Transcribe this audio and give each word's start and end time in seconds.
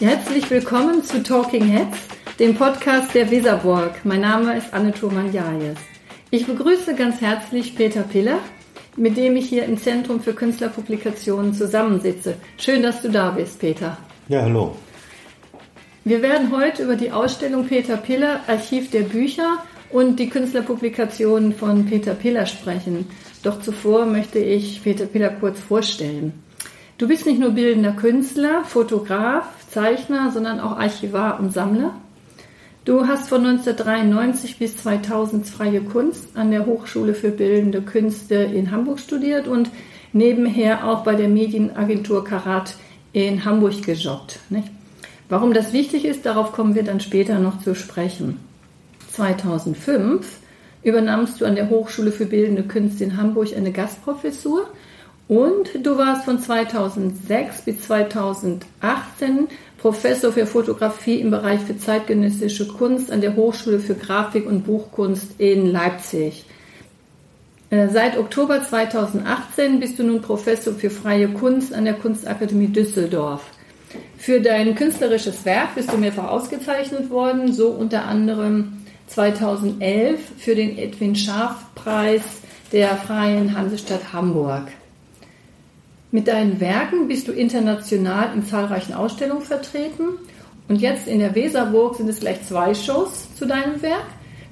Herzlich 0.00 0.50
willkommen 0.50 1.04
zu 1.04 1.22
Talking 1.22 1.66
Heads, 1.66 1.98
dem 2.38 2.54
Podcast 2.54 3.14
der 3.14 3.30
Weserburg. 3.30 4.02
Mein 4.04 4.22
Name 4.22 4.56
ist 4.56 4.72
Anne 4.72 4.92
Thurmann-Jajes. 4.92 5.76
Ich 6.30 6.46
begrüße 6.46 6.94
ganz 6.94 7.20
herzlich 7.20 7.76
Peter 7.76 8.00
Piller, 8.04 8.38
mit 8.96 9.18
dem 9.18 9.36
ich 9.36 9.50
hier 9.50 9.66
im 9.66 9.76
Zentrum 9.76 10.20
für 10.22 10.32
Künstlerpublikationen 10.32 11.52
zusammensitze. 11.52 12.36
Schön, 12.56 12.82
dass 12.82 13.02
du 13.02 13.10
da 13.10 13.28
bist, 13.32 13.58
Peter. 13.60 13.98
Ja, 14.28 14.40
hallo. 14.40 14.74
Wir 16.04 16.22
werden 16.22 16.50
heute 16.50 16.84
über 16.84 16.96
die 16.96 17.12
Ausstellung 17.12 17.66
Peter 17.66 17.98
Piller, 17.98 18.40
Archiv 18.46 18.90
der 18.90 19.02
Bücher 19.02 19.62
und 19.90 20.18
die 20.18 20.30
Künstlerpublikationen 20.30 21.52
von 21.52 21.84
Peter 21.84 22.14
Piller 22.14 22.46
sprechen. 22.46 23.06
Doch 23.42 23.60
zuvor 23.60 24.06
möchte 24.06 24.38
ich 24.38 24.82
Peter 24.82 25.04
Piller 25.04 25.28
kurz 25.28 25.60
vorstellen. 25.60 26.42
Du 27.00 27.08
bist 27.08 27.24
nicht 27.24 27.40
nur 27.40 27.52
bildender 27.52 27.92
Künstler, 27.92 28.62
Fotograf, 28.62 29.46
Zeichner, 29.70 30.32
sondern 30.32 30.60
auch 30.60 30.76
Archivar 30.76 31.40
und 31.40 31.50
Sammler. 31.50 31.94
Du 32.84 33.06
hast 33.06 33.30
von 33.30 33.38
1993 33.46 34.58
bis 34.58 34.76
2000 34.76 35.46
freie 35.46 35.80
Kunst 35.80 36.36
an 36.36 36.50
der 36.50 36.66
Hochschule 36.66 37.14
für 37.14 37.30
Bildende 37.30 37.80
Künste 37.80 38.34
in 38.34 38.70
Hamburg 38.70 39.00
studiert 39.00 39.48
und 39.48 39.70
nebenher 40.12 40.86
auch 40.86 41.02
bei 41.02 41.14
der 41.14 41.30
Medienagentur 41.30 42.22
Karat 42.22 42.74
in 43.14 43.46
Hamburg 43.46 43.82
gejobbt. 43.82 44.38
Nicht? 44.50 44.68
Warum 45.30 45.54
das 45.54 45.72
wichtig 45.72 46.04
ist, 46.04 46.26
darauf 46.26 46.52
kommen 46.52 46.74
wir 46.74 46.82
dann 46.82 47.00
später 47.00 47.38
noch 47.38 47.62
zu 47.62 47.74
sprechen. 47.74 48.36
2005 49.10 50.36
übernahmst 50.82 51.40
du 51.40 51.46
an 51.46 51.54
der 51.54 51.70
Hochschule 51.70 52.12
für 52.12 52.26
Bildende 52.26 52.64
Künste 52.64 53.04
in 53.04 53.16
Hamburg 53.16 53.56
eine 53.56 53.72
Gastprofessur 53.72 54.66
und 55.30 55.86
du 55.86 55.96
warst 55.96 56.24
von 56.24 56.40
2006 56.40 57.62
bis 57.62 57.82
2018 57.82 59.46
Professor 59.78 60.32
für 60.32 60.44
Fotografie 60.44 61.20
im 61.20 61.30
Bereich 61.30 61.60
für 61.60 61.78
zeitgenössische 61.78 62.66
Kunst 62.66 63.12
an 63.12 63.20
der 63.20 63.36
Hochschule 63.36 63.78
für 63.78 63.94
Grafik 63.94 64.44
und 64.44 64.66
Buchkunst 64.66 65.38
in 65.38 65.70
Leipzig. 65.70 66.46
Äh, 67.70 67.86
seit 67.90 68.18
Oktober 68.18 68.60
2018 68.60 69.78
bist 69.78 70.00
du 70.00 70.02
nun 70.02 70.20
Professor 70.20 70.74
für 70.74 70.90
freie 70.90 71.28
Kunst 71.28 71.72
an 71.72 71.84
der 71.84 71.94
Kunstakademie 71.94 72.66
Düsseldorf. 72.66 73.42
Für 74.18 74.40
dein 74.40 74.74
künstlerisches 74.74 75.44
Werk 75.44 75.76
bist 75.76 75.92
du 75.92 75.96
mehrfach 75.96 76.28
ausgezeichnet 76.28 77.08
worden, 77.08 77.52
so 77.52 77.68
unter 77.68 78.06
anderem 78.06 78.78
2011 79.06 80.20
für 80.38 80.56
den 80.56 80.76
Edwin 80.76 81.14
Scharf 81.14 81.54
Preis 81.76 82.22
der 82.72 82.96
Freien 82.96 83.56
Hansestadt 83.56 84.12
Hamburg. 84.12 84.64
Mit 86.12 86.26
deinen 86.26 86.58
Werken 86.58 87.06
bist 87.06 87.28
du 87.28 87.32
international 87.32 88.30
in 88.34 88.44
zahlreichen 88.44 88.94
Ausstellungen 88.94 89.44
vertreten. 89.44 90.08
Und 90.68 90.76
jetzt 90.80 91.06
in 91.06 91.20
der 91.20 91.34
Weserburg 91.34 91.96
sind 91.96 92.08
es 92.08 92.20
gleich 92.20 92.44
zwei 92.46 92.74
Shows 92.74 93.32
zu 93.36 93.46
deinem 93.46 93.80
Werk. 93.80 94.06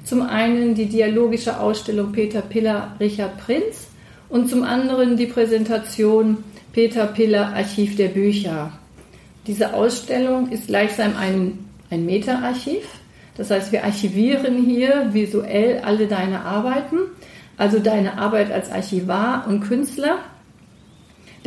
Zum 0.05 0.23
einen 0.23 0.75
die 0.75 0.87
dialogische 0.87 1.59
Ausstellung 1.59 2.13
Peter 2.13 2.43
Piller, 2.43 2.97
Richard 3.01 3.39
Prinz 3.39 3.89
und 4.29 4.49
zum 4.49 4.63
anderen 4.63 5.17
die 5.17 5.27
Präsentation 5.27 6.39
Peter 6.73 7.07
Piller, 7.07 7.49
Archiv 7.55 7.97
der 7.97 8.09
Bücher. 8.09 8.73
Diese 9.47 9.75
Ausstellung 9.75 10.51
ist 10.51 10.69
gleichsam 10.69 11.17
ein, 11.17 11.59
ein 11.91 12.07
Meta-Archiv. 12.07 12.85
Das 13.37 13.51
heißt, 13.51 13.73
wir 13.73 13.85
archivieren 13.85 14.65
hier 14.65 15.09
visuell 15.13 15.81
alle 15.81 16.07
deine 16.07 16.43
Arbeiten, 16.43 16.99
also 17.57 17.81
deine 17.81 18.19
Arbeit 18.19 18.53
als 18.53 18.71
Archivar 18.71 19.47
und 19.49 19.61
Künstler 19.61 20.19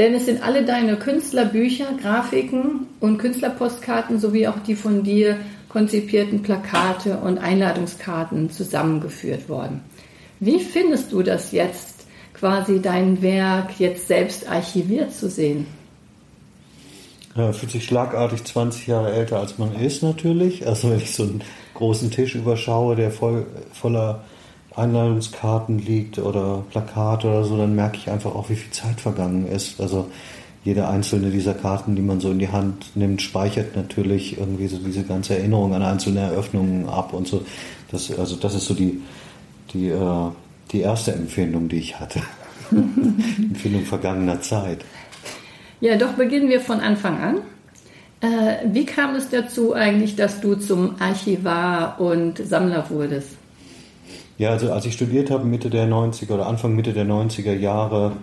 denn 0.02 0.16
es 0.16 0.26
sind 0.26 0.42
alle 0.42 0.66
deine 0.66 0.96
Künstlerbücher, 0.96 1.86
Grafiken 2.02 2.88
und 3.00 3.20
Künstlerpostkarten 3.20 4.20
sowie 4.20 4.48
auch 4.48 4.58
die 4.66 4.74
von 4.74 5.04
dir 5.04 5.38
konzipierten 5.70 6.42
Plakate 6.42 7.18
und 7.18 7.38
Einladungskarten 7.38 8.50
zusammengeführt 8.50 9.48
worden. 9.48 9.82
Wie 10.40 10.60
findest 10.60 11.12
du 11.12 11.22
das 11.22 11.52
jetzt, 11.52 12.08
quasi 12.34 12.82
dein 12.82 13.22
Werk 13.22 13.80
jetzt 13.80 14.08
selbst 14.08 14.50
archiviert 14.50 15.14
zu 15.14 15.30
sehen? 15.30 15.68
Ja, 17.36 17.54
fühlt 17.54 17.72
sich 17.72 17.86
schlagartig 17.86 18.44
20 18.44 18.88
Jahre 18.88 19.12
älter 19.12 19.40
als 19.40 19.60
man 19.60 19.76
ist 19.76 20.02
natürlich. 20.02 20.66
Also 20.66 20.90
wenn 20.90 20.98
ich 20.98 21.14
so 21.14 21.22
einen 21.22 21.44
großen 21.76 22.10
Tisch 22.10 22.34
überschaue, 22.34 22.96
der 22.96 23.12
voll, 23.12 23.46
voller 23.72 24.24
Einladungskarten 24.76 25.80
liegt 25.80 26.18
oder 26.20 26.64
Plakate 26.70 27.28
oder 27.28 27.44
so, 27.44 27.58
dann 27.58 27.76
merke 27.76 27.98
ich 27.98 28.10
einfach 28.10 28.34
auch, 28.34 28.50
wie 28.50 28.56
viel 28.56 28.72
Zeit 28.72 29.02
vergangen 29.02 29.48
ist. 29.48 29.82
Also 29.82 30.10
jede 30.64 30.88
einzelne 30.88 31.32
dieser 31.32 31.54
Karten, 31.54 31.96
die 31.96 32.02
man 32.02 32.20
so 32.20 32.32
in 32.32 32.40
die 32.40 32.50
Hand 32.50 32.96
nimmt, 32.96 33.22
speichert 33.22 33.76
natürlich 33.76 34.38
irgendwie 34.38 34.68
so 34.68 34.78
diese 34.78 35.04
ganze 35.04 35.38
Erinnerung 35.38 35.74
an 35.74 35.82
einzelne 35.82 36.20
Eröffnungen 36.22 36.88
ab 36.88 37.14
und 37.14 37.28
so. 37.28 37.44
Das, 37.92 38.18
also 38.18 38.36
das 38.36 38.56
ist 38.56 38.66
so 38.66 38.74
die, 38.74 39.02
die, 39.74 39.90
äh, 39.90 40.30
die 40.72 40.82
erste 40.82 41.14
Empfindung, 41.14 41.68
die 41.68 41.78
ich 41.78 42.00
hatte. 42.00 42.22
Empfindung 42.72 43.84
vergangener 43.84 44.40
Zeit. 44.42 44.86
Ja, 45.82 45.98
doch 45.98 46.14
beginnen 46.14 46.48
wir 46.48 46.62
von 46.62 46.80
Anfang 46.80 47.20
an. 47.20 47.38
Äh, 48.22 48.68
wie 48.72 48.86
kam 48.86 49.16
es 49.16 49.30
dazu 49.30 49.74
eigentlich, 49.74 50.16
dass 50.16 50.42
du 50.42 50.56
zum 50.56 51.02
Archivar 51.02 52.00
und 52.00 52.38
Sammler 52.38 52.90
wurdest? 52.90 53.41
Ja, 54.42 54.50
also 54.50 54.72
als 54.72 54.88
ich 54.88 54.94
studiert 54.94 55.30
habe, 55.30 55.46
Mitte 55.46 55.70
der 55.70 55.88
90er 55.88 56.34
oder 56.34 56.48
Anfang 56.48 56.76
Mitte 56.76 56.94
der 56.94 57.06
90er 57.06 57.54
Jahre, 57.54 58.14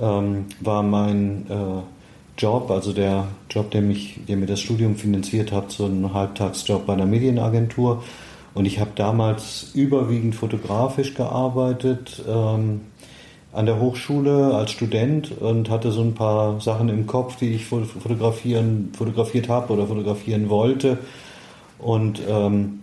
ähm, 0.00 0.44
war 0.60 0.84
mein 0.84 1.46
äh, 1.50 2.40
Job, 2.40 2.70
also 2.70 2.92
der 2.92 3.26
Job, 3.50 3.72
der, 3.72 3.82
mich, 3.82 4.20
der 4.28 4.36
mir 4.36 4.46
das 4.46 4.60
Studium 4.60 4.94
finanziert 4.94 5.50
hat, 5.50 5.72
so 5.72 5.86
ein 5.86 6.14
Halbtagsjob 6.14 6.86
bei 6.86 6.92
einer 6.92 7.06
Medienagentur. 7.06 8.04
Und 8.54 8.66
ich 8.66 8.78
habe 8.78 8.92
damals 8.94 9.72
überwiegend 9.74 10.36
fotografisch 10.36 11.14
gearbeitet 11.14 12.22
ähm, 12.24 12.82
an 13.52 13.66
der 13.66 13.80
Hochschule 13.80 14.54
als 14.54 14.70
Student 14.70 15.32
und 15.40 15.70
hatte 15.70 15.90
so 15.90 16.02
ein 16.02 16.14
paar 16.14 16.60
Sachen 16.60 16.88
im 16.88 17.08
Kopf, 17.08 17.34
die 17.34 17.52
ich 17.52 17.66
fotografieren, 17.66 18.92
fotografiert 18.96 19.48
habe 19.48 19.72
oder 19.72 19.88
fotografieren 19.88 20.50
wollte. 20.50 20.98
Und 21.80 22.20
ähm, 22.28 22.78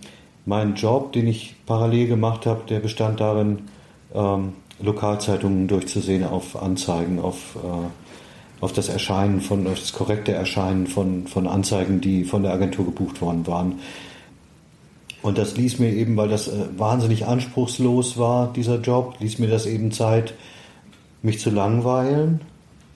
mein 0.45 0.75
Job, 0.75 1.13
den 1.13 1.27
ich 1.27 1.55
parallel 1.65 2.07
gemacht 2.07 2.45
habe, 2.45 2.61
der 2.67 2.79
bestand 2.79 3.19
darin, 3.19 3.59
ähm, 4.13 4.53
Lokalzeitungen 4.81 5.67
durchzusehen 5.67 6.23
auf 6.23 6.61
Anzeigen, 6.61 7.19
auf, 7.19 7.55
äh, 7.55 8.63
auf 8.63 8.73
das 8.73 8.89
Erscheinen 8.89 9.41
von, 9.41 9.67
auf 9.67 9.79
das 9.79 9.93
korrekte 9.93 10.31
Erscheinen 10.31 10.87
von, 10.87 11.27
von 11.27 11.47
Anzeigen, 11.47 12.01
die 12.01 12.23
von 12.23 12.43
der 12.43 12.53
Agentur 12.53 12.85
gebucht 12.85 13.21
worden 13.21 13.45
waren. 13.45 13.79
Und 15.21 15.37
das 15.37 15.55
ließ 15.55 15.77
mir 15.77 15.93
eben, 15.93 16.17
weil 16.17 16.29
das 16.29 16.47
äh, 16.47 16.65
wahnsinnig 16.77 17.27
anspruchslos 17.27 18.17
war, 18.17 18.51
dieser 18.53 18.79
Job, 18.79 19.15
ließ 19.19 19.37
mir 19.37 19.47
das 19.47 19.67
eben 19.67 19.91
Zeit, 19.91 20.33
mich 21.21 21.39
zu 21.39 21.51
langweilen 21.51 22.41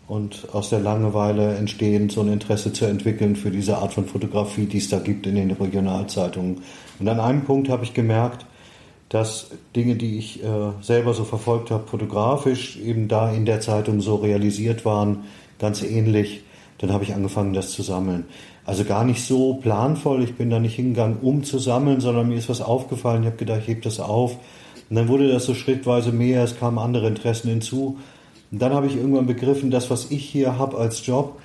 und 0.07 0.47
aus 0.53 0.69
der 0.69 0.79
Langeweile 0.79 1.55
entstehend 1.55 2.11
so 2.11 2.21
ein 2.21 2.31
Interesse 2.31 2.71
zu 2.71 2.85
entwickeln 2.85 3.35
für 3.35 3.49
diese 3.49 3.77
Art 3.77 3.93
von 3.93 4.05
Fotografie, 4.05 4.65
die 4.65 4.77
es 4.77 4.89
da 4.89 4.99
gibt 4.99 5.25
in 5.25 5.35
den 5.35 5.51
Regionalzeitungen. 5.51 6.61
Und 6.99 7.07
an 7.07 7.19
einem 7.19 7.43
Punkt 7.43 7.69
habe 7.69 7.83
ich 7.83 7.93
gemerkt, 7.93 8.45
dass 9.09 9.49
Dinge, 9.75 9.95
die 9.95 10.17
ich 10.17 10.43
äh, 10.43 10.47
selber 10.81 11.13
so 11.13 11.23
verfolgt 11.23 11.71
habe, 11.71 11.87
fotografisch 11.87 12.77
eben 12.77 13.07
da 13.07 13.31
in 13.31 13.45
der 13.45 13.61
Zeitung 13.61 14.01
so 14.01 14.15
realisiert 14.15 14.85
waren, 14.85 15.23
ganz 15.59 15.81
ähnlich. 15.81 16.43
Dann 16.79 16.91
habe 16.91 17.03
ich 17.03 17.13
angefangen, 17.13 17.53
das 17.53 17.71
zu 17.71 17.81
sammeln. 17.81 18.25
Also 18.65 18.83
gar 18.83 19.05
nicht 19.05 19.23
so 19.23 19.55
planvoll. 19.55 20.23
Ich 20.23 20.35
bin 20.35 20.49
da 20.49 20.59
nicht 20.59 20.75
hingegangen, 20.75 21.19
um 21.21 21.43
zu 21.43 21.59
sammeln, 21.59 22.01
sondern 22.01 22.27
mir 22.27 22.35
ist 22.35 22.49
was 22.49 22.61
aufgefallen. 22.61 23.21
Ich 23.23 23.27
habe 23.27 23.37
gedacht, 23.37 23.61
ich 23.61 23.67
hebe 23.67 23.81
das 23.81 23.99
auf. 23.99 24.37
Und 24.89 24.95
dann 24.95 25.07
wurde 25.07 25.31
das 25.31 25.45
so 25.45 25.53
schrittweise 25.53 26.11
mehr. 26.11 26.43
Es 26.43 26.59
kamen 26.59 26.79
andere 26.79 27.07
Interessen 27.07 27.49
hinzu. 27.49 27.97
Und 28.51 28.61
dann 28.61 28.73
habe 28.73 28.87
ich 28.87 28.95
irgendwann 28.95 29.25
begriffen, 29.25 29.71
das, 29.71 29.89
was 29.89 30.11
ich 30.11 30.23
hier 30.25 30.57
habe 30.57 30.77
als 30.77 31.05
Job, 31.05 31.39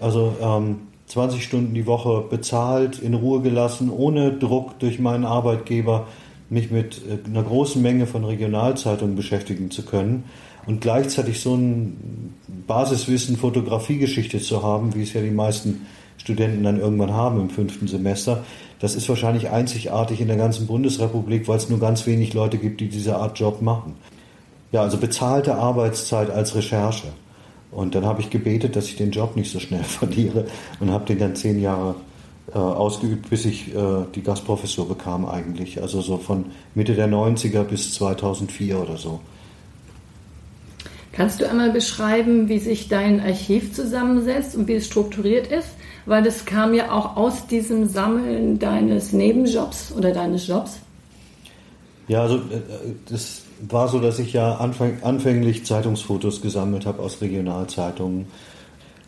also 0.00 0.34
ähm, 0.40 0.78
20 1.06 1.44
Stunden 1.44 1.74
die 1.74 1.86
Woche 1.86 2.24
bezahlt, 2.28 2.98
in 2.98 3.14
Ruhe 3.14 3.40
gelassen, 3.40 3.90
ohne 3.90 4.32
Druck 4.32 4.78
durch 4.78 4.98
meinen 4.98 5.24
Arbeitgeber, 5.24 6.06
mich 6.50 6.70
mit 6.70 7.02
äh, 7.08 7.28
einer 7.28 7.42
großen 7.42 7.80
Menge 7.82 8.06
von 8.06 8.24
Regionalzeitungen 8.24 9.16
beschäftigen 9.16 9.70
zu 9.70 9.84
können 9.84 10.24
und 10.66 10.80
gleichzeitig 10.80 11.40
so 11.40 11.54
ein 11.54 12.34
Basiswissen 12.66 13.36
Fotografiegeschichte 13.36 14.40
zu 14.40 14.62
haben, 14.62 14.94
wie 14.94 15.02
es 15.02 15.12
ja 15.12 15.20
die 15.20 15.30
meisten 15.30 15.86
Studenten 16.16 16.62
dann 16.62 16.80
irgendwann 16.80 17.12
haben 17.12 17.40
im 17.40 17.50
fünften 17.50 17.86
Semester. 17.86 18.44
Das 18.80 18.94
ist 18.94 19.08
wahrscheinlich 19.08 19.50
einzigartig 19.50 20.20
in 20.20 20.28
der 20.28 20.36
ganzen 20.36 20.66
Bundesrepublik, 20.66 21.48
weil 21.48 21.56
es 21.56 21.68
nur 21.68 21.80
ganz 21.80 22.06
wenig 22.06 22.34
Leute 22.34 22.58
gibt, 22.58 22.80
die 22.80 22.88
diese 22.88 23.16
Art 23.16 23.38
Job 23.38 23.60
machen. 23.60 23.94
Ja, 24.74 24.82
also 24.82 24.96
bezahlte 24.96 25.54
Arbeitszeit 25.54 26.30
als 26.30 26.56
Recherche. 26.56 27.06
Und 27.70 27.94
dann 27.94 28.04
habe 28.04 28.20
ich 28.20 28.30
gebetet, 28.30 28.74
dass 28.74 28.88
ich 28.88 28.96
den 28.96 29.12
Job 29.12 29.36
nicht 29.36 29.52
so 29.52 29.60
schnell 29.60 29.84
verliere 29.84 30.46
und 30.80 30.90
habe 30.90 31.06
den 31.06 31.20
dann 31.20 31.36
zehn 31.36 31.60
Jahre 31.60 31.94
äh, 32.52 32.58
ausgeübt, 32.58 33.30
bis 33.30 33.44
ich 33.44 33.72
äh, 33.72 34.04
die 34.16 34.24
Gastprofessur 34.24 34.88
bekam 34.88 35.26
eigentlich. 35.26 35.80
Also 35.80 36.00
so 36.00 36.18
von 36.18 36.46
Mitte 36.74 36.94
der 36.94 37.08
90er 37.08 37.62
bis 37.62 37.94
2004 37.94 38.80
oder 38.80 38.96
so. 38.96 39.20
Kannst 41.12 41.40
du 41.40 41.48
einmal 41.48 41.70
beschreiben, 41.70 42.48
wie 42.48 42.58
sich 42.58 42.88
dein 42.88 43.20
Archiv 43.20 43.74
zusammensetzt 43.74 44.56
und 44.56 44.66
wie 44.66 44.74
es 44.74 44.86
strukturiert 44.86 45.46
ist? 45.46 45.68
Weil 46.04 46.24
das 46.24 46.46
kam 46.46 46.74
ja 46.74 46.90
auch 46.90 47.16
aus 47.16 47.46
diesem 47.46 47.86
Sammeln 47.86 48.58
deines 48.58 49.12
Nebenjobs 49.12 49.92
oder 49.96 50.10
deines 50.10 50.48
Jobs. 50.48 50.80
Ja, 52.08 52.22
also 52.22 52.38
äh, 52.38 52.60
das 53.08 53.43
war 53.60 53.88
so, 53.88 53.98
dass 53.98 54.18
ich 54.18 54.32
ja 54.32 54.56
anfäng, 54.56 54.98
anfänglich 55.02 55.64
Zeitungsfotos 55.64 56.42
gesammelt 56.42 56.86
habe 56.86 57.02
aus 57.02 57.20
Regionalzeitungen. 57.20 58.26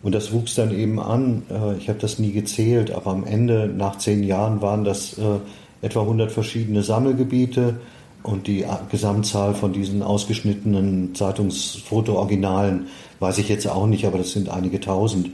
Und 0.02 0.14
das 0.14 0.32
wuchs 0.32 0.54
dann 0.54 0.76
eben 0.76 1.00
an. 1.00 1.42
Äh, 1.50 1.76
ich 1.78 1.88
habe 1.88 1.98
das 1.98 2.18
nie 2.18 2.32
gezählt, 2.32 2.90
aber 2.90 3.10
am 3.10 3.24
Ende, 3.24 3.66
nach 3.66 3.98
zehn 3.98 4.22
Jahren, 4.22 4.62
waren 4.62 4.84
das 4.84 5.18
äh, 5.18 5.38
etwa 5.82 6.02
100 6.02 6.30
verschiedene 6.30 6.82
Sammelgebiete. 6.82 7.80
Und 8.22 8.48
die 8.48 8.64
Gesamtzahl 8.90 9.54
von 9.54 9.72
diesen 9.72 10.02
ausgeschnittenen 10.02 11.14
Zeitungsfoto-Originalen 11.14 12.88
weiß 13.20 13.38
ich 13.38 13.48
jetzt 13.48 13.68
auch 13.68 13.86
nicht, 13.86 14.04
aber 14.04 14.18
das 14.18 14.32
sind 14.32 14.48
einige 14.48 14.80
tausend. 14.80 15.30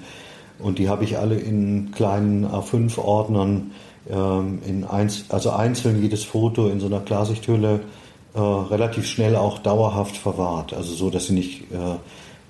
Und 0.58 0.78
die 0.78 0.88
habe 0.88 1.04
ich 1.04 1.16
alle 1.18 1.36
in 1.36 1.90
kleinen 1.92 2.46
A5-Ordnern, 2.46 3.70
ähm, 4.10 4.58
in 4.66 4.84
eins, 4.84 5.24
also 5.30 5.50
einzeln 5.50 6.02
jedes 6.02 6.24
Foto 6.24 6.68
in 6.68 6.80
so 6.80 6.86
einer 6.86 7.00
Klarsichthülle 7.00 7.80
äh, 8.34 8.40
relativ 8.40 9.06
schnell 9.06 9.36
auch 9.36 9.58
dauerhaft 9.58 10.16
verwahrt. 10.16 10.72
Also 10.72 10.94
so, 10.94 11.10
dass 11.10 11.26
sie 11.26 11.34
nicht, 11.34 11.70
äh, 11.72 11.96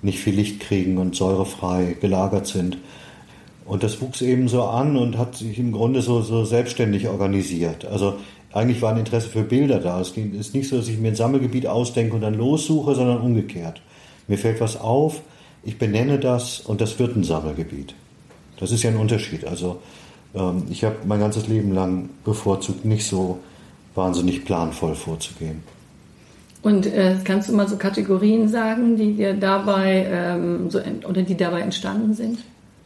nicht 0.01 0.19
viel 0.19 0.35
Licht 0.35 0.59
kriegen 0.59 0.97
und 0.97 1.15
säurefrei 1.15 1.97
gelagert 1.99 2.47
sind. 2.47 2.77
Und 3.65 3.83
das 3.83 4.01
wuchs 4.01 4.21
eben 4.21 4.47
so 4.47 4.63
an 4.63 4.97
und 4.97 5.17
hat 5.17 5.35
sich 5.35 5.57
im 5.57 5.71
Grunde 5.71 6.01
so, 6.01 6.21
so 6.21 6.43
selbstständig 6.45 7.07
organisiert. 7.07 7.85
Also 7.85 8.15
eigentlich 8.53 8.81
war 8.81 8.91
ein 8.91 8.99
Interesse 8.99 9.29
für 9.29 9.43
Bilder 9.43 9.79
da. 9.79 9.99
Es 9.99 10.11
ist 10.11 10.53
nicht 10.53 10.69
so, 10.69 10.77
dass 10.77 10.87
ich 10.87 10.99
mir 10.99 11.09
ein 11.09 11.15
Sammelgebiet 11.15 11.67
ausdenke 11.67 12.15
und 12.15 12.21
dann 12.21 12.35
lossuche, 12.35 12.93
sondern 12.93 13.21
umgekehrt. 13.21 13.81
Mir 14.27 14.37
fällt 14.37 14.61
was 14.61 14.79
auf, 14.79 15.21
ich 15.63 15.77
benenne 15.77 16.19
das 16.19 16.59
und 16.59 16.81
das 16.81 16.99
wird 16.99 17.15
ein 17.15 17.23
Sammelgebiet. 17.23 17.95
Das 18.57 18.71
ist 18.71 18.83
ja 18.83 18.89
ein 18.89 18.97
Unterschied. 18.97 19.45
Also 19.45 19.79
ähm, 20.35 20.63
ich 20.69 20.83
habe 20.83 20.97
mein 21.05 21.19
ganzes 21.19 21.47
Leben 21.47 21.73
lang 21.73 22.09
bevorzugt, 22.23 22.85
nicht 22.85 23.07
so 23.07 23.39
wahnsinnig 23.95 24.45
planvoll 24.45 24.95
vorzugehen. 24.95 25.63
Und 26.61 26.85
äh, 26.85 27.17
kannst 27.23 27.49
du 27.49 27.53
mal 27.53 27.67
so 27.67 27.75
Kategorien 27.75 28.47
sagen, 28.47 28.95
die 28.95 29.13
dir 29.13 29.33
dabei 29.33 30.07
ähm, 30.09 30.69
so, 30.69 30.79
oder 31.07 31.21
die 31.21 31.35
dabei 31.35 31.59
entstanden 31.59 32.13
sind? 32.13 32.39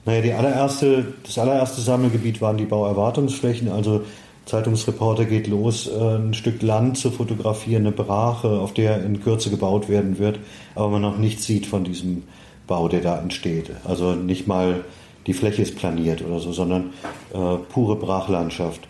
Naja, 0.05 0.21
die 0.21 0.33
allererste, 0.33 1.13
das 1.23 1.37
allererste 1.37 1.81
Sammelgebiet 1.81 2.41
waren 2.41 2.57
die 2.57 2.65
Bauerwartungsflächen. 2.65 3.69
Also 3.69 4.03
Zeitungsreporter 4.47 5.25
geht 5.25 5.47
los, 5.47 5.87
äh, 5.87 6.15
ein 6.15 6.33
Stück 6.33 6.61
Land 6.63 6.97
zu 6.97 7.11
fotografieren, 7.11 7.85
eine 7.85 7.91
Brache, 7.91 8.47
auf 8.47 8.73
der 8.73 9.03
in 9.03 9.21
Kürze 9.21 9.49
gebaut 9.49 9.89
werden 9.89 10.17
wird, 10.17 10.39
aber 10.73 10.89
man 10.89 11.01
noch 11.01 11.17
nichts 11.17 11.45
sieht 11.45 11.67
von 11.67 11.83
diesem 11.83 12.23
Bau, 12.65 12.87
der 12.87 13.01
da 13.01 13.19
entsteht. 13.19 13.71
Also 13.83 14.13
nicht 14.13 14.47
mal 14.47 14.85
die 15.27 15.33
Fläche 15.33 15.61
ist 15.61 15.75
planiert 15.75 16.23
oder 16.25 16.39
so, 16.39 16.51
sondern 16.53 16.93
äh, 17.33 17.57
pure 17.69 17.97
Brachlandschaft. 17.97 18.87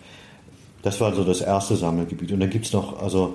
Das 0.82 1.00
war 1.00 1.14
so 1.14 1.24
das 1.24 1.40
erste 1.40 1.76
Sammelgebiet. 1.76 2.32
Und 2.32 2.40
dann 2.40 2.50
gibt 2.50 2.66
es 2.66 2.72
noch, 2.72 3.02
also 3.02 3.34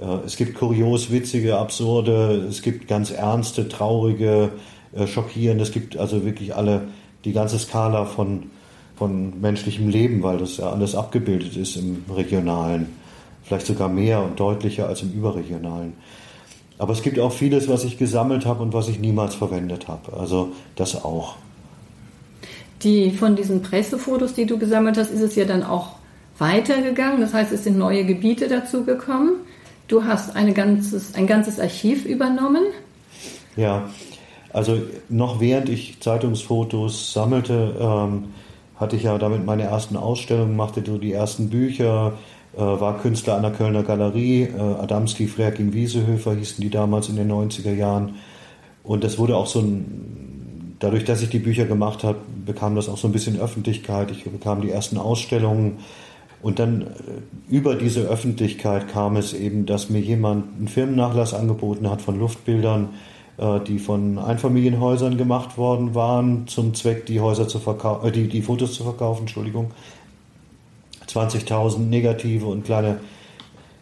äh, 0.00 0.26
es 0.26 0.36
gibt 0.36 0.56
kurios, 0.56 1.10
witzige, 1.10 1.58
absurde, 1.58 2.46
es 2.48 2.62
gibt 2.62 2.88
ganz 2.88 3.10
ernste, 3.10 3.68
traurige, 3.68 4.52
äh, 4.94 5.06
schockierende, 5.06 5.62
es 5.62 5.72
gibt 5.72 5.96
also 5.96 6.24
wirklich 6.24 6.54
alle, 6.54 6.88
die 7.24 7.32
ganze 7.32 7.58
Skala 7.58 8.04
von, 8.04 8.50
von 8.96 9.40
menschlichem 9.40 9.88
Leben, 9.88 10.22
weil 10.22 10.38
das 10.38 10.58
ja 10.58 10.70
alles 10.70 10.94
abgebildet 10.94 11.56
ist 11.56 11.76
im 11.76 12.04
Regionalen. 12.14 12.86
Vielleicht 13.42 13.66
sogar 13.66 13.88
mehr 13.88 14.22
und 14.22 14.40
deutlicher 14.40 14.88
als 14.88 15.02
im 15.02 15.12
Überregionalen. 15.12 15.94
Aber 16.78 16.92
es 16.92 17.02
gibt 17.02 17.18
auch 17.18 17.32
vieles, 17.32 17.68
was 17.68 17.84
ich 17.84 17.98
gesammelt 17.98 18.46
habe 18.46 18.62
und 18.62 18.72
was 18.72 18.88
ich 18.88 18.98
niemals 18.98 19.34
verwendet 19.34 19.86
habe. 19.88 20.16
Also 20.18 20.52
das 20.76 21.04
auch. 21.04 21.36
Die 22.82 23.10
von 23.10 23.36
diesen 23.36 23.62
Pressefotos, 23.62 24.34
die 24.34 24.46
du 24.46 24.58
gesammelt 24.58 24.98
hast, 24.98 25.10
ist 25.10 25.20
es 25.20 25.36
ja 25.36 25.44
dann 25.44 25.62
auch 25.62 25.96
weitergegangen. 26.38 27.20
Das 27.20 27.34
heißt, 27.34 27.52
es 27.52 27.64
sind 27.64 27.78
neue 27.78 28.04
Gebiete 28.04 28.48
dazugekommen. 28.48 29.34
Du 29.88 30.04
hast 30.04 30.34
eine 30.34 30.52
ganzes, 30.52 31.14
ein 31.14 31.26
ganzes 31.26 31.60
Archiv 31.60 32.04
übernommen. 32.06 32.64
Ja, 33.56 33.88
also 34.52 34.78
noch 35.08 35.40
während 35.40 35.68
ich 35.68 36.00
Zeitungsfotos 36.00 37.12
sammelte, 37.12 37.74
ähm, 37.78 38.24
hatte 38.76 38.96
ich 38.96 39.04
ja 39.04 39.18
damit 39.18 39.44
meine 39.44 39.64
ersten 39.64 39.96
Ausstellungen, 39.96 40.56
machte 40.56 40.82
so 40.84 40.98
die 40.98 41.12
ersten 41.12 41.50
Bücher, 41.50 42.14
äh, 42.54 42.58
war 42.58 42.98
Künstler 42.98 43.36
an 43.36 43.42
der 43.42 43.52
Kölner 43.52 43.82
Galerie, 43.82 44.42
äh, 44.44 44.58
Adamski, 44.58 45.26
Frerking, 45.26 45.72
Wiesehöfer 45.72 46.34
hießen 46.34 46.62
die 46.62 46.70
damals 46.70 47.08
in 47.08 47.16
den 47.16 47.30
90er 47.30 47.72
Jahren. 47.72 48.16
Und 48.82 49.04
das 49.04 49.18
wurde 49.18 49.36
auch 49.36 49.46
so 49.46 49.60
ein, 49.60 50.76
dadurch, 50.78 51.04
dass 51.04 51.22
ich 51.22 51.30
die 51.30 51.38
Bücher 51.38 51.64
gemacht 51.64 52.04
habe, 52.04 52.18
bekam 52.44 52.74
das 52.74 52.88
auch 52.88 52.98
so 52.98 53.08
ein 53.08 53.12
bisschen 53.12 53.40
Öffentlichkeit. 53.40 54.10
Ich 54.10 54.24
bekam 54.24 54.60
die 54.60 54.70
ersten 54.70 54.98
Ausstellungen 54.98 55.78
und 56.44 56.58
dann 56.58 56.82
äh, 56.82 56.86
über 57.48 57.74
diese 57.74 58.02
Öffentlichkeit 58.02 58.88
kam 58.88 59.16
es 59.16 59.32
eben, 59.32 59.64
dass 59.64 59.88
mir 59.88 60.00
jemand 60.00 60.44
einen 60.58 60.68
Firmennachlass 60.68 61.32
angeboten 61.32 61.88
hat 61.88 62.02
von 62.02 62.18
Luftbildern, 62.18 62.90
äh, 63.38 63.60
die 63.60 63.78
von 63.78 64.18
Einfamilienhäusern 64.18 65.16
gemacht 65.16 65.56
worden 65.56 65.94
waren, 65.94 66.46
zum 66.46 66.74
Zweck, 66.74 67.06
die 67.06 67.20
Häuser 67.20 67.48
zu 67.48 67.60
äh, 68.04 68.10
die, 68.10 68.28
die 68.28 68.42
Fotos 68.42 68.74
zu 68.74 68.84
verkaufen, 68.84 69.22
Entschuldigung. 69.22 69.70
20.000 71.08 71.78
Negative 71.78 72.44
und 72.44 72.66
kleine, 72.66 73.00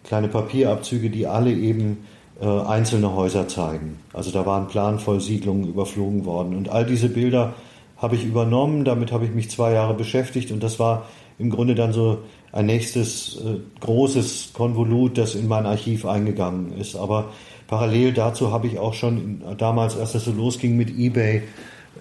kleine 0.04 0.28
Papierabzüge, 0.28 1.10
die 1.10 1.26
alle 1.26 1.52
eben 1.52 2.04
äh, 2.40 2.46
einzelne 2.46 3.12
Häuser 3.12 3.48
zeigen. 3.48 3.98
Also 4.12 4.30
da 4.30 4.46
waren 4.46 4.68
planvoll 4.68 5.20
Siedlungen 5.20 5.66
überflogen 5.66 6.24
worden. 6.26 6.56
Und 6.56 6.68
all 6.68 6.86
diese 6.86 7.08
Bilder 7.08 7.54
habe 7.96 8.14
ich 8.14 8.24
übernommen, 8.24 8.84
damit 8.84 9.10
habe 9.10 9.24
ich 9.24 9.32
mich 9.32 9.50
zwei 9.50 9.72
Jahre 9.72 9.94
beschäftigt 9.94 10.52
und 10.52 10.62
das 10.62 10.78
war 10.78 11.06
im 11.38 11.50
Grunde 11.50 11.74
dann 11.74 11.92
so 11.92 12.18
ein 12.52 12.66
nächstes 12.66 13.36
äh, 13.36 13.58
großes 13.80 14.50
Konvolut, 14.52 15.18
das 15.18 15.34
in 15.34 15.48
mein 15.48 15.66
Archiv 15.66 16.04
eingegangen 16.04 16.76
ist. 16.78 16.96
Aber 16.96 17.30
parallel 17.66 18.12
dazu 18.12 18.52
habe 18.52 18.66
ich 18.66 18.78
auch 18.78 18.94
schon 18.94 19.42
damals, 19.58 19.96
als 19.96 20.12
das 20.12 20.24
so 20.24 20.32
losging 20.32 20.76
mit 20.76 20.90
eBay, 20.90 21.42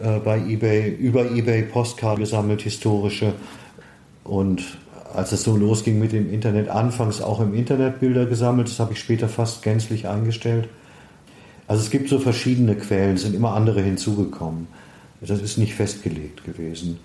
äh, 0.01 0.19
bei 0.19 0.39
eBay, 0.39 0.89
über 0.89 1.31
eBay 1.31 1.63
Postkarten 1.63 2.23
gesammelt, 2.23 2.61
historische. 2.61 3.33
Und 4.23 4.63
als 5.13 5.31
es 5.31 5.43
so 5.43 5.55
losging 5.55 5.99
mit 5.99 6.11
dem 6.11 6.31
Internet, 6.31 6.69
anfangs 6.69 7.21
auch 7.21 7.39
im 7.39 7.53
Internet 7.53 7.99
Bilder 7.99 8.25
gesammelt, 8.25 8.67
das 8.67 8.79
habe 8.79 8.93
ich 8.93 8.99
später 8.99 9.27
fast 9.29 9.63
gänzlich 9.63 10.07
eingestellt. 10.07 10.69
Also 11.67 11.83
es 11.83 11.89
gibt 11.89 12.09
so 12.09 12.19
verschiedene 12.19 12.75
Quellen, 12.75 13.17
sind 13.17 13.33
immer 13.33 13.53
andere 13.53 13.81
hinzugekommen. 13.81 14.67
Das 15.21 15.41
ist 15.41 15.57
nicht 15.57 15.75
festgelegt 15.75 16.43
gewesen. 16.43 16.99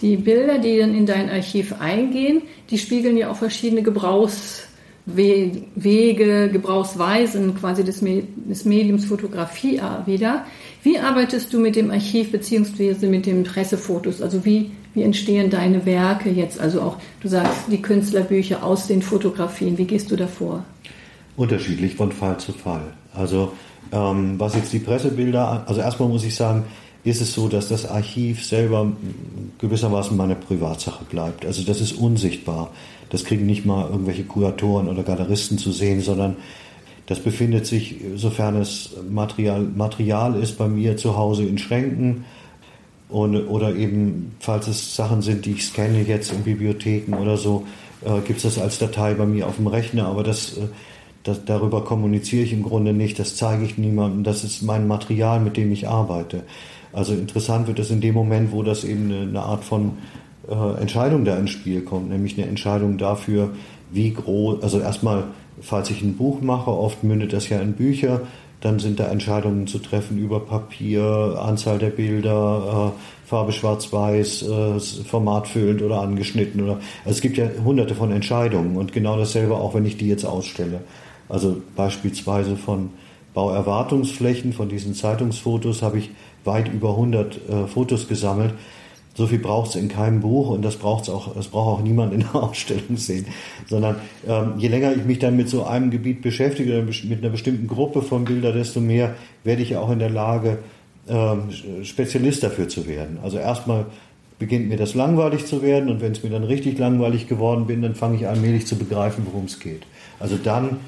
Die 0.00 0.16
Bilder, 0.16 0.58
die 0.58 0.78
dann 0.78 0.94
in 0.94 1.06
dein 1.06 1.28
Archiv 1.28 1.74
eingehen, 1.78 2.42
die 2.70 2.78
spiegeln 2.78 3.16
ja 3.16 3.30
auch 3.30 3.36
verschiedene 3.36 3.82
Gebrauchswege, 3.82 6.48
Gebrauchsweisen 6.50 7.54
quasi 7.54 7.84
des, 7.84 8.00
des 8.00 8.64
Mediums 8.64 9.04
Fotografie 9.04 9.80
wieder. 10.06 10.46
Wie 10.82 10.98
arbeitest 10.98 11.52
du 11.52 11.60
mit 11.60 11.76
dem 11.76 11.90
Archiv 11.90 12.32
beziehungsweise 12.32 13.08
mit 13.08 13.26
den 13.26 13.44
Pressefotos? 13.44 14.22
Also 14.22 14.46
wie, 14.46 14.70
wie 14.94 15.02
entstehen 15.02 15.50
deine 15.50 15.84
Werke 15.84 16.30
jetzt? 16.30 16.58
Also 16.58 16.80
auch, 16.80 16.96
du 17.20 17.28
sagst, 17.28 17.64
die 17.70 17.82
Künstlerbücher 17.82 18.64
aus 18.64 18.86
den 18.86 19.02
Fotografien. 19.02 19.76
Wie 19.76 19.84
gehst 19.84 20.10
du 20.10 20.16
davor? 20.16 20.64
Unterschiedlich 21.36 21.94
von 21.94 22.10
Fall 22.10 22.38
zu 22.38 22.52
Fall. 22.52 22.94
Also 23.14 23.52
ähm, 23.92 24.38
was 24.38 24.54
jetzt 24.54 24.72
die 24.72 24.78
Pressebilder, 24.78 25.64
also 25.66 25.80
erstmal 25.80 26.08
muss 26.08 26.24
ich 26.24 26.34
sagen, 26.34 26.64
ist 27.04 27.20
es 27.20 27.32
so, 27.32 27.48
dass 27.48 27.68
das 27.68 27.86
Archiv 27.86 28.44
selber 28.44 28.92
gewissermaßen 29.58 30.16
meine 30.16 30.34
Privatsache 30.34 31.04
bleibt. 31.04 31.46
Also 31.46 31.62
das 31.62 31.80
ist 31.80 31.92
unsichtbar. 31.92 32.70
Das 33.08 33.24
kriegen 33.24 33.46
nicht 33.46 33.64
mal 33.64 33.88
irgendwelche 33.88 34.24
Kuratoren 34.24 34.88
oder 34.88 35.02
Galeristen 35.02 35.58
zu 35.58 35.72
sehen, 35.72 36.00
sondern 36.00 36.36
das 37.06 37.18
befindet 37.18 37.66
sich, 37.66 37.96
sofern 38.14 38.56
es 38.56 38.90
Material, 39.10 39.62
Material 39.62 40.40
ist, 40.40 40.58
bei 40.58 40.68
mir 40.68 40.96
zu 40.96 41.16
Hause 41.16 41.44
in 41.44 41.58
Schränken. 41.58 42.24
Und, 43.08 43.34
oder 43.48 43.74
eben, 43.74 44.36
falls 44.38 44.68
es 44.68 44.94
Sachen 44.94 45.20
sind, 45.20 45.44
die 45.44 45.52
ich 45.52 45.64
scanne 45.64 46.02
jetzt 46.02 46.32
in 46.32 46.44
Bibliotheken 46.44 47.16
oder 47.16 47.36
so, 47.36 47.66
äh, 48.04 48.20
gibt 48.20 48.36
es 48.36 48.42
das 48.44 48.62
als 48.62 48.78
Datei 48.78 49.14
bei 49.14 49.26
mir 49.26 49.48
auf 49.48 49.56
dem 49.56 49.66
Rechner. 49.66 50.06
Aber 50.06 50.22
das, 50.22 50.56
äh, 50.58 50.68
das, 51.24 51.44
darüber 51.44 51.82
kommuniziere 51.82 52.44
ich 52.44 52.52
im 52.52 52.62
Grunde 52.62 52.92
nicht, 52.92 53.18
das 53.18 53.34
zeige 53.34 53.64
ich 53.64 53.76
niemandem. 53.76 54.22
Das 54.22 54.44
ist 54.44 54.62
mein 54.62 54.86
Material, 54.86 55.40
mit 55.40 55.56
dem 55.56 55.72
ich 55.72 55.88
arbeite. 55.88 56.44
Also 56.92 57.12
interessant 57.12 57.66
wird 57.68 57.78
es 57.78 57.90
in 57.90 58.00
dem 58.00 58.14
Moment, 58.14 58.52
wo 58.52 58.62
das 58.62 58.84
eben 58.84 59.12
eine, 59.12 59.42
Art 59.42 59.64
von 59.64 59.92
äh, 60.48 60.80
Entscheidung 60.80 61.24
da 61.24 61.36
ins 61.36 61.50
Spiel 61.50 61.82
kommt, 61.82 62.10
nämlich 62.10 62.36
eine 62.36 62.48
Entscheidung 62.48 62.98
dafür, 62.98 63.50
wie 63.92 64.12
groß, 64.12 64.62
also 64.62 64.80
erstmal, 64.80 65.24
falls 65.60 65.90
ich 65.90 66.02
ein 66.02 66.16
Buch 66.16 66.40
mache, 66.40 66.70
oft 66.70 67.04
mündet 67.04 67.32
das 67.32 67.48
ja 67.48 67.60
in 67.60 67.74
Bücher, 67.74 68.22
dann 68.60 68.78
sind 68.78 69.00
da 69.00 69.06
Entscheidungen 69.08 69.66
zu 69.66 69.78
treffen 69.78 70.18
über 70.18 70.40
Papier, 70.40 71.40
Anzahl 71.40 71.78
der 71.78 71.90
Bilder, 71.90 72.92
äh, 72.94 73.28
Farbe 73.28 73.52
schwarz-weiß, 73.52 74.42
äh, 74.42 74.80
formatfüllend 75.04 75.82
oder 75.82 76.00
angeschnitten 76.00 76.60
oder 76.62 76.72
also 77.04 77.10
es 77.10 77.20
gibt 77.20 77.38
ja 77.38 77.48
hunderte 77.64 77.94
von 77.94 78.10
Entscheidungen 78.10 78.76
und 78.76 78.92
genau 78.92 79.16
dasselbe 79.16 79.54
auch, 79.54 79.74
wenn 79.74 79.86
ich 79.86 79.96
die 79.96 80.08
jetzt 80.08 80.24
ausstelle. 80.24 80.80
Also 81.28 81.62
beispielsweise 81.76 82.56
von 82.56 82.90
Bauerwartungsflächen, 83.34 84.52
von 84.52 84.68
diesen 84.68 84.94
Zeitungsfotos 84.94 85.82
habe 85.82 85.98
ich 85.98 86.10
weit 86.44 86.72
über 86.72 86.90
100 86.90 87.36
äh, 87.36 87.66
Fotos 87.66 88.08
gesammelt. 88.08 88.54
So 89.14 89.26
viel 89.26 89.38
braucht 89.38 89.70
es 89.70 89.76
in 89.76 89.88
keinem 89.88 90.20
Buch 90.20 90.50
und 90.50 90.62
das 90.62 90.76
braucht 90.76 91.10
auch, 91.10 91.34
das 91.34 91.48
braucht 91.48 91.80
auch 91.80 91.82
niemand 91.82 92.14
in 92.14 92.20
der 92.20 92.34
Ausstellung 92.42 92.96
sehen. 92.96 93.26
Sondern 93.66 93.96
ähm, 94.26 94.54
je 94.56 94.68
länger 94.68 94.92
ich 94.92 95.04
mich 95.04 95.18
dann 95.18 95.36
mit 95.36 95.48
so 95.48 95.64
einem 95.64 95.90
Gebiet 95.90 96.22
beschäftige 96.22 96.82
mit 96.82 97.18
einer 97.18 97.30
bestimmten 97.30 97.66
Gruppe 97.66 98.02
von 98.02 98.24
Bildern, 98.24 98.54
desto 98.54 98.80
mehr 98.80 99.14
werde 99.44 99.62
ich 99.62 99.76
auch 99.76 99.90
in 99.90 99.98
der 99.98 100.10
Lage, 100.10 100.58
ähm, 101.08 101.50
Spezialist 101.82 102.42
dafür 102.42 102.68
zu 102.68 102.86
werden. 102.86 103.18
Also 103.22 103.38
erstmal 103.38 103.86
beginnt 104.38 104.68
mir 104.68 104.78
das 104.78 104.94
langweilig 104.94 105.44
zu 105.44 105.62
werden 105.62 105.90
und 105.90 106.00
wenn 106.00 106.12
es 106.12 106.22
mir 106.22 106.30
dann 106.30 106.44
richtig 106.44 106.78
langweilig 106.78 107.28
geworden 107.28 107.66
bin, 107.66 107.82
dann 107.82 107.94
fange 107.94 108.16
ich 108.16 108.26
allmählich 108.26 108.66
zu 108.66 108.76
begreifen, 108.76 109.26
worum 109.26 109.44
es 109.44 109.60
geht. 109.60 109.82
Also 110.18 110.36
dann 110.42 110.78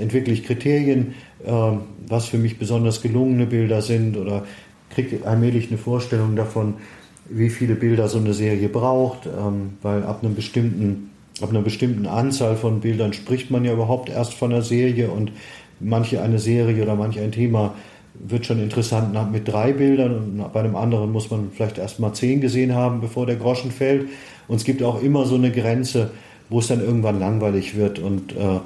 entwickle 0.00 0.32
ich 0.32 0.44
Kriterien, 0.44 1.14
ähm, 1.44 1.80
was 2.06 2.26
für 2.26 2.38
mich 2.38 2.58
besonders 2.58 3.02
gelungene 3.02 3.46
Bilder 3.46 3.82
sind 3.82 4.16
oder 4.16 4.44
kriege 4.90 5.26
allmählich 5.26 5.68
eine 5.68 5.78
Vorstellung 5.78 6.36
davon, 6.36 6.74
wie 7.28 7.50
viele 7.50 7.74
Bilder 7.74 8.08
so 8.08 8.18
eine 8.18 8.34
Serie 8.34 8.68
braucht, 8.68 9.26
ähm, 9.26 9.74
weil 9.82 10.04
ab 10.04 10.22
einem 10.22 10.34
bestimmten 10.34 11.10
ab 11.42 11.50
einer 11.50 11.60
bestimmten 11.60 12.06
Anzahl 12.06 12.56
von 12.56 12.80
Bildern 12.80 13.12
spricht 13.12 13.50
man 13.50 13.64
ja 13.64 13.74
überhaupt 13.74 14.08
erst 14.08 14.32
von 14.32 14.52
einer 14.52 14.62
Serie 14.62 15.10
und 15.10 15.32
manche 15.80 16.22
eine 16.22 16.38
Serie 16.38 16.82
oder 16.82 16.96
manche 16.96 17.20
ein 17.20 17.32
Thema 17.32 17.74
wird 18.18 18.46
schon 18.46 18.58
interessant 18.58 19.14
mit 19.30 19.46
drei 19.46 19.72
Bildern 19.72 20.14
und 20.16 20.52
bei 20.52 20.60
einem 20.60 20.76
anderen 20.76 21.12
muss 21.12 21.30
man 21.30 21.50
vielleicht 21.54 21.76
erst 21.76 22.00
mal 22.00 22.14
zehn 22.14 22.40
gesehen 22.40 22.74
haben, 22.74 23.02
bevor 23.02 23.26
der 23.26 23.36
Groschen 23.36 23.70
fällt. 23.70 24.08
Und 24.48 24.56
es 24.56 24.64
gibt 24.64 24.82
auch 24.82 25.02
immer 25.02 25.26
so 25.26 25.34
eine 25.34 25.50
Grenze, 25.50 26.10
wo 26.48 26.60
es 26.60 26.68
dann 26.68 26.80
irgendwann 26.80 27.20
langweilig 27.20 27.76
wird 27.76 27.98
und 27.98 28.32
äh, 28.32 28.60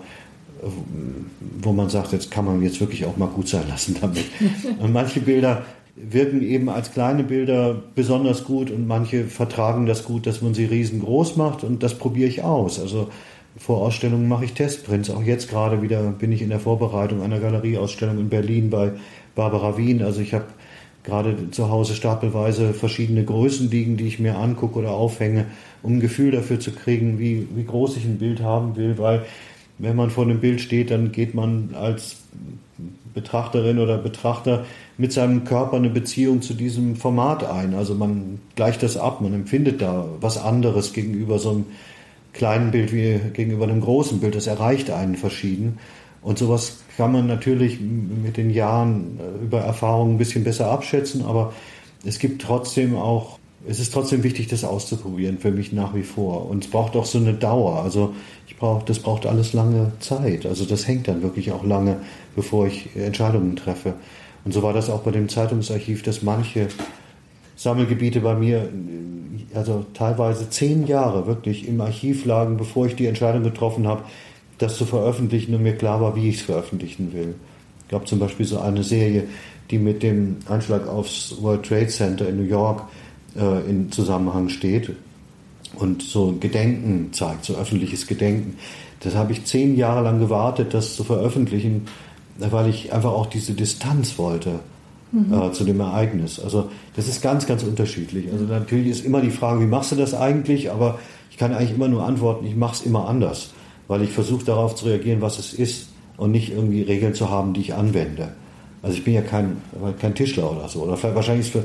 wo 1.63 1.73
man 1.73 1.89
sagt, 1.89 2.13
jetzt 2.13 2.31
kann 2.31 2.45
man 2.45 2.63
jetzt 2.63 2.81
wirklich 2.81 3.07
auch 3.07 3.17
mal 3.17 3.29
gut 3.29 3.49
sein 3.49 3.65
lassen 3.69 3.97
damit. 4.01 4.27
Und 4.79 4.93
manche 4.93 5.21
Bilder 5.21 5.65
wirken 5.97 6.43
eben 6.43 6.69
als 6.69 6.93
kleine 6.93 7.25
Bilder 7.25 7.77
besonders 7.95 8.45
gut 8.45 8.71
und 8.71 8.87
manche 8.87 9.25
vertragen 9.25 9.87
das 9.87 10.05
gut, 10.05 10.27
dass 10.27 10.43
man 10.43 10.55
sie 10.55 10.65
riesengroß 10.65 11.37
macht 11.37 11.65
und 11.65 11.83
das 11.83 11.95
probiere 11.95 12.29
ich 12.29 12.43
aus. 12.43 12.81
Also 12.81 13.09
vor 13.57 13.79
Ausstellungen 13.83 14.29
mache 14.29 14.45
ich 14.45 14.53
Testprints. 14.53 15.11
Auch 15.11 15.23
jetzt 15.23 15.51
gerade 15.51 15.83
wieder 15.83 16.03
bin 16.13 16.33
ich 16.33 16.43
in 16.43 16.51
der 16.51 16.61
Vorbereitung 16.61 17.23
einer 17.23 17.41
Galerieausstellung 17.41 18.19
in 18.19 18.29
Berlin 18.29 18.71
bei 18.71 18.93
Barbara 19.35 19.77
Wien. 19.77 20.03
Also 20.03 20.21
ich 20.21 20.33
habe 20.35 20.47
gerade 21.03 21.51
zu 21.51 21.69
Hause 21.69 21.95
stapelweise 21.95 22.73
verschiedene 22.73 23.25
Größen 23.25 23.71
liegen, 23.71 23.97
die 23.97 24.07
ich 24.07 24.19
mir 24.19 24.37
angucke 24.37 24.79
oder 24.79 24.93
aufhänge, 24.93 25.47
um 25.83 25.95
ein 25.95 26.01
Gefühl 26.01 26.31
dafür 26.31 26.61
zu 26.61 26.73
kriegen, 26.73 27.19
wie, 27.19 27.49
wie 27.55 27.65
groß 27.65 27.97
ich 27.97 28.05
ein 28.05 28.19
Bild 28.19 28.43
haben 28.43 28.77
will, 28.77 28.99
weil 28.99 29.25
wenn 29.79 29.97
man 29.97 30.11
vor 30.11 30.25
einem 30.25 30.41
Bild 30.41 30.61
steht, 30.61 30.91
dann 30.91 31.11
geht 31.11 31.35
man 31.35 31.71
als 31.75 32.19
Betrachterin 33.15 33.79
oder 33.79 33.99
Betrachter 33.99 34.67
mit 35.01 35.15
seinem 35.15 35.45
Körper 35.45 35.79
eine 35.79 35.89
Beziehung 35.89 36.43
zu 36.43 36.53
diesem 36.53 36.95
Format 36.95 37.43
ein. 37.43 37.73
Also 37.73 37.95
man 37.95 38.39
gleicht 38.55 38.83
das 38.83 38.99
ab, 38.99 39.23
man 39.23 39.33
empfindet 39.33 39.81
da 39.81 40.05
was 40.21 40.37
anderes 40.37 40.93
gegenüber 40.93 41.39
so 41.39 41.51
einem 41.51 41.65
kleinen 42.35 42.71
Bild 42.71 42.93
wie 42.93 43.19
gegenüber 43.33 43.65
einem 43.65 43.81
großen 43.81 44.21
Bild. 44.21 44.35
Das 44.35 44.47
erreicht 44.47 44.91
einen 44.91 45.17
verschieden. 45.17 45.79
Und 46.21 46.37
sowas 46.39 46.81
kann 46.99 47.13
man 47.13 47.27
natürlich 47.27 47.81
mit 47.81 48.37
den 48.37 48.51
Jahren 48.51 49.19
äh, 49.19 49.43
über 49.43 49.61
Erfahrungen 49.61 50.17
ein 50.17 50.19
bisschen 50.19 50.45
besser 50.45 50.71
abschätzen, 50.71 51.25
aber 51.25 51.55
es 52.05 52.19
gibt 52.19 52.43
trotzdem 52.43 52.95
auch, 52.95 53.39
es 53.67 53.81
ist 53.81 53.95
trotzdem 53.95 54.23
wichtig, 54.23 54.49
das 54.49 54.65
auszuprobieren, 54.65 55.39
für 55.39 55.51
mich 55.51 55.73
nach 55.73 55.95
wie 55.95 56.03
vor. 56.03 56.51
Und 56.51 56.65
es 56.65 56.71
braucht 56.71 56.95
auch 56.95 57.07
so 57.07 57.17
eine 57.17 57.33
Dauer. 57.33 57.83
Also 57.83 58.15
ich 58.47 58.59
brauche, 58.59 58.85
das 58.85 58.99
braucht 58.99 59.25
alles 59.25 59.55
lange 59.55 59.93
Zeit. 60.01 60.45
Also 60.45 60.67
das 60.67 60.87
hängt 60.87 61.09
dann 61.09 61.23
wirklich 61.23 61.53
auch 61.53 61.65
lange, 61.65 61.97
bevor 62.37 62.67
ich 62.67 62.95
Entscheidungen 62.95 63.57
treffe. 63.57 63.95
Und 64.45 64.53
so 64.53 64.63
war 64.63 64.73
das 64.73 64.89
auch 64.89 65.01
bei 65.01 65.11
dem 65.11 65.29
Zeitungsarchiv, 65.29 66.03
dass 66.03 66.23
manche 66.23 66.69
Sammelgebiete 67.57 68.21
bei 68.21 68.35
mir, 68.35 68.69
also 69.55 69.85
teilweise 69.93 70.49
zehn 70.49 70.87
Jahre 70.87 71.27
wirklich 71.27 71.69
im 71.69 71.81
Archiv 71.81 72.25
lagen, 72.25 72.57
bevor 72.57 72.87
ich 72.87 72.97
die 72.97 73.07
Entscheidung 73.07 73.43
getroffen 73.43 73.87
habe, 73.87 74.05
das 74.59 74.77
zu 74.77 74.87
veröffentlichen 74.87 75.55
und 75.55 75.63
mir 75.63 75.77
klar 75.77 76.01
war, 76.01 76.17
wie 76.17 76.29
ich 76.29 76.37
es 76.37 76.43
veröffentlichen 76.43 77.13
will. 77.13 77.35
Es 77.83 77.89
gab 77.91 78.09
zum 78.09 78.19
Beispiel 78.19 78.47
so 78.47 78.61
eine 78.61 78.83
Serie, 78.83 79.25
die 79.71 79.79
mit 79.79 80.03
dem 80.03 80.37
Anschlag 80.49 80.89
aufs 80.89 81.37
World 81.41 81.65
Trade 81.65 81.89
Center 81.89 82.29
in 82.29 82.37
New 82.37 82.49
York 82.49 82.83
äh, 83.37 83.69
in 83.69 83.93
Zusammenhang 83.93 84.49
steht 84.49 84.93
und 85.75 86.03
so 86.03 86.37
Gedenken 86.41 87.13
zeigt, 87.13 87.45
so 87.45 87.55
öffentliches 87.55 88.07
Gedenken. 88.07 88.57
Das 89.01 89.15
habe 89.15 89.33
ich 89.33 89.45
zehn 89.45 89.77
Jahre 89.77 90.03
lang 90.03 90.19
gewartet, 90.19 90.75
das 90.75 90.97
zu 90.97 91.05
veröffentlichen, 91.05 91.87
weil 92.51 92.69
ich 92.69 92.93
einfach 92.93 93.13
auch 93.13 93.27
diese 93.27 93.53
Distanz 93.53 94.19
wollte 94.19 94.61
mhm. 95.13 95.33
äh, 95.33 95.53
zu 95.53 95.65
dem 95.65 95.81
Ereignis. 95.81 96.41
Also 96.41 96.69
das 96.97 97.09
ist 97.09 97.23
ganz, 97.23 97.47
ganz 97.47 97.63
unterschiedlich. 97.63 98.31
Also 98.33 98.45
natürlich 98.45 98.89
ist 98.89 99.05
immer 99.05 99.21
die 99.21 99.31
Frage, 99.31 99.61
wie 99.61 99.67
machst 99.67 99.93
du 99.93 99.97
das 99.97 100.15
eigentlich? 100.15 100.71
Aber 100.71 100.99
ich 101.31 101.37
kann 101.37 101.53
eigentlich 101.53 101.75
immer 101.75 101.89
nur 101.89 102.05
antworten, 102.05 102.47
ich 102.47 102.57
mache 102.57 102.75
es 102.75 102.83
immer 102.83 103.09
anders 103.09 103.51
weil 103.91 104.03
ich 104.03 104.13
versuche 104.13 104.45
darauf 104.45 104.77
zu 104.77 104.85
reagieren, 104.85 105.21
was 105.21 105.41
es 105.41 105.53
ist 105.53 105.89
und 106.17 106.31
nicht 106.31 106.53
irgendwie 106.53 106.83
Regeln 106.83 107.13
zu 107.13 107.29
haben, 107.29 107.55
die 107.55 107.61
ich 107.61 107.75
anwende. 107.75 108.29
Also 108.85 108.97
ich 108.97 109.03
bin 109.03 109.15
ja 109.15 109.21
kein, 109.21 109.57
kein 110.01 110.15
Tischler 110.15 110.49
oder 110.49 110.69
so. 110.69 110.85
Oder 110.85 110.97
vielleicht, 110.97 111.17
wahrscheinlich, 111.17 111.51
für, 111.51 111.65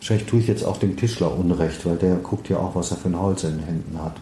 wahrscheinlich 0.00 0.26
tue 0.26 0.40
ich 0.40 0.48
jetzt 0.48 0.64
auch 0.64 0.78
dem 0.78 0.96
Tischler 0.96 1.32
Unrecht, 1.38 1.86
weil 1.86 1.94
der 1.94 2.16
guckt 2.16 2.48
ja 2.48 2.56
auch, 2.56 2.74
was 2.74 2.90
er 2.90 2.96
für 2.96 3.08
ein 3.08 3.20
Holz 3.20 3.44
in 3.44 3.58
den 3.58 3.66
Händen 3.66 4.02
hat. 4.02 4.16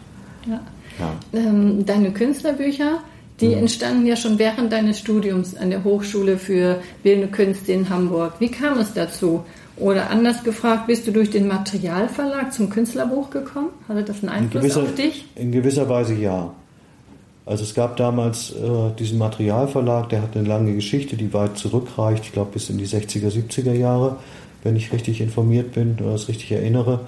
Ja. 0.47 0.61
ja. 0.99 1.39
Ähm, 1.39 1.87
deine 1.87 2.11
Künstlerbücher, 2.11 2.99
die 3.41 3.49
mhm. 3.49 3.59
entstanden 3.59 4.05
ja 4.05 4.15
schon 4.15 4.39
während 4.39 4.71
deines 4.71 4.99
Studiums 4.99 5.55
an 5.55 5.69
der 5.69 5.83
Hochschule 5.83 6.37
für 6.37 6.81
Bildende 7.03 7.29
Künste 7.29 7.71
in 7.71 7.89
Hamburg. 7.89 8.33
Wie 8.39 8.49
kam 8.49 8.79
es 8.79 8.93
dazu? 8.93 9.43
Oder 9.77 10.09
anders 10.09 10.43
gefragt, 10.43 10.87
bist 10.87 11.07
du 11.07 11.11
durch 11.11 11.29
den 11.29 11.47
Materialverlag 11.47 12.51
zum 12.51 12.69
Künstlerbuch 12.69 13.29
gekommen? 13.29 13.69
Hatte 13.87 14.03
das 14.03 14.21
einen 14.21 14.29
Einfluss 14.29 14.63
gewisser, 14.63 14.83
auf 14.83 14.95
dich? 14.95 15.25
In 15.35 15.53
gewisser 15.53 15.87
Weise 15.87 16.15
ja. 16.15 16.53
Also 17.45 17.63
es 17.63 17.73
gab 17.73 17.95
damals 17.97 18.51
äh, 18.51 18.95
diesen 18.99 19.17
Materialverlag, 19.17 20.09
der 20.09 20.21
hat 20.21 20.35
eine 20.35 20.47
lange 20.47 20.75
Geschichte, 20.75 21.15
die 21.15 21.33
weit 21.33 21.57
zurückreicht, 21.57 22.25
ich 22.25 22.33
glaube 22.33 22.51
bis 22.53 22.69
in 22.69 22.77
die 22.77 22.85
60er, 22.85 23.31
70er 23.31 23.73
Jahre, 23.73 24.17
wenn 24.63 24.75
ich 24.75 24.91
richtig 24.91 25.21
informiert 25.21 25.71
bin 25.71 25.97
oder 25.99 26.13
es 26.13 26.27
richtig 26.27 26.51
erinnere. 26.51 27.07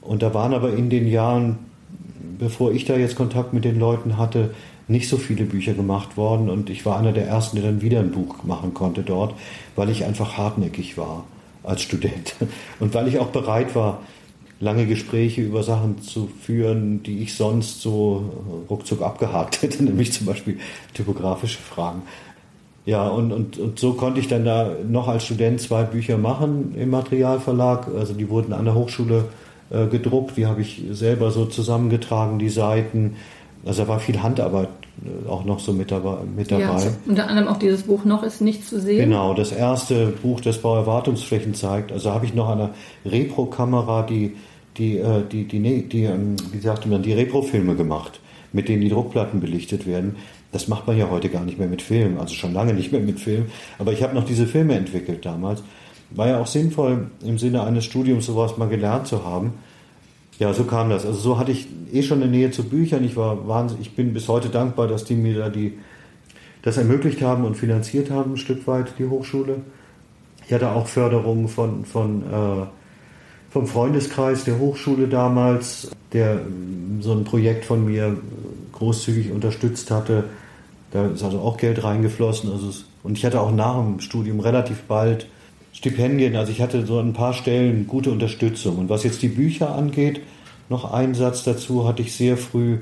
Und 0.00 0.22
da 0.22 0.32
waren 0.32 0.54
aber 0.54 0.72
in 0.72 0.88
den 0.88 1.08
Jahren, 1.08 1.58
bevor 2.38 2.72
ich 2.72 2.84
da 2.84 2.96
jetzt 2.96 3.16
Kontakt 3.16 3.52
mit 3.52 3.64
den 3.64 3.78
Leuten 3.78 4.16
hatte, 4.16 4.54
nicht 4.88 5.08
so 5.08 5.16
viele 5.16 5.44
Bücher 5.44 5.72
gemacht 5.72 6.16
worden 6.16 6.50
und 6.50 6.70
ich 6.70 6.84
war 6.84 6.98
einer 6.98 7.12
der 7.12 7.26
ersten, 7.26 7.56
der 7.56 7.64
dann 7.66 7.82
wieder 7.82 8.00
ein 8.00 8.10
Buch 8.10 8.44
machen 8.44 8.74
konnte 8.74 9.02
dort, 9.02 9.34
weil 9.76 9.88
ich 9.88 10.04
einfach 10.04 10.36
hartnäckig 10.36 10.98
war 10.98 11.24
als 11.62 11.82
Student 11.82 12.34
und 12.80 12.94
weil 12.94 13.08
ich 13.08 13.18
auch 13.18 13.28
bereit 13.28 13.74
war, 13.74 14.00
lange 14.60 14.86
Gespräche 14.86 15.42
über 15.42 15.62
Sachen 15.62 16.00
zu 16.00 16.28
führen, 16.40 17.02
die 17.02 17.18
ich 17.18 17.34
sonst 17.34 17.80
so 17.80 18.64
ruckzuck 18.70 19.02
abgehakt 19.02 19.62
hätte, 19.62 19.84
nämlich 19.84 20.12
zum 20.12 20.26
Beispiel 20.26 20.58
typografische 20.94 21.58
Fragen. 21.58 22.02
Ja, 22.86 23.08
und, 23.08 23.32
und, 23.32 23.58
und 23.58 23.78
so 23.78 23.94
konnte 23.94 24.20
ich 24.20 24.28
dann 24.28 24.44
da 24.44 24.70
noch 24.86 25.08
als 25.08 25.24
Student 25.24 25.60
zwei 25.60 25.84
Bücher 25.84 26.18
machen 26.18 26.74
im 26.76 26.90
Materialverlag. 26.90 27.88
Also 27.96 28.12
die 28.12 28.28
wurden 28.28 28.52
an 28.52 28.66
der 28.66 28.74
Hochschule 28.74 29.24
äh, 29.70 29.86
gedruckt, 29.86 30.36
die 30.36 30.46
habe 30.46 30.60
ich 30.60 30.82
selber 30.90 31.30
so 31.30 31.46
zusammengetragen, 31.46 32.38
die 32.38 32.50
Seiten. 32.50 33.16
Also 33.66 33.82
da 33.82 33.88
war 33.88 34.00
viel 34.00 34.22
Handarbeit 34.22 34.68
äh, 35.04 35.28
auch 35.28 35.44
noch 35.44 35.60
so 35.60 35.72
mit 35.72 35.90
dabei. 35.90 36.18
Mit 36.36 36.50
dabei. 36.50 36.62
Ja, 36.62 36.92
unter 37.06 37.28
anderem 37.28 37.48
auch 37.48 37.58
dieses 37.58 37.84
Buch 37.84 38.04
noch 38.04 38.22
ist 38.22 38.40
nicht 38.40 38.66
zu 38.66 38.80
sehen. 38.80 38.98
Genau, 39.10 39.34
das 39.34 39.52
erste 39.52 40.08
Buch, 40.08 40.40
das 40.40 40.58
Bauerwartungsflächen 40.58 41.54
zeigt. 41.54 41.92
Also 41.92 42.10
habe 42.10 42.26
ich 42.26 42.34
noch 42.34 42.48
eine 42.48 42.70
Repro-Kamera, 43.04 44.02
die 44.02 44.34
die, 44.76 44.98
äh, 44.98 45.22
die, 45.30 45.44
die, 45.44 45.88
die, 45.88 46.04
ähm, 46.04 46.36
wie 46.52 46.58
sagte 46.58 46.88
man, 46.88 47.02
die 47.02 47.12
Repro-Filme 47.12 47.74
gemacht, 47.76 48.20
mit 48.52 48.68
denen 48.68 48.82
die 48.82 48.88
Druckplatten 48.88 49.40
belichtet 49.40 49.86
werden. 49.86 50.16
Das 50.52 50.68
macht 50.68 50.86
man 50.86 50.96
ja 50.96 51.10
heute 51.10 51.28
gar 51.28 51.44
nicht 51.44 51.58
mehr 51.58 51.68
mit 51.68 51.82
Film, 51.82 52.18
also 52.18 52.34
schon 52.34 52.52
lange 52.52 52.74
nicht 52.74 52.92
mehr 52.92 53.00
mit 53.00 53.18
Film. 53.18 53.46
Aber 53.78 53.92
ich 53.92 54.02
habe 54.02 54.14
noch 54.14 54.24
diese 54.24 54.46
Filme 54.46 54.74
entwickelt 54.74 55.24
damals. 55.24 55.62
War 56.10 56.28
ja 56.28 56.40
auch 56.40 56.46
sinnvoll, 56.46 57.10
im 57.24 57.38
Sinne 57.38 57.64
eines 57.64 57.84
Studiums 57.84 58.26
sowas 58.26 58.56
mal 58.56 58.68
gelernt 58.68 59.08
zu 59.08 59.24
haben. 59.24 59.54
Ja, 60.38 60.52
so 60.52 60.64
kam 60.64 60.90
das. 60.90 61.06
Also 61.06 61.18
so 61.18 61.38
hatte 61.38 61.52
ich 61.52 61.68
eh 61.92 62.02
schon 62.02 62.22
eine 62.22 62.30
Nähe 62.30 62.50
zu 62.50 62.64
Büchern. 62.64 63.04
Ich 63.04 63.16
war 63.16 63.46
wahnsinnig, 63.46 63.88
ich 63.88 63.96
bin 63.96 64.12
bis 64.12 64.28
heute 64.28 64.48
dankbar, 64.48 64.88
dass 64.88 65.04
die 65.04 65.14
mir 65.14 65.38
da 65.38 65.48
die, 65.48 65.78
das 66.62 66.76
ermöglicht 66.76 67.22
haben 67.22 67.44
und 67.44 67.56
finanziert 67.56 68.10
haben, 68.10 68.32
ein 68.32 68.36
Stück 68.36 68.66
weit, 68.66 68.94
die 68.98 69.06
Hochschule. 69.06 69.60
Ich 70.46 70.52
hatte 70.52 70.70
auch 70.70 70.88
Förderungen 70.88 71.48
von, 71.48 71.84
von 71.84 72.22
äh, 72.22 72.66
vom 73.50 73.68
Freundeskreis 73.68 74.42
der 74.42 74.58
Hochschule 74.58 75.06
damals, 75.06 75.88
der 76.12 76.40
so 77.00 77.12
ein 77.12 77.22
Projekt 77.22 77.64
von 77.64 77.84
mir 77.84 78.16
großzügig 78.72 79.30
unterstützt 79.30 79.92
hatte. 79.92 80.24
Da 80.90 81.06
ist 81.06 81.22
also 81.22 81.38
auch 81.38 81.56
Geld 81.56 81.84
reingeflossen. 81.84 82.50
Also 82.50 82.72
und 83.04 83.16
ich 83.16 83.24
hatte 83.24 83.40
auch 83.40 83.52
nach 83.52 83.76
dem 83.76 84.00
Studium 84.00 84.40
relativ 84.40 84.82
bald 84.88 85.28
Stipendien. 85.74 86.36
Also 86.36 86.52
ich 86.52 86.62
hatte 86.62 86.86
so 86.86 86.98
ein 86.98 87.12
paar 87.12 87.34
Stellen 87.34 87.86
gute 87.86 88.10
Unterstützung. 88.10 88.78
Und 88.78 88.88
was 88.88 89.02
jetzt 89.02 89.20
die 89.20 89.28
Bücher 89.28 89.74
angeht, 89.74 90.22
noch 90.70 90.90
ein 90.92 91.14
Satz 91.14 91.44
dazu, 91.44 91.86
hatte 91.86 92.00
ich 92.00 92.14
sehr 92.14 92.38
früh 92.38 92.78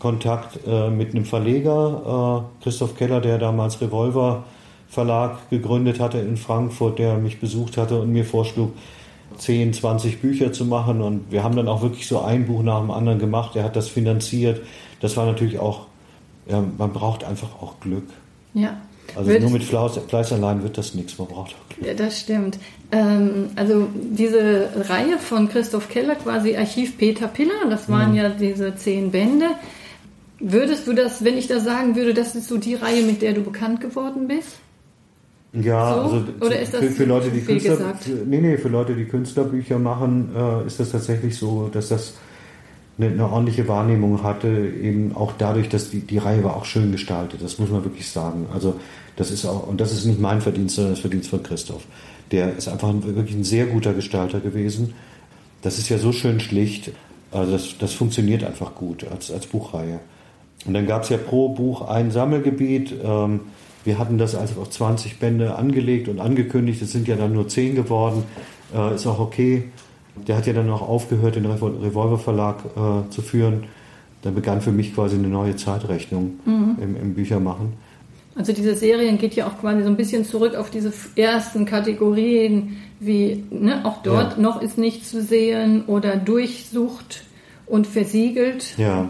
Kontakt 0.00 0.58
äh, 0.66 0.90
mit 0.90 1.14
einem 1.14 1.24
Verleger, 1.24 2.48
äh, 2.58 2.64
Christoph 2.64 2.96
Keller, 2.96 3.20
der 3.20 3.38
damals 3.38 3.80
Revolver 3.80 4.44
Verlag 4.88 5.48
gegründet 5.48 6.00
hatte 6.00 6.18
in 6.18 6.36
Frankfurt, 6.36 6.98
der 6.98 7.16
mich 7.16 7.40
besucht 7.40 7.78
hatte 7.78 8.00
und 8.00 8.12
mir 8.12 8.24
vorschlug, 8.24 8.72
10, 9.38 9.72
20 9.72 10.20
Bücher 10.20 10.52
zu 10.52 10.66
machen. 10.66 11.00
Und 11.00 11.30
wir 11.30 11.42
haben 11.42 11.56
dann 11.56 11.68
auch 11.68 11.82
wirklich 11.82 12.06
so 12.06 12.20
ein 12.20 12.46
Buch 12.46 12.62
nach 12.62 12.80
dem 12.80 12.90
anderen 12.90 13.18
gemacht. 13.18 13.56
Er 13.56 13.64
hat 13.64 13.76
das 13.76 13.88
finanziert. 13.88 14.60
Das 15.00 15.16
war 15.16 15.24
natürlich 15.24 15.58
auch, 15.58 15.86
ja, 16.46 16.62
man 16.76 16.92
braucht 16.92 17.24
einfach 17.24 17.62
auch 17.62 17.80
Glück. 17.80 18.04
Ja. 18.52 18.76
Also 19.14 19.28
Würdest 19.28 19.42
nur 19.42 19.50
mit 19.50 19.64
Fleiß, 19.64 20.00
Fleiß, 20.08 20.32
allein 20.32 20.62
wird 20.62 20.78
das 20.78 20.94
nichts, 20.94 21.18
man 21.18 21.28
braucht 21.28 21.54
auch 21.54 21.76
Glück. 21.76 21.88
Ja, 21.88 21.94
das 21.94 22.20
stimmt. 22.20 22.58
Ähm, 22.90 23.50
also 23.56 23.88
diese 23.94 24.70
Reihe 24.88 25.18
von 25.18 25.48
Christoph 25.48 25.88
Keller, 25.88 26.14
quasi 26.14 26.56
Archiv 26.56 26.96
Peter 26.96 27.28
Piller, 27.28 27.68
das 27.68 27.88
waren 27.88 28.12
mhm. 28.12 28.16
ja 28.16 28.28
diese 28.30 28.74
zehn 28.74 29.10
Bände. 29.10 29.46
Würdest 30.40 30.86
du 30.86 30.92
das, 30.92 31.24
wenn 31.24 31.36
ich 31.36 31.46
da 31.46 31.60
sagen 31.60 31.94
würde, 31.94 32.14
das 32.14 32.34
ist 32.34 32.48
so 32.48 32.58
die 32.58 32.74
Reihe, 32.74 33.02
mit 33.02 33.22
der 33.22 33.34
du 33.34 33.42
bekannt 33.42 33.80
geworden 33.80 34.28
bist? 34.28 34.56
Ja, 35.52 35.94
so? 35.94 36.00
also 36.00 36.24
Oder 36.40 36.60
ist 36.60 36.72
das 36.72 36.80
für, 36.80 36.90
für 36.90 37.04
Leute, 37.04 37.30
die 37.30 37.42
Künstler, 37.42 37.76
gesagt? 37.76 38.08
nee, 38.26 38.40
nee, 38.40 38.56
für 38.56 38.68
Leute, 38.68 38.94
die 38.94 39.04
Künstlerbücher 39.04 39.78
machen, 39.78 40.30
äh, 40.34 40.66
ist 40.66 40.80
das 40.80 40.90
tatsächlich 40.90 41.36
so, 41.36 41.68
dass 41.68 41.90
das 41.90 42.14
eine, 42.98 43.08
eine, 43.08 43.28
ordentliche 43.28 43.68
Wahrnehmung 43.68 44.22
hatte, 44.22 44.48
eben 44.48 45.14
auch 45.16 45.32
dadurch, 45.38 45.68
dass 45.68 45.90
die, 45.90 46.00
die 46.00 46.18
Reihe 46.18 46.44
war 46.44 46.56
auch 46.56 46.64
schön 46.64 46.92
gestaltet. 46.92 47.42
Das 47.42 47.58
muss 47.58 47.70
man 47.70 47.84
wirklich 47.84 48.08
sagen. 48.08 48.46
Also 48.52 48.78
das 49.16 49.30
ist 49.30 49.44
auch, 49.44 49.66
und 49.66 49.80
das 49.80 49.92
ist 49.92 50.04
nicht 50.04 50.20
mein 50.20 50.40
Verdienst, 50.40 50.76
sondern 50.76 50.94
das 50.94 51.00
Verdienst 51.00 51.30
von 51.30 51.42
Christoph. 51.42 51.82
Der 52.30 52.56
ist 52.56 52.68
einfach 52.68 52.88
ein, 52.88 53.04
wirklich 53.04 53.36
ein 53.36 53.44
sehr 53.44 53.66
guter 53.66 53.92
Gestalter 53.92 54.40
gewesen. 54.40 54.94
Das 55.62 55.78
ist 55.78 55.88
ja 55.88 55.98
so 55.98 56.12
schön 56.12 56.40
schlicht. 56.40 56.92
Also 57.30 57.52
das, 57.52 57.78
das 57.78 57.92
funktioniert 57.94 58.44
einfach 58.44 58.74
gut 58.74 59.06
als, 59.10 59.30
als 59.30 59.46
Buchreihe. 59.46 60.00
Und 60.64 60.74
dann 60.74 60.86
gab 60.86 61.02
es 61.02 61.08
ja 61.08 61.16
pro 61.16 61.48
Buch 61.48 61.88
ein 61.88 62.10
Sammelgebiet. 62.10 62.94
Ähm, 63.02 63.40
wir 63.84 63.98
hatten 63.98 64.18
das 64.18 64.34
also 64.34 64.60
auf 64.60 64.70
20 64.70 65.18
Bände 65.18 65.56
angelegt 65.56 66.08
und 66.08 66.20
angekündigt. 66.20 66.82
Es 66.82 66.92
sind 66.92 67.08
ja 67.08 67.16
dann 67.16 67.32
nur 67.32 67.48
10 67.48 67.74
geworden. 67.74 68.24
Äh, 68.74 68.94
ist 68.94 69.06
auch 69.06 69.18
okay. 69.18 69.64
Der 70.16 70.36
hat 70.36 70.46
ja 70.46 70.52
dann 70.52 70.70
auch 70.70 70.82
aufgehört, 70.82 71.36
den 71.36 71.46
Revolver 71.46 72.18
Verlag 72.18 72.64
äh, 72.76 73.10
zu 73.10 73.22
führen. 73.22 73.64
Da 74.22 74.30
begann 74.30 74.60
für 74.60 74.72
mich 74.72 74.94
quasi 74.94 75.16
eine 75.16 75.28
neue 75.28 75.56
Zeitrechnung 75.56 76.34
mhm. 76.44 76.76
im, 76.80 76.96
im 76.96 77.14
Büchermachen. 77.14 77.72
Also 78.34 78.52
diese 78.52 78.74
Serien 78.74 79.18
geht 79.18 79.34
ja 79.34 79.46
auch 79.46 79.58
quasi 79.60 79.82
so 79.82 79.88
ein 79.88 79.96
bisschen 79.96 80.24
zurück 80.24 80.54
auf 80.54 80.70
diese 80.70 80.92
ersten 81.16 81.66
Kategorien, 81.66 82.78
wie 82.98 83.44
ne, 83.50 83.84
auch 83.84 84.02
dort 84.02 84.36
ja. 84.36 84.42
noch 84.42 84.62
ist 84.62 84.78
nichts 84.78 85.10
zu 85.10 85.22
sehen 85.22 85.84
oder 85.86 86.16
durchsucht 86.16 87.24
und 87.66 87.86
versiegelt. 87.86 88.78
Ja. 88.78 89.08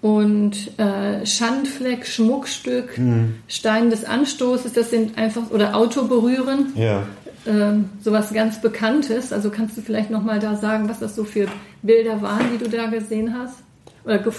Und 0.00 0.78
äh, 0.78 1.24
Schandfleck, 1.26 2.06
Schmuckstück, 2.06 2.98
mhm. 2.98 3.36
Stein 3.46 3.90
des 3.90 4.04
Anstoßes, 4.04 4.72
das 4.72 4.90
sind 4.90 5.16
einfach, 5.18 5.50
oder 5.50 5.76
Auto 5.76 6.04
berühren. 6.04 6.72
Ja. 6.74 7.04
Ähm, 7.46 7.90
sowas 8.00 8.32
ganz 8.32 8.60
Bekanntes. 8.60 9.32
Also 9.32 9.50
kannst 9.50 9.76
du 9.76 9.80
vielleicht 9.80 10.10
nochmal 10.10 10.38
da 10.38 10.56
sagen, 10.56 10.88
was 10.88 11.00
das 11.00 11.16
so 11.16 11.24
für 11.24 11.46
Bilder 11.82 12.22
waren, 12.22 12.46
die 12.52 12.62
du 12.62 12.70
da 12.70 12.86
gesehen 12.86 13.34
hast? 13.36 13.56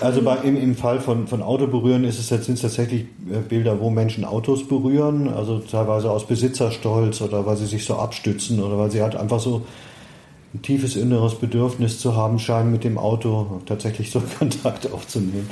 Also 0.01 0.21
bei, 0.23 0.37
im, 0.43 0.57
im 0.57 0.75
Fall 0.75 0.99
von, 0.99 1.27
von 1.27 1.41
Auto 1.41 1.67
berühren 1.67 2.03
ist 2.03 2.19
es 2.19 2.29
jetzt 2.29 2.45
sind 2.45 2.55
es 2.55 2.61
tatsächlich 2.61 3.03
äh, 3.31 3.39
Bilder, 3.47 3.79
wo 3.79 3.89
Menschen 3.89 4.25
Autos 4.25 4.67
berühren, 4.67 5.29
also 5.29 5.59
teilweise 5.59 6.11
aus 6.11 6.27
Besitzerstolz 6.27 7.21
oder 7.21 7.45
weil 7.45 7.55
sie 7.55 7.65
sich 7.65 7.85
so 7.85 7.95
abstützen 7.95 8.61
oder 8.61 8.77
weil 8.77 8.91
sie 8.91 9.01
halt 9.01 9.15
einfach 9.15 9.39
so 9.39 9.61
ein 10.53 10.61
tiefes 10.61 10.97
inneres 10.97 11.35
Bedürfnis 11.35 11.99
zu 11.99 12.15
haben 12.15 12.39
scheinen, 12.39 12.73
mit 12.73 12.83
dem 12.83 12.97
Auto 12.97 13.61
tatsächlich 13.65 14.11
so 14.11 14.21
Kontakt 14.39 14.91
aufzunehmen. 14.91 15.49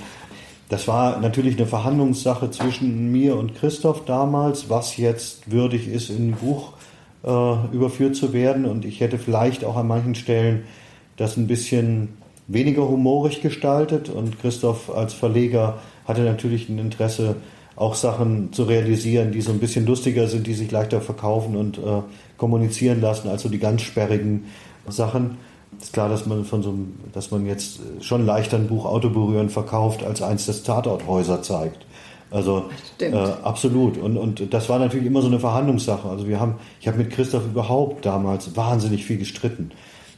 Das 0.67 0.87
war 0.87 1.19
natürlich 1.19 1.57
eine 1.57 1.67
Verhandlungssache 1.67 2.51
zwischen 2.51 3.11
mir 3.11 3.37
und 3.37 3.55
Christoph 3.55 4.05
damals, 4.05 4.69
was 4.69 4.97
jetzt 4.97 5.51
würdig 5.51 5.87
ist, 5.87 6.09
in 6.09 6.29
ein 6.29 6.31
Buch 6.33 6.73
äh, 7.23 7.73
überführt 7.73 8.15
zu 8.15 8.33
werden. 8.33 8.65
Und 8.65 8.85
ich 8.85 8.99
hätte 8.99 9.17
vielleicht 9.17 9.65
auch 9.65 9.77
an 9.77 9.87
manchen 9.87 10.15
Stellen 10.15 10.63
das 11.17 11.37
ein 11.37 11.47
bisschen 11.47 12.09
weniger 12.47 12.87
humorig 12.87 13.41
gestaltet. 13.41 14.09
Und 14.09 14.39
Christoph 14.39 14.89
als 14.89 15.13
Verleger 15.13 15.79
hatte 16.05 16.21
natürlich 16.21 16.69
ein 16.69 16.79
Interesse, 16.79 17.35
auch 17.75 17.95
Sachen 17.95 18.51
zu 18.53 18.63
realisieren, 18.63 19.31
die 19.31 19.41
so 19.41 19.51
ein 19.51 19.59
bisschen 19.59 19.85
lustiger 19.85 20.27
sind, 20.27 20.45
die 20.45 20.53
sich 20.53 20.71
leichter 20.71 21.01
verkaufen 21.01 21.55
und 21.55 21.77
äh, 21.77 22.01
kommunizieren 22.37 23.01
lassen, 23.01 23.29
als 23.29 23.43
so 23.43 23.49
die 23.49 23.59
ganz 23.59 23.81
sperrigen 23.81 24.45
Sachen. 24.87 25.37
Ist 25.79 25.93
klar, 25.93 26.09
dass 26.09 26.25
man 26.25 26.43
von 26.43 26.61
so 26.61 26.69
einem, 26.69 26.93
dass 27.13 27.31
man 27.31 27.45
jetzt 27.45 27.79
schon 28.01 28.25
leichter 28.25 28.57
ein 28.57 28.67
Buch 28.67 28.85
Auto 28.85 29.09
berühren 29.09 29.49
verkauft, 29.49 30.03
als 30.03 30.21
eins 30.21 30.45
das 30.45 30.63
Tatorthäuser 30.63 31.41
zeigt. 31.41 31.85
Also 32.31 32.69
äh, 32.99 33.13
absolut. 33.13 33.97
Und, 33.97 34.17
und 34.17 34.53
das 34.53 34.69
war 34.69 34.79
natürlich 34.79 35.05
immer 35.05 35.21
so 35.21 35.27
eine 35.27 35.39
Verhandlungssache. 35.39 36.09
Also 36.09 36.27
wir 36.27 36.39
haben, 36.39 36.55
ich 36.79 36.87
habe 36.87 36.97
mit 36.97 37.11
Christoph 37.11 37.45
überhaupt 37.45 38.05
damals 38.05 38.55
wahnsinnig 38.55 39.05
viel 39.05 39.17
gestritten. 39.17 39.71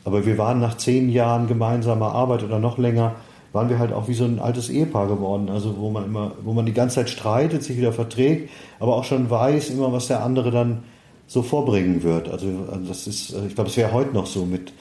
Aber 0.06 0.26
wir 0.26 0.38
waren 0.38 0.60
nach 0.60 0.78
zehn 0.78 1.10
Jahren 1.10 1.48
gemeinsamer 1.48 2.14
Arbeit 2.14 2.44
oder 2.44 2.60
noch 2.60 2.78
länger, 2.78 3.16
waren 3.52 3.70
wir 3.70 3.80
halt 3.80 3.94
auch 3.94 4.08
wie 4.08 4.14
so 4.14 4.26
ein 4.26 4.40
altes 4.40 4.70
Ehepaar 4.70 5.08
geworden. 5.08 5.50
Also 5.50 5.76
wo 5.78 5.90
man 5.90 6.06
immer, 6.06 6.32
wo 6.44 6.54
man 6.54 6.66
die 6.66 6.74
ganze 6.74 6.96
Zeit 6.96 7.10
streitet, 7.10 7.64
sich 7.64 7.78
wieder 7.78 7.94
verträgt, 7.94 8.52
aber 8.80 8.96
auch 8.96 9.04
schon 9.04 9.30
weiß 9.30 9.72
immer, 9.72 9.92
was 9.92 10.08
der 10.08 10.24
andere 10.24 10.52
dann 10.52 10.84
so 11.26 11.42
vorbringen 11.42 12.04
wird. 12.04 12.30
Also, 12.30 12.48
also 12.72 12.88
das 12.88 13.08
ist, 13.08 13.34
äh, 13.34 13.48
ich 13.48 13.56
glaube, 13.56 13.70
es 13.70 13.78
wäre 13.78 13.92
heute 13.92 14.14
noch 14.14 14.28
so 14.28 14.46
mit 14.46 14.72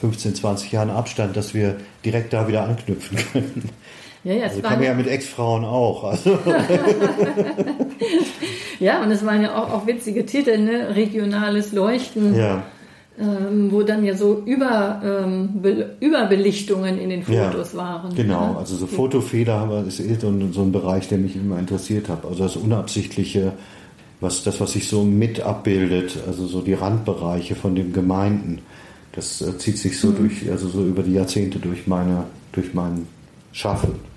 15, 0.00 0.34
20 0.34 0.72
Jahren 0.72 0.90
Abstand, 0.90 1.36
dass 1.36 1.54
wir 1.54 1.76
direkt 2.04 2.32
da 2.32 2.48
wieder 2.48 2.64
anknüpfen 2.64 3.16
können. 3.32 3.70
Ja, 4.24 4.34
ja, 4.34 4.44
es 4.46 4.52
also 4.52 4.62
kann 4.62 4.74
man 4.74 4.84
ja 4.84 4.94
mit 4.94 5.08
Ex-Frauen 5.08 5.64
auch. 5.64 6.04
Also. 6.04 6.30
ja, 8.80 9.02
und 9.02 9.10
es 9.10 9.26
waren 9.26 9.42
ja 9.42 9.56
auch, 9.56 9.72
auch 9.72 9.86
witzige 9.86 10.24
Titel, 10.24 10.58
ne? 10.58 10.94
Regionales 10.94 11.72
Leuchten. 11.72 12.34
Ja. 12.36 12.62
Ähm, 13.18 13.70
wo 13.70 13.82
dann 13.82 14.04
ja 14.04 14.16
so 14.16 14.42
über, 14.46 15.02
ähm, 15.04 15.60
Be 15.60 15.96
Überbelichtungen 16.00 16.98
in 16.98 17.10
den 17.10 17.22
Fotos 17.22 17.72
ja, 17.72 17.78
waren. 17.78 18.14
Genau, 18.14 18.52
ne? 18.52 18.58
also 18.58 18.74
so 18.74 18.86
Fotofehler 18.86 19.84
ist 19.86 20.00
eh 20.00 20.14
so 20.14 20.28
ein, 20.28 20.50
so 20.54 20.62
ein 20.62 20.72
Bereich, 20.72 21.08
der 21.08 21.18
mich 21.18 21.36
immer 21.36 21.58
interessiert 21.58 22.08
hat. 22.08 22.24
Also 22.24 22.44
das 22.44 22.56
Unabsichtliche, 22.56 23.52
was, 24.20 24.44
das, 24.44 24.62
was 24.62 24.72
sich 24.72 24.88
so 24.88 25.04
mit 25.04 25.42
abbildet, 25.42 26.20
also 26.26 26.46
so 26.46 26.62
die 26.62 26.72
Randbereiche 26.72 27.54
von 27.54 27.74
den 27.74 27.92
Gemeinden, 27.92 28.60
das 29.12 29.42
äh, 29.42 29.58
zieht 29.58 29.76
sich 29.76 30.00
so 30.00 30.08
mhm. 30.08 30.16
durch, 30.16 30.50
also 30.50 30.68
so 30.68 30.82
über 30.82 31.02
die 31.02 31.12
Jahrzehnte 31.12 31.58
durch 31.58 31.86
meine, 31.86 32.24
durch 32.52 32.72
mein 32.72 33.06
Schaffen. 33.52 34.11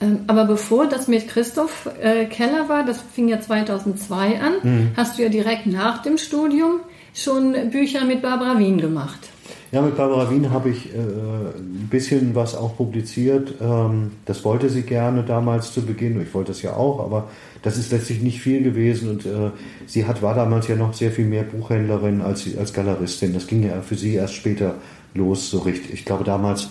Ähm, 0.00 0.20
aber 0.26 0.44
bevor 0.46 0.86
das 0.86 1.08
mit 1.08 1.28
Christoph 1.28 1.88
äh, 2.00 2.26
Keller 2.26 2.68
war, 2.68 2.84
das 2.84 3.00
fing 3.00 3.28
ja 3.28 3.40
2002 3.40 4.40
an, 4.40 4.52
mhm. 4.62 4.90
hast 4.96 5.18
du 5.18 5.22
ja 5.22 5.28
direkt 5.28 5.66
nach 5.66 6.02
dem 6.02 6.16
Studium 6.16 6.80
schon 7.14 7.70
Bücher 7.70 8.04
mit 8.04 8.22
Barbara 8.22 8.58
Wien 8.58 8.78
gemacht. 8.78 9.28
Ja, 9.72 9.82
mit 9.82 9.96
Barbara 9.96 10.28
Wien 10.30 10.50
habe 10.50 10.70
ich 10.70 10.92
äh, 10.92 10.98
ein 10.98 11.86
bisschen 11.88 12.34
was 12.34 12.56
auch 12.56 12.76
publiziert. 12.76 13.54
Ähm, 13.60 14.12
das 14.24 14.44
wollte 14.44 14.68
sie 14.68 14.82
gerne 14.82 15.22
damals 15.22 15.72
zu 15.72 15.82
Beginn. 15.82 16.20
Ich 16.20 16.34
wollte 16.34 16.50
das 16.50 16.62
ja 16.62 16.74
auch, 16.74 16.98
aber 16.98 17.28
das 17.62 17.76
ist 17.76 17.92
letztlich 17.92 18.20
nicht 18.20 18.40
viel 18.40 18.62
gewesen. 18.62 19.10
Und 19.10 19.26
äh, 19.26 19.50
sie 19.86 20.06
hat, 20.06 20.22
war 20.22 20.34
damals 20.34 20.66
ja 20.66 20.74
noch 20.74 20.92
sehr 20.92 21.12
viel 21.12 21.26
mehr 21.26 21.44
Buchhändlerin 21.44 22.20
als, 22.20 22.48
als 22.58 22.72
Galeristin. 22.72 23.32
Das 23.32 23.46
ging 23.46 23.62
ja 23.62 23.80
für 23.80 23.94
sie 23.94 24.14
erst 24.14 24.34
später 24.34 24.74
los, 25.14 25.50
so 25.50 25.60
richtig. 25.60 25.92
Ich 25.92 26.04
glaube 26.04 26.24
damals 26.24 26.70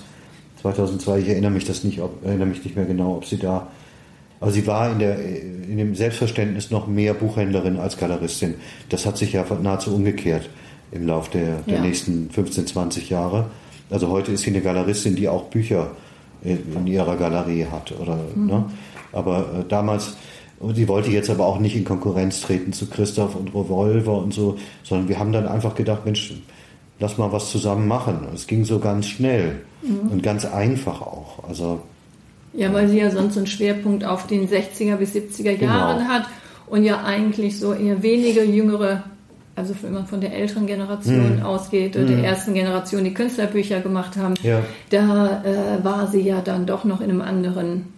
2002, 0.61 1.19
ich 1.19 1.29
erinnere 1.29 1.51
mich 1.51 1.65
das 1.65 1.83
nicht, 1.83 2.01
ob, 2.01 2.25
erinnere 2.25 2.47
mich 2.47 2.63
nicht 2.63 2.75
mehr 2.75 2.85
genau, 2.85 3.15
ob 3.15 3.25
sie 3.25 3.37
da, 3.37 3.67
aber 4.39 4.51
sie 4.51 4.65
war 4.67 4.91
in, 4.91 4.99
der, 4.99 5.19
in 5.19 5.77
dem 5.77 5.95
Selbstverständnis 5.95 6.71
noch 6.71 6.87
mehr 6.87 7.13
Buchhändlerin 7.13 7.77
als 7.77 7.97
Galeristin. 7.97 8.55
Das 8.89 9.05
hat 9.05 9.17
sich 9.17 9.33
ja 9.33 9.45
nahezu 9.61 9.93
umgekehrt 9.93 10.49
im 10.91 11.05
Laufe 11.07 11.31
der, 11.31 11.57
der 11.67 11.75
ja. 11.75 11.81
nächsten 11.81 12.29
15, 12.29 12.67
20 12.67 13.09
Jahre. 13.09 13.45
Also 13.89 14.09
heute 14.09 14.31
ist 14.31 14.41
sie 14.41 14.51
eine 14.51 14.61
Galeristin, 14.61 15.15
die 15.15 15.27
auch 15.27 15.45
Bücher 15.45 15.91
in, 16.41 16.59
in 16.73 16.87
ihrer 16.87 17.17
Galerie 17.17 17.65
hat. 17.69 17.91
Oder, 17.99 18.17
mhm. 18.35 18.45
ne? 18.45 18.65
Aber 19.11 19.39
äh, 19.39 19.63
damals, 19.67 20.15
sie 20.73 20.87
wollte 20.87 21.11
jetzt 21.11 21.29
aber 21.29 21.45
auch 21.45 21.59
nicht 21.59 21.75
in 21.75 21.83
Konkurrenz 21.83 22.41
treten 22.41 22.71
zu 22.71 22.87
Christoph 22.87 23.35
und 23.35 23.49
Revolver 23.49 24.17
und 24.17 24.33
so, 24.33 24.57
sondern 24.83 25.09
wir 25.09 25.19
haben 25.19 25.33
dann 25.33 25.47
einfach 25.47 25.75
gedacht, 25.75 26.05
Mensch, 26.05 26.33
lass 26.99 27.17
mal 27.17 27.31
was 27.31 27.51
zusammen 27.51 27.87
machen. 27.87 28.27
Es 28.33 28.47
ging 28.47 28.65
so 28.65 28.79
ganz 28.79 29.07
schnell 29.07 29.61
mhm. 29.81 30.11
und 30.11 30.23
ganz 30.23 30.45
einfach 30.45 31.01
auch. 31.01 31.43
Also 31.47 31.81
ja, 32.53 32.73
weil 32.73 32.87
sie 32.89 32.99
ja 32.99 33.11
sonst 33.11 33.37
einen 33.37 33.47
Schwerpunkt 33.47 34.03
auf 34.03 34.27
den 34.27 34.47
60er 34.47 34.95
bis 34.95 35.13
70er 35.13 35.55
genau. 35.55 35.73
Jahren 35.73 36.07
hat 36.07 36.23
und 36.67 36.83
ja 36.83 37.03
eigentlich 37.03 37.59
so 37.59 37.73
eher 37.73 38.01
wenige 38.01 38.43
jüngere, 38.43 39.03
also 39.55 39.75
wenn 39.81 39.93
man 39.93 40.07
von 40.07 40.19
der 40.19 40.33
älteren 40.33 40.65
Generation 40.65 41.37
mhm. 41.37 41.43
ausgeht, 41.43 41.95
oder 41.95 42.05
mhm. 42.05 42.21
der 42.21 42.25
ersten 42.25 42.53
Generation, 42.53 43.03
die 43.03 43.13
Künstlerbücher 43.13 43.81
gemacht 43.81 44.17
haben, 44.17 44.33
ja. 44.41 44.61
da 44.89 45.43
äh, 45.43 45.83
war 45.83 46.07
sie 46.07 46.21
ja 46.21 46.41
dann 46.41 46.65
doch 46.65 46.85
noch 46.85 47.01
in 47.01 47.11
einem 47.11 47.21
anderen 47.21 47.93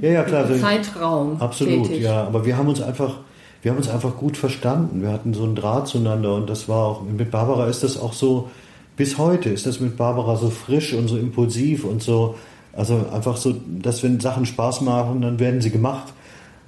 ja, 0.00 0.10
ja, 0.10 0.22
klar, 0.22 0.46
Zeitraum. 0.58 1.40
Absolut, 1.40 1.88
tätig. 1.88 2.02
ja. 2.02 2.22
Aber 2.24 2.46
wir 2.46 2.56
haben 2.56 2.68
uns 2.68 2.80
einfach, 2.80 3.18
wir 3.62 3.70
haben 3.70 3.78
uns 3.78 3.88
einfach 3.88 4.16
gut 4.16 4.36
verstanden. 4.36 5.02
Wir 5.02 5.10
hatten 5.10 5.34
so 5.34 5.44
einen 5.44 5.54
Draht 5.54 5.88
zueinander 5.88 6.34
und 6.34 6.48
das 6.48 6.68
war 6.68 6.86
auch, 6.86 7.02
mit 7.02 7.30
Barbara 7.30 7.66
ist 7.66 7.82
das 7.82 7.98
auch 7.98 8.12
so, 8.12 8.50
bis 8.96 9.18
heute 9.18 9.50
ist 9.50 9.66
das 9.66 9.80
mit 9.80 9.96
Barbara 9.96 10.36
so 10.36 10.50
frisch 10.50 10.92
und 10.94 11.08
so 11.08 11.16
impulsiv 11.18 11.84
und 11.84 12.02
so, 12.02 12.36
also 12.72 13.06
einfach 13.12 13.36
so, 13.36 13.54
dass 13.66 14.02
wenn 14.02 14.20
Sachen 14.20 14.46
Spaß 14.46 14.80
machen, 14.82 15.20
dann 15.22 15.38
werden 15.38 15.60
sie 15.60 15.70
gemacht. 15.70 16.12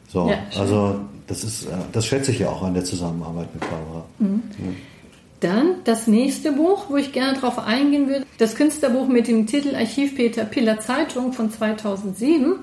So, 0.09 0.28
ja, 0.28 0.38
also 0.59 0.96
das, 1.26 1.44
ist, 1.44 1.64
äh, 1.64 1.70
das 1.92 2.07
schätze 2.07 2.33
ich 2.33 2.40
ja 2.40 2.48
auch 2.48 2.62
an 2.62 2.74
der 2.74 2.85
Zusammenarbeit 2.85 3.48
mit 3.55 3.61
Barbara. 3.61 4.05
Mhm. 4.18 4.42
Ja. 4.59 4.72
Dann 5.40 5.74
das 5.85 6.07
nächste 6.07 6.52
Buch, 6.52 6.85
wo 6.88 6.96
ich 6.96 7.12
gerne 7.12 7.35
darauf 7.35 7.59
eingehen 7.59 8.09
würde, 8.09 8.24
das 8.38 8.55
Künstlerbuch 8.55 9.09
mit 9.09 9.26
dem 9.26 9.46
Titel 9.46 9.74
Archiv 9.74 10.14
Peter 10.14 10.44
Piller 10.44 10.78
Zeitung 10.78 11.33
von 11.33 11.50
2007, 11.50 12.55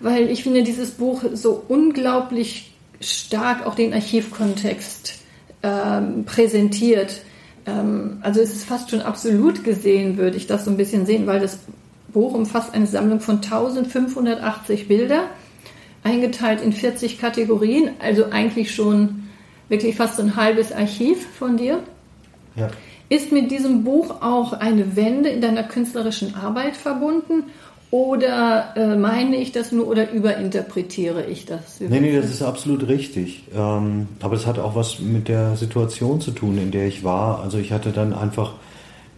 weil 0.00 0.30
ich 0.30 0.42
finde 0.42 0.62
dieses 0.62 0.92
Buch 0.92 1.22
so 1.34 1.62
unglaublich 1.68 2.73
stark 3.04 3.66
auch 3.66 3.74
den 3.74 3.92
Archivkontext 3.92 5.14
ähm, 5.62 6.24
präsentiert. 6.24 7.22
Ähm, 7.66 8.18
also 8.22 8.40
es 8.40 8.52
ist 8.52 8.64
fast 8.64 8.90
schon 8.90 9.02
absolut 9.02 9.64
gesehen, 9.64 10.16
würde 10.16 10.36
ich 10.36 10.46
das 10.46 10.64
so 10.64 10.70
ein 10.70 10.76
bisschen 10.76 11.06
sehen, 11.06 11.26
weil 11.26 11.40
das 11.40 11.58
Buch 12.12 12.34
umfasst 12.34 12.74
eine 12.74 12.86
Sammlung 12.86 13.20
von 13.20 13.36
1580 13.36 14.88
Bilder, 14.88 15.24
eingeteilt 16.02 16.60
in 16.60 16.72
40 16.72 17.18
Kategorien, 17.18 17.90
also 17.98 18.26
eigentlich 18.30 18.74
schon 18.74 19.24
wirklich 19.68 19.96
fast 19.96 20.20
ein 20.20 20.36
halbes 20.36 20.72
Archiv 20.72 21.26
von 21.38 21.56
dir. 21.56 21.82
Ja. 22.56 22.68
Ist 23.08 23.32
mit 23.32 23.50
diesem 23.50 23.84
Buch 23.84 24.22
auch 24.22 24.52
eine 24.52 24.96
Wende 24.96 25.28
in 25.28 25.40
deiner 25.40 25.64
künstlerischen 25.64 26.34
Arbeit 26.34 26.76
verbunden? 26.76 27.44
Oder 27.94 28.72
äh, 28.74 28.96
meine 28.96 29.36
ich 29.36 29.52
das 29.52 29.70
nur 29.70 29.86
oder 29.86 30.10
überinterpretiere 30.10 31.26
ich 31.26 31.46
das? 31.46 31.78
Nee, 31.78 32.00
nee, 32.00 32.16
das 32.16 32.28
ist 32.28 32.42
absolut 32.42 32.88
richtig. 32.88 33.44
Ähm, 33.54 34.08
aber 34.20 34.34
es 34.34 34.46
hat 34.46 34.58
auch 34.58 34.74
was 34.74 34.98
mit 34.98 35.28
der 35.28 35.54
Situation 35.54 36.20
zu 36.20 36.32
tun, 36.32 36.58
in 36.58 36.72
der 36.72 36.88
ich 36.88 37.04
war. 37.04 37.38
Also 37.38 37.56
ich 37.56 37.70
hatte 37.70 37.92
dann 37.92 38.12
einfach 38.12 38.54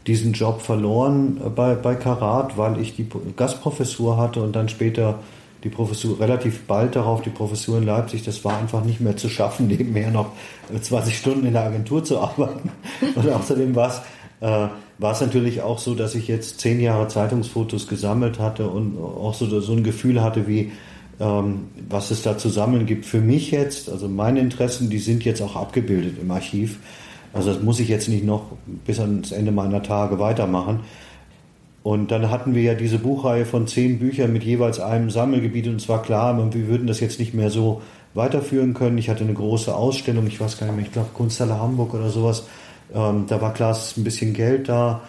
diesen 0.07 0.35
Job 0.35 0.61
verloren 0.61 1.41
bei, 1.57 1.75
bei 1.75 1.95
Karat, 1.95 2.59
weil 2.59 2.79
ich 2.79 2.95
die 2.95 3.09
Gastprofessur 3.35 4.19
hatte 4.19 4.43
und 4.43 4.55
dann 4.55 4.69
später 4.69 5.21
die 5.65 5.71
Professur, 5.71 6.21
relativ 6.21 6.65
bald 6.67 6.97
darauf 6.97 7.23
die 7.23 7.31
Professur 7.31 7.79
in 7.79 7.85
Leipzig, 7.87 8.25
das 8.25 8.45
war 8.45 8.59
einfach 8.59 8.85
nicht 8.85 9.01
mehr 9.01 9.17
zu 9.17 9.31
schaffen, 9.31 9.67
nebenher 9.69 10.11
noch 10.11 10.33
20 10.79 11.17
Stunden 11.17 11.47
in 11.47 11.55
der 11.55 11.65
Agentur 11.65 12.05
zu 12.05 12.19
arbeiten. 12.19 12.71
Und 13.15 13.27
außerdem 13.27 13.75
war 13.75 13.89
es, 13.89 14.03
äh, 14.41 14.69
war 14.99 15.13
es 15.13 15.21
natürlich 15.21 15.63
auch 15.63 15.79
so, 15.79 15.95
dass 15.95 16.15
ich 16.15 16.29
jetzt 16.29 16.61
zehn 16.61 16.81
Jahre 16.81 17.09
Zeitungsfotos 17.09 17.89
gesammelt 17.89 18.39
hatte 18.39 18.69
und 18.69 18.99
auch 18.99 19.35
so, 19.35 19.61
so 19.61 19.73
ein 19.73 19.85
Gefühl 19.85 20.23
hatte, 20.23 20.47
wie, 20.47 20.73
ähm, 21.21 21.69
was 21.89 22.11
es 22.11 22.23
da 22.23 22.39
zu 22.39 22.49
sammeln 22.49 22.87
gibt. 22.87 23.07
Für 23.07 23.21
mich 23.21 23.51
jetzt, 23.51 23.91
also 23.91 24.09
meine 24.09 24.41
Interessen, 24.41 24.91
die 24.91 24.99
sind 24.99 25.25
jetzt 25.25 25.43
auch 25.43 25.57
abgebildet 25.57 26.17
im 26.21 26.31
Archiv. 26.31 26.79
Also 27.33 27.53
das 27.53 27.63
muss 27.63 27.81
ich 27.81 27.89
jetzt 27.89 28.09
nicht 28.09 28.25
noch 28.25 28.53
bis 28.87 28.99
ans 28.99 29.33
Ende 29.33 29.53
meiner 29.53 29.83
Tage 29.83 30.19
weitermachen. 30.19 30.81
Und 31.83 32.11
dann 32.11 32.31
hatten 32.31 32.55
wir 32.55 32.63
ja 32.63 32.75
diese 32.75 32.99
Buchreihe 32.99 33.45
von 33.45 33.69
zehn 33.69 33.99
Büchern 34.01 34.33
mit 34.33 34.43
jeweils 34.43 34.81
einem 34.81 35.09
Sammelgebiet 35.09 35.69
und 35.69 35.77
es 35.77 35.89
war 35.89 36.03
klar, 36.03 36.37
wir 36.53 36.67
würden 36.67 36.89
das 36.89 36.99
jetzt 36.99 37.21
nicht 37.21 37.33
mehr 37.33 37.49
so 37.49 37.81
weiterführen 38.13 38.75
können. 38.75 38.99
Ich 38.99 39.09
hatte 39.09 39.23
eine 39.23 39.35
große 39.35 39.73
Ausstellung, 39.73 40.27
ich 40.27 40.41
weiß 40.41 40.59
gar 40.59 40.67
nicht 40.67 40.77
mehr, 40.77 40.85
ich 40.85 40.93
glaube 40.93 41.11
Kunsthalle 41.15 41.61
Hamburg 41.61 41.95
oder 41.95 42.09
sowas. 42.09 42.45
Ähm, 42.95 43.25
da 43.29 43.41
war 43.41 43.53
klar, 43.55 43.73
es 43.73 43.89
ist 43.89 43.97
ein 43.97 44.05
bisschen 44.05 44.33
Geld 44.33 44.69
da. 44.69 45.03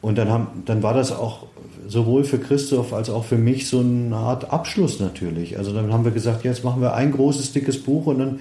Und 0.00 0.18
dann, 0.18 0.28
haben, 0.28 0.62
dann 0.66 0.82
war 0.82 0.94
das 0.94 1.12
auch 1.12 1.46
sowohl 1.86 2.24
für 2.24 2.38
Christoph 2.38 2.92
als 2.92 3.10
auch 3.10 3.24
für 3.24 3.38
mich 3.38 3.68
so 3.68 3.80
eine 3.80 4.16
Art 4.16 4.52
Abschluss 4.52 5.00
natürlich. 5.00 5.58
Also 5.58 5.72
dann 5.72 5.92
haben 5.92 6.04
wir 6.04 6.12
gesagt, 6.12 6.44
jetzt 6.44 6.64
machen 6.64 6.82
wir 6.82 6.94
ein 6.94 7.12
großes, 7.12 7.52
dickes 7.52 7.82
Buch 7.82 8.06
und 8.06 8.18
dann, 8.18 8.40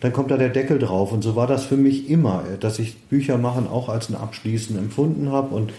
dann 0.00 0.12
kommt 0.12 0.30
da 0.30 0.36
der 0.36 0.48
Deckel 0.48 0.78
drauf. 0.78 1.12
Und 1.12 1.22
so 1.22 1.36
war 1.36 1.46
das 1.46 1.64
für 1.64 1.76
mich 1.76 2.10
immer, 2.10 2.42
dass 2.60 2.78
ich 2.78 2.96
Bücher 3.02 3.38
machen 3.38 3.68
auch 3.68 3.88
als 3.88 4.08
ein 4.08 4.16
Abschließen 4.16 4.76
empfunden 4.78 5.30
habe. 5.30 5.54
Und 5.54 5.72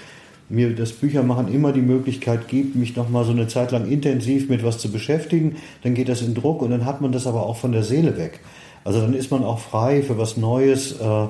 mir 0.50 0.74
das 0.74 0.94
Büchermachen 0.94 1.54
immer 1.54 1.74
die 1.74 1.82
Möglichkeit 1.82 2.48
gibt, 2.48 2.76
mich 2.76 2.96
nochmal 2.96 3.26
so 3.26 3.32
eine 3.32 3.48
Zeit 3.48 3.72
lang 3.72 3.90
intensiv 3.90 4.50
mit 4.50 4.64
was 4.64 4.78
zu 4.78 4.92
beschäftigen. 4.92 5.58
Dann 5.84 5.94
geht 5.94 6.10
das 6.10 6.22
in 6.22 6.34
Druck 6.36 6.62
und 6.62 6.72
dann 6.72 6.86
hat 6.86 7.02
man 7.02 7.12
das 7.12 7.28
aber 7.28 7.46
auch 7.46 7.58
von 7.58 7.72
der 7.72 7.84
Seele 7.84 8.18
weg. 8.18 8.40
Also 8.84 9.02
dann 9.02 9.14
ist 9.14 9.30
man 9.30 9.44
auch 9.44 9.60
frei 9.60 10.02
für 10.02 10.18
was 10.18 10.38
Neues. 10.38 10.94
Äh, 10.94 11.28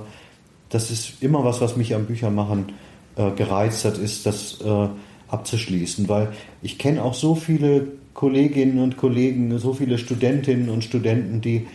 das 0.69 0.91
ist 0.91 1.21
immer 1.21 1.43
was, 1.43 1.61
was 1.61 1.77
mich 1.77 1.95
am 1.95 2.05
Büchermachen 2.05 2.73
äh, 3.15 3.31
gereizt 3.31 3.85
hat, 3.85 3.97
ist 3.97 4.25
das 4.25 4.59
äh, 4.61 4.87
abzuschließen, 5.27 6.07
weil 6.09 6.29
ich 6.61 6.77
kenne 6.77 7.03
auch 7.03 7.13
so 7.13 7.35
viele 7.35 7.87
Kolleginnen 8.13 8.79
und 8.79 8.97
Kollegen, 8.97 9.57
so 9.59 9.73
viele 9.73 9.97
Studentinnen 9.97 10.69
und 10.69 10.83
Studenten, 10.83 11.41
die, 11.41 11.67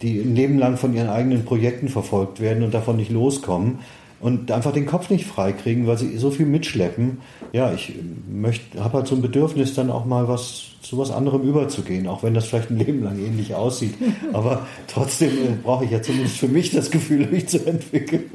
die 0.00 0.20
ein 0.20 0.34
Leben 0.34 0.58
lang 0.58 0.76
von 0.76 0.94
ihren 0.94 1.08
eigenen 1.08 1.44
Projekten 1.44 1.88
verfolgt 1.88 2.40
werden 2.40 2.62
und 2.62 2.72
davon 2.72 2.96
nicht 2.96 3.10
loskommen 3.10 3.80
und 4.22 4.52
einfach 4.52 4.72
den 4.72 4.86
Kopf 4.86 5.10
nicht 5.10 5.26
freikriegen, 5.26 5.86
weil 5.88 5.98
sie 5.98 6.16
so 6.16 6.30
viel 6.30 6.46
mitschleppen. 6.46 7.18
Ja, 7.52 7.72
ich 7.72 7.92
möchte, 8.30 8.82
habe 8.82 8.98
halt 8.98 9.08
so 9.08 9.16
ein 9.16 9.20
Bedürfnis, 9.20 9.74
dann 9.74 9.90
auch 9.90 10.04
mal 10.04 10.28
was 10.28 10.68
zu 10.80 10.96
was 10.96 11.10
anderem 11.10 11.42
überzugehen, 11.42 12.06
auch 12.06 12.22
wenn 12.22 12.32
das 12.32 12.46
vielleicht 12.46 12.70
ein 12.70 12.78
Leben 12.78 13.02
lang 13.02 13.18
ähnlich 13.18 13.54
aussieht. 13.54 13.94
Aber 14.32 14.66
trotzdem 14.86 15.30
äh, 15.30 15.56
brauche 15.62 15.84
ich 15.84 15.90
ja 15.90 16.00
zumindest 16.00 16.38
für 16.38 16.46
mich 16.46 16.70
das 16.70 16.92
Gefühl, 16.92 17.26
mich 17.26 17.48
zu 17.48 17.66
entwickeln. 17.66 18.30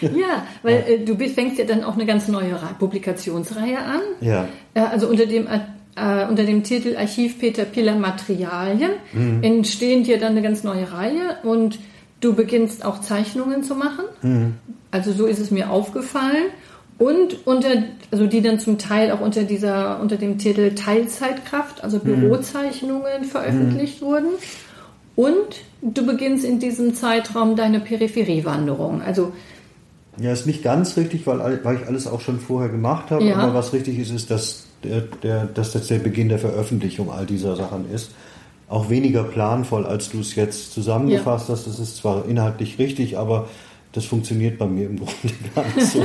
Ja, 0.00 0.46
weil 0.62 0.84
äh, 0.88 1.04
du 1.04 1.16
fängst 1.28 1.58
ja 1.58 1.64
dann 1.64 1.84
auch 1.84 1.94
eine 1.94 2.06
ganz 2.06 2.28
neue 2.28 2.58
Publikationsreihe 2.78 3.78
an. 3.78 4.00
Ja. 4.22 4.48
Äh, 4.72 4.80
also 4.80 5.08
unter 5.08 5.26
dem 5.26 5.46
äh, 5.46 6.26
unter 6.28 6.44
dem 6.44 6.62
Titel 6.62 6.96
Archiv 6.96 7.38
Peter 7.38 7.64
Piller 7.64 7.96
Materialien 7.96 8.92
mhm. 9.12 9.42
entstehen 9.42 10.04
dir 10.04 10.18
dann 10.18 10.32
eine 10.32 10.42
ganz 10.42 10.64
neue 10.64 10.90
Reihe 10.92 11.36
und 11.42 11.78
Du 12.20 12.34
beginnst 12.34 12.84
auch 12.84 13.00
Zeichnungen 13.00 13.62
zu 13.62 13.74
machen. 13.74 14.04
Mhm. 14.22 14.54
Also 14.90 15.12
so 15.12 15.26
ist 15.26 15.38
es 15.38 15.50
mir 15.50 15.70
aufgefallen. 15.70 16.46
Und 16.98 17.46
unter, 17.46 17.84
also 18.10 18.26
die 18.26 18.42
dann 18.42 18.58
zum 18.58 18.76
Teil 18.76 19.12
auch 19.12 19.20
unter 19.20 19.44
dieser, 19.44 20.00
unter 20.00 20.16
dem 20.16 20.38
Titel 20.38 20.74
Teilzeitkraft, 20.74 21.84
also 21.84 21.98
mhm. 21.98 22.20
Bürozeichnungen 22.20 23.24
veröffentlicht 23.24 24.02
mhm. 24.02 24.06
wurden. 24.06 24.28
Und 25.14 25.62
du 25.82 26.04
beginnst 26.04 26.44
in 26.44 26.58
diesem 26.58 26.94
Zeitraum 26.94 27.54
deine 27.54 27.80
Peripheriewanderung. 27.80 29.00
Also 29.02 29.32
ja, 30.20 30.32
ist 30.32 30.46
nicht 30.46 30.64
ganz 30.64 30.96
richtig, 30.96 31.26
weil, 31.26 31.60
weil 31.62 31.76
ich 31.76 31.86
alles 31.86 32.08
auch 32.08 32.20
schon 32.20 32.40
vorher 32.40 32.68
gemacht 32.68 33.10
habe. 33.10 33.24
Ja. 33.24 33.36
Aber 33.36 33.54
was 33.54 33.72
richtig 33.72 33.98
ist, 34.00 34.10
ist, 34.10 34.30
dass, 34.30 34.64
der, 34.82 35.02
der, 35.22 35.46
dass 35.46 35.72
das 35.72 35.86
der 35.86 35.98
Beginn 35.98 36.28
der 36.28 36.40
Veröffentlichung 36.40 37.10
all 37.12 37.26
dieser 37.26 37.54
Sachen 37.54 37.88
ist 37.92 38.10
auch 38.68 38.90
weniger 38.90 39.24
planvoll, 39.24 39.86
als 39.86 40.10
du 40.10 40.20
es 40.20 40.34
jetzt 40.34 40.72
zusammengefasst 40.72 41.48
ja. 41.48 41.54
hast. 41.54 41.66
Das 41.66 41.78
ist 41.78 41.96
zwar 41.96 42.26
inhaltlich 42.26 42.78
richtig, 42.78 43.16
aber 43.16 43.48
das 43.92 44.04
funktioniert 44.04 44.58
bei 44.58 44.66
mir 44.66 44.86
im 44.86 44.96
Grunde 44.98 45.34
gar 45.54 45.64
nicht 45.64 45.86
so. 45.86 46.00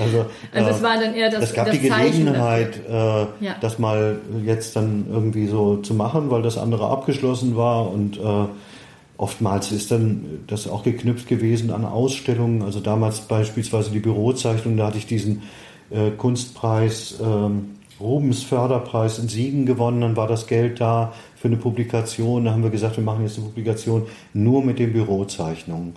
Also, 0.00 0.26
also 0.52 0.70
es 0.70 0.80
äh, 0.80 0.82
war 0.82 1.00
dann 1.00 1.14
eher 1.14 1.30
das 1.30 1.44
Es 1.44 1.54
gab 1.54 1.66
das 1.66 1.76
die 1.76 1.88
Gelegenheit, 1.88 2.80
äh, 2.88 2.92
ja. 2.92 3.56
das 3.60 3.78
mal 3.78 4.20
jetzt 4.44 4.76
dann 4.76 5.06
irgendwie 5.10 5.46
so 5.46 5.78
zu 5.78 5.94
machen, 5.94 6.30
weil 6.30 6.42
das 6.42 6.56
andere 6.56 6.88
abgeschlossen 6.88 7.56
war 7.56 7.90
und 7.90 8.18
äh, 8.18 8.46
oftmals 9.16 9.72
ist 9.72 9.90
dann 9.90 10.44
das 10.46 10.68
auch 10.68 10.84
geknüpft 10.84 11.28
gewesen 11.28 11.70
an 11.70 11.84
Ausstellungen. 11.84 12.62
Also 12.62 12.80
damals 12.80 13.20
beispielsweise 13.20 13.90
die 13.90 14.00
Bürozeichnung, 14.00 14.76
da 14.76 14.86
hatte 14.86 14.98
ich 14.98 15.06
diesen 15.06 15.42
äh, 15.90 16.10
Kunstpreis 16.10 17.16
ähm, 17.22 17.70
Rubens 18.00 18.42
Förderpreis 18.42 19.18
in 19.18 19.28
Siegen 19.28 19.66
gewonnen, 19.66 20.00
dann 20.00 20.16
war 20.16 20.26
das 20.26 20.46
Geld 20.46 20.80
da 20.80 21.12
für 21.44 21.48
eine 21.48 21.58
Publikation. 21.58 22.46
Da 22.46 22.52
haben 22.52 22.62
wir 22.62 22.70
gesagt, 22.70 22.96
wir 22.96 23.04
machen 23.04 23.22
jetzt 23.22 23.36
eine 23.36 23.44
Publikation 23.44 24.06
nur 24.32 24.64
mit 24.64 24.78
den 24.78 24.94
Bürozeichnungen. 24.94 25.92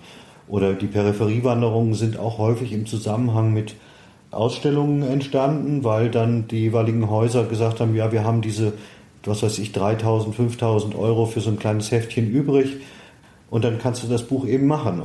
Oder 0.49 0.73
die 0.73 0.87
Peripheriewanderungen 0.87 1.93
sind 1.93 2.19
auch 2.19 2.37
häufig 2.37 2.73
im 2.73 2.85
Zusammenhang 2.85 3.53
mit 3.53 3.75
Ausstellungen 4.29 5.03
entstanden, 5.03 5.85
weil 5.85 6.11
dann 6.11 6.49
die 6.49 6.63
jeweiligen 6.63 7.09
Häuser 7.09 7.45
gesagt 7.45 7.79
haben, 7.79 7.95
ja, 7.95 8.11
wir 8.11 8.25
haben 8.25 8.41
diese, 8.41 8.73
was 9.23 9.41
weiß 9.41 9.57
ich, 9.59 9.71
3000, 9.71 10.35
5000 10.35 10.95
Euro 10.95 11.25
für 11.25 11.39
so 11.39 11.49
ein 11.49 11.59
kleines 11.59 11.91
Heftchen 11.91 12.29
übrig 12.29 12.75
und 13.49 13.63
dann 13.63 13.79
kannst 13.79 14.03
du 14.03 14.07
das 14.07 14.23
Buch 14.23 14.45
eben 14.45 14.67
machen. 14.67 15.03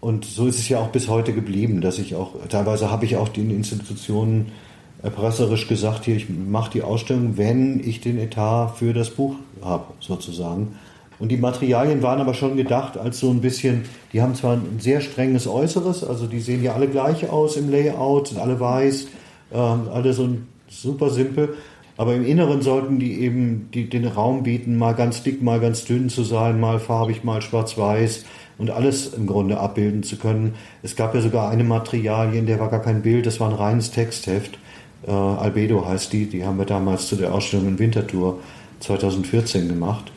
Und 0.00 0.24
so 0.24 0.46
ist 0.46 0.60
es 0.60 0.68
ja 0.68 0.78
auch 0.78 0.90
bis 0.90 1.08
heute 1.08 1.32
geblieben, 1.32 1.80
dass 1.80 1.98
ich 1.98 2.14
auch, 2.14 2.36
teilweise 2.48 2.88
habe 2.88 3.04
ich 3.04 3.16
auch 3.16 3.28
den 3.28 3.50
Institutionen 3.50 4.52
erpresserisch 5.02 5.68
gesagt, 5.68 6.04
hier, 6.04 6.16
ich 6.16 6.28
mache 6.28 6.70
die 6.72 6.82
Ausstellung, 6.82 7.36
wenn 7.36 7.80
ich 7.80 8.00
den 8.00 8.18
Etat 8.18 8.74
für 8.76 8.92
das 8.92 9.10
Buch 9.10 9.34
habe, 9.62 9.84
sozusagen. 10.00 10.76
Und 11.18 11.28
die 11.28 11.36
Materialien 11.36 12.02
waren 12.02 12.20
aber 12.20 12.34
schon 12.34 12.56
gedacht 12.56 12.98
als 12.98 13.20
so 13.20 13.30
ein 13.30 13.40
bisschen, 13.40 13.84
die 14.12 14.22
haben 14.22 14.34
zwar 14.34 14.54
ein 14.54 14.80
sehr 14.80 15.00
strenges 15.00 15.46
Äußeres, 15.46 16.02
also 16.02 16.26
die 16.26 16.40
sehen 16.40 16.62
ja 16.62 16.74
alle 16.74 16.88
gleich 16.88 17.30
aus 17.30 17.56
im 17.56 17.70
Layout, 17.70 18.28
sind 18.28 18.40
alle 18.40 18.58
weiß, 18.58 19.06
äh, 19.52 19.56
alle 19.56 20.12
so 20.12 20.28
super 20.68 21.10
simpel, 21.10 21.54
aber 21.96 22.14
im 22.14 22.24
Inneren 22.24 22.62
sollten 22.62 22.98
die 22.98 23.20
eben 23.20 23.68
die, 23.72 23.88
den 23.88 24.06
Raum 24.06 24.42
bieten, 24.42 24.76
mal 24.76 24.94
ganz 24.94 25.22
dick, 25.22 25.42
mal 25.42 25.60
ganz 25.60 25.84
dünn 25.84 26.08
zu 26.08 26.24
sein, 26.24 26.58
mal 26.58 26.80
farbig, 26.80 27.22
mal 27.22 27.42
schwarz-weiß 27.42 28.24
und 28.58 28.70
alles 28.70 29.12
im 29.14 29.26
Grunde 29.26 29.60
abbilden 29.60 30.02
zu 30.02 30.16
können. 30.16 30.54
Es 30.82 30.96
gab 30.96 31.14
ja 31.14 31.20
sogar 31.20 31.50
eine 31.50 31.64
Materialien, 31.64 32.46
der 32.46 32.58
war 32.58 32.70
gar 32.70 32.82
kein 32.82 33.02
Bild, 33.02 33.26
das 33.26 33.38
war 33.38 33.48
ein 33.48 33.54
reines 33.54 33.90
Textheft. 33.90 34.58
Äh, 35.06 35.10
Albedo 35.10 35.86
heißt 35.86 36.12
die, 36.12 36.26
die 36.26 36.44
haben 36.44 36.58
wir 36.58 36.66
damals 36.66 37.08
zu 37.08 37.16
der 37.16 37.34
Ausstellung 37.34 37.68
in 37.68 37.78
Winterthur 37.78 38.40
2014 38.80 39.68
gemacht. 39.68 40.12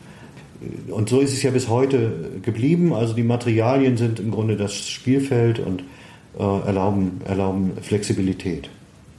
Und 0.88 1.08
so 1.08 1.20
ist 1.20 1.32
es 1.32 1.42
ja 1.42 1.50
bis 1.50 1.68
heute 1.68 2.30
geblieben. 2.42 2.94
Also 2.94 3.14
die 3.14 3.22
Materialien 3.22 3.96
sind 3.96 4.20
im 4.20 4.30
Grunde 4.30 4.56
das 4.56 4.74
Spielfeld 4.74 5.58
und 5.58 5.82
äh, 6.38 6.42
erlauben, 6.42 7.20
erlauben 7.24 7.72
Flexibilität. 7.82 8.68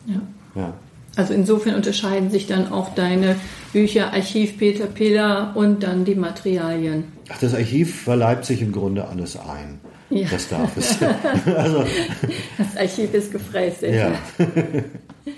Ja. 0.05 0.21
ja. 0.55 0.73
Also 1.15 1.33
insofern 1.33 1.75
unterscheiden 1.75 2.29
sich 2.29 2.45
dann 2.47 2.71
auch 2.71 2.93
deine 2.93 3.35
Bücher 3.73 4.13
Archiv 4.13 4.57
Peter 4.57 4.85
Piller 4.85 5.51
und 5.55 5.83
dann 5.83 6.05
die 6.05 6.15
Materialien. 6.15 7.05
Ach, 7.29 7.39
das 7.39 7.53
Archiv 7.53 8.03
verleibt 8.03 8.45
sich 8.45 8.61
im 8.61 8.71
Grunde 8.71 9.07
alles 9.07 9.37
ein. 9.37 9.79
Ja. 10.09 10.27
Das 10.29 10.47
darf 10.47 10.77
es. 10.77 10.97
also, 11.55 11.83
das 12.57 12.77
Archiv 12.77 13.13
ist 13.13 13.31
gefräßig. 13.31 13.95
ja. 13.95 14.11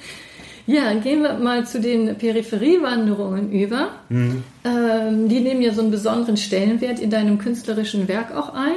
Ja, 0.67 0.93
gehen 0.93 1.23
wir 1.23 1.33
mal 1.33 1.65
zu 1.65 1.81
den 1.81 2.15
Peripheriewanderungen 2.15 3.51
über. 3.51 3.87
Mhm. 4.09 4.43
Ähm, 4.63 5.27
die 5.27 5.39
nehmen 5.39 5.63
ja 5.63 5.73
so 5.73 5.81
einen 5.81 5.89
besonderen 5.89 6.37
Stellenwert 6.37 6.99
in 6.99 7.09
deinem 7.09 7.39
künstlerischen 7.39 8.07
Werk 8.07 8.35
auch 8.35 8.53
ein. 8.53 8.75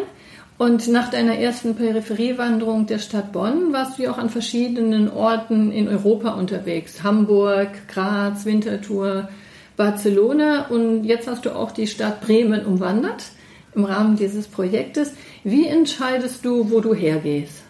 Und 0.56 0.88
nach 0.88 1.10
deiner 1.10 1.36
ersten 1.36 1.74
Peripheriewanderung 1.74 2.86
der 2.86 2.98
Stadt 2.98 3.32
Bonn 3.32 3.74
warst 3.74 3.98
du 3.98 4.04
ja 4.04 4.12
auch 4.12 4.16
an 4.16 4.30
verschiedenen 4.30 5.10
Orten 5.10 5.70
in 5.70 5.86
Europa 5.86 6.30
unterwegs. 6.30 7.02
Hamburg, 7.02 7.68
Graz, 7.88 8.46
Winterthur, 8.46 9.28
Barcelona 9.76 10.68
und 10.68 11.04
jetzt 11.04 11.26
hast 11.26 11.44
du 11.44 11.50
auch 11.50 11.72
die 11.72 11.86
Stadt 11.86 12.22
Bremen 12.22 12.64
umwandert 12.64 13.24
im 13.74 13.84
Rahmen 13.84 14.16
dieses 14.16 14.46
Projektes. 14.46 15.12
Wie 15.44 15.66
entscheidest 15.66 16.44
du, 16.44 16.70
wo 16.70 16.80
du 16.80 16.94
hergehst? 16.94 17.64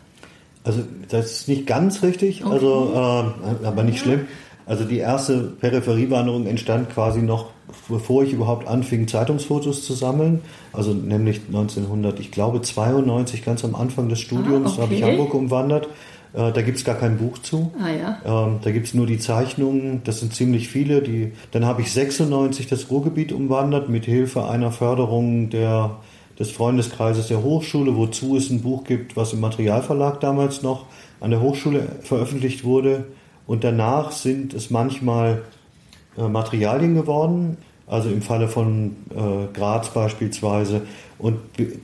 Also 0.65 0.83
das 1.09 1.33
ist 1.33 1.49
nicht 1.49 1.67
ganz 1.67 2.03
richtig, 2.03 2.45
also 2.45 2.93
äh, 2.95 3.67
aber 3.67 3.83
nicht 3.83 3.99
schlimm. 3.99 4.27
Also 4.65 4.85
die 4.85 4.99
erste 4.99 5.41
Peripheriewanderung 5.61 6.47
entstand 6.47 6.91
quasi 6.91 7.21
noch, 7.21 7.51
bevor 7.89 8.23
ich 8.23 8.33
überhaupt 8.33 8.69
anfing, 8.69 9.09
Zeitungsfotos 9.09 9.85
zu 9.85 9.93
sammeln. 9.95 10.41
Also 10.73 10.95
nämlich 10.95 11.41
1900, 11.49 12.21
ich 12.21 12.31
glaube 12.31 12.63
92, 12.63 13.45
ganz 13.45 13.65
am 13.65 13.75
Anfang 13.75 14.09
des 14.09 14.21
Studiums, 14.21 14.79
Ah, 14.79 14.83
habe 14.83 14.95
ich 14.95 15.03
okay. 15.03 15.13
Hamburg 15.13 15.35
umwandert. 15.35 15.89
Äh, 16.33 16.53
da 16.53 16.63
gibt 16.63 16.79
es 16.79 16.85
gar 16.85 16.95
kein 16.95 17.19
Buch 17.19 17.39
zu. 17.39 17.73
Ah 17.83 17.91
ja. 17.91 18.47
Ähm, 18.47 18.61
da 18.63 18.71
gibt 18.71 18.87
es 18.87 18.95
nur 18.95 19.07
die 19.07 19.19
Zeichnungen, 19.19 20.03
das 20.05 20.21
sind 20.21 20.33
ziemlich 20.33 20.69
viele. 20.69 21.03
Die, 21.03 21.33
dann 21.51 21.67
habe 21.67 21.83
ich 21.83 21.93
96 21.93 22.69
das 22.69 22.89
Ruhrgebiet 22.89 23.33
umwandert 23.33 23.89
mit 23.89 24.05
Hilfe 24.05 24.49
einer 24.49 24.71
Förderung 24.71 25.51
der, 25.51 25.97
des 26.39 26.51
Freundeskreises 26.51 27.29
der 27.29 27.43
Hochschule, 27.43 27.97
wozu 27.97 28.37
es 28.37 28.51
ein 28.51 28.63
Buch 28.63 28.85
gibt, 28.85 29.17
was 29.17 29.33
im 29.33 29.41
Materialverlag 29.41 30.21
damals 30.21 30.63
noch 30.63 30.87
an 31.21 31.31
der 31.31 31.41
Hochschule 31.41 31.87
veröffentlicht 32.03 32.65
wurde. 32.65 33.05
Und 33.47 33.65
danach 33.65 34.13
sind 34.13 34.55
es 34.55 34.71
manchmal 34.71 35.43
äh, 36.17 36.29
Materialien 36.29 36.95
geworden, 36.95 37.57
also 37.87 38.09
im 38.09 38.23
Falle 38.23 38.49
von 38.49 38.97
äh, 39.11 39.53
Graz 39.53 39.91
beispielsweise. 39.91 40.83
Und 41.19 41.39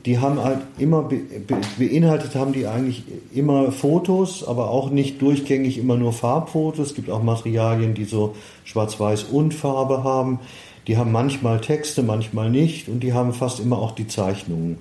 die 0.04 0.18
haben 0.18 0.42
halt 0.42 0.58
immer 0.78 1.02
be 1.02 1.16
be 1.46 1.56
beinhaltet 1.78 2.34
haben 2.34 2.52
die 2.52 2.66
eigentlich 2.66 3.04
immer 3.32 3.70
Fotos, 3.70 4.46
aber 4.46 4.70
auch 4.70 4.90
nicht 4.90 5.22
durchgängig 5.22 5.78
immer 5.78 5.96
nur 5.96 6.12
Farbfotos. 6.12 6.88
Es 6.88 6.94
gibt 6.94 7.08
auch 7.08 7.22
Materialien, 7.22 7.94
die 7.94 8.04
so 8.04 8.34
Schwarz-Weiß 8.64 9.24
und 9.24 9.54
Farbe 9.54 10.02
haben. 10.02 10.40
Die 10.88 10.96
haben 10.96 11.12
manchmal 11.12 11.60
Texte, 11.60 12.02
manchmal 12.02 12.50
nicht 12.50 12.88
und 12.88 13.00
die 13.00 13.12
haben 13.12 13.34
fast 13.34 13.60
immer 13.60 13.78
auch 13.78 13.92
die 13.92 14.08
Zeichnungen. 14.08 14.78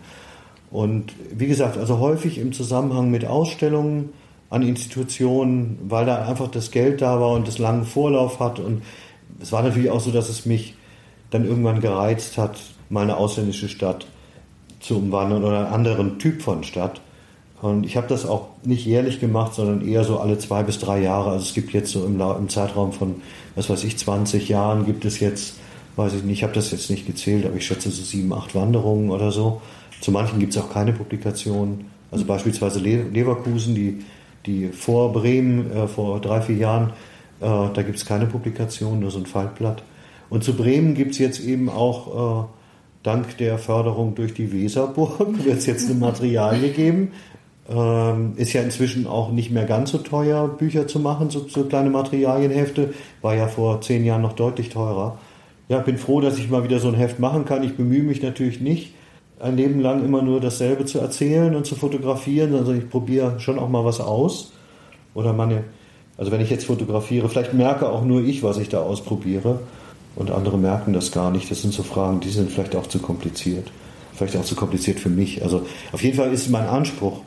Und 0.72 1.14
wie 1.32 1.48
gesagt, 1.48 1.78
also 1.78 2.00
häufig 2.00 2.38
im 2.40 2.54
Zusammenhang 2.54 3.12
mit 3.12 3.26
Ausstellungen 3.26 4.10
an 4.50 4.62
Institutionen, 4.62 5.78
weil 5.88 6.06
da 6.06 6.26
einfach 6.26 6.48
das 6.50 6.72
Geld 6.72 7.02
da 7.02 7.20
war 7.20 7.32
und 7.32 7.48
das 7.48 7.58
langen 7.58 7.84
Vorlauf 7.84 8.40
hat. 8.40 8.60
Und 8.60 8.84
es 9.42 9.52
war 9.52 9.62
natürlich 9.62 9.90
auch 9.90 10.00
so, 10.00 10.12
dass 10.12 10.30
es 10.30 10.46
mich 10.46 10.76
dann 11.30 11.46
irgendwann 11.46 11.82
gereizt 11.82 12.38
hat, 12.38 12.58
mal 12.90 13.02
eine 13.02 13.18
ausländische 13.18 13.68
Stadt 13.68 14.08
zu 14.80 14.98
umwandeln 14.98 15.44
oder 15.44 15.66
einen 15.66 15.74
anderen 15.74 16.20
Typ 16.20 16.42
von 16.42 16.64
Stadt. 16.64 17.02
Und 17.62 17.86
ich 17.86 17.98
habe 17.98 18.08
das 18.08 18.26
auch 18.26 18.50
nicht 18.64 18.86
jährlich 18.86 19.20
gemacht, 19.20 19.56
sondern 19.56 19.86
eher 19.86 20.04
so 20.04 20.20
alle 20.20 20.38
zwei 20.38 20.64
bis 20.64 20.80
drei 20.80 21.02
Jahre. 21.02 21.32
Also 21.32 21.46
es 21.46 21.54
gibt 21.54 21.74
jetzt 21.74 21.92
so 21.92 22.06
im, 22.06 22.22
im 22.22 22.48
Zeitraum 22.50 22.94
von, 22.94 23.16
was 23.56 23.70
weiß 23.70 23.84
ich, 23.84 23.98
20 23.98 24.48
Jahren 24.48 24.86
gibt 24.86 25.04
es 25.04 25.20
jetzt, 25.20 25.56
weiß 25.98 26.14
ich 26.14 26.24
nicht, 26.24 26.38
ich 26.38 26.44
habe 26.44 26.54
das 26.54 26.72
jetzt 26.72 26.90
nicht 26.90 27.06
gezählt, 27.06 27.46
aber 27.46 27.56
ich 27.56 27.66
schätze 27.66 27.90
so 27.90 28.04
sieben, 28.04 28.32
acht 28.32 28.56
Wanderungen 28.56 29.10
oder 29.10 29.32
so. 29.32 29.62
Zu 30.00 30.12
manchen 30.12 30.40
gibt 30.40 30.56
es 30.56 30.62
auch 30.62 30.72
keine 30.72 30.94
Publikationen. 30.94 31.86
Also 32.12 32.24
beispielsweise 32.24 32.80
Le 32.80 33.04
Leverkusen, 33.04 33.76
die, 33.76 34.00
die 34.46 34.70
vor 34.70 35.12
Bremen, 35.12 35.72
äh, 35.72 35.88
vor 35.88 36.22
drei, 36.22 36.42
vier 36.42 36.58
Jahren, 36.58 36.94
äh, 37.42 37.46
da 37.74 37.82
gibt 37.84 37.98
es 37.98 38.06
keine 38.06 38.28
Publikation, 38.28 39.00
nur 39.00 39.12
so 39.12 39.20
ein 39.20 39.26
Faltblatt. 39.26 39.84
Und 40.30 40.44
zu 40.44 40.54
Bremen 40.54 40.94
gibt 40.94 41.12
es 41.12 41.18
jetzt 41.18 41.40
eben 41.40 41.70
auch, 41.70 42.46
äh, 42.46 42.48
dank 43.04 43.38
der 43.38 43.58
Förderung 43.58 44.16
durch 44.16 44.34
die 44.34 44.52
Weserburg, 44.52 45.20
wird 45.44 45.58
es 45.58 45.66
jetzt 45.66 45.90
eine 45.90 46.00
Materialie 46.00 46.70
geben. 46.74 47.12
Ähm, 47.70 48.34
ist 48.38 48.54
ja 48.54 48.62
inzwischen 48.62 49.08
auch 49.08 49.32
nicht 49.32 49.52
mehr 49.52 49.66
ganz 49.66 49.92
so 49.92 49.98
teuer, 49.98 50.48
Bücher 50.48 50.88
zu 50.88 51.00
machen, 51.00 51.30
so, 51.30 51.48
so 51.50 51.66
kleine 51.66 51.90
Materialienhefte. 51.90 52.94
War 53.22 53.36
ja 53.36 53.48
vor 53.48 53.82
zehn 53.82 54.06
Jahren 54.06 54.22
noch 54.22 54.34
deutlich 54.34 54.70
teurer. 54.70 55.18
Ja, 55.70 55.80
bin 55.80 55.98
froh, 55.98 56.22
dass 56.22 56.38
ich 56.38 56.50
mal 56.50 56.64
wieder 56.64 56.80
so 56.80 56.88
ein 56.88 56.94
Heft 56.94 57.20
machen 57.20 57.46
kann. 57.46 57.64
Ich 57.64 57.76
bemühe 57.76 58.04
mich 58.04 58.22
natürlich 58.22 58.62
nicht, 58.62 58.94
ein 59.40 59.58
Leben 59.58 59.82
lang 59.82 60.04
immer 60.04 60.22
nur 60.22 60.40
dasselbe 60.40 60.86
zu 60.86 61.00
erzählen 61.00 61.56
und 61.56 61.66
zu 61.66 61.76
fotografieren. 61.76 62.56
Also 62.56 62.74
ich 62.74 62.90
probiere 62.90 63.40
schon 63.40 63.60
auch 63.60 63.70
mal 63.70 63.86
was 63.86 64.00
aus. 64.00 64.54
Oder 65.14 65.34
meine, 65.34 65.64
also 66.18 66.32
wenn 66.32 66.42
ich 66.42 66.50
jetzt 66.50 66.66
fotografiere, 66.66 67.30
vielleicht 67.30 67.54
merke 67.54 67.90
auch 67.90 68.04
nur 68.04 68.22
ich, 68.22 68.44
was 68.44 68.58
ich 68.58 68.70
da 68.70 68.82
ausprobiere. 68.82 69.60
Und 70.16 70.32
andere 70.32 70.58
merken 70.58 70.94
das 70.94 71.12
gar 71.12 71.30
nicht. 71.30 71.52
Das 71.52 71.62
sind 71.62 71.74
so 71.74 71.84
Fragen, 71.84 72.22
die 72.22 72.30
sind 72.30 72.50
vielleicht 72.50 72.76
auch 72.76 72.88
zu 72.88 73.00
kompliziert. 73.00 73.72
Vielleicht 74.14 74.36
auch 74.36 74.46
zu 74.46 74.56
kompliziert 74.56 75.00
für 75.00 75.10
mich. 75.10 75.44
Also 75.44 75.68
auf 75.92 76.02
jeden 76.02 76.18
Fall 76.18 76.34
ist 76.34 76.50
mein 76.50 76.68
Anspruch, 76.68 77.22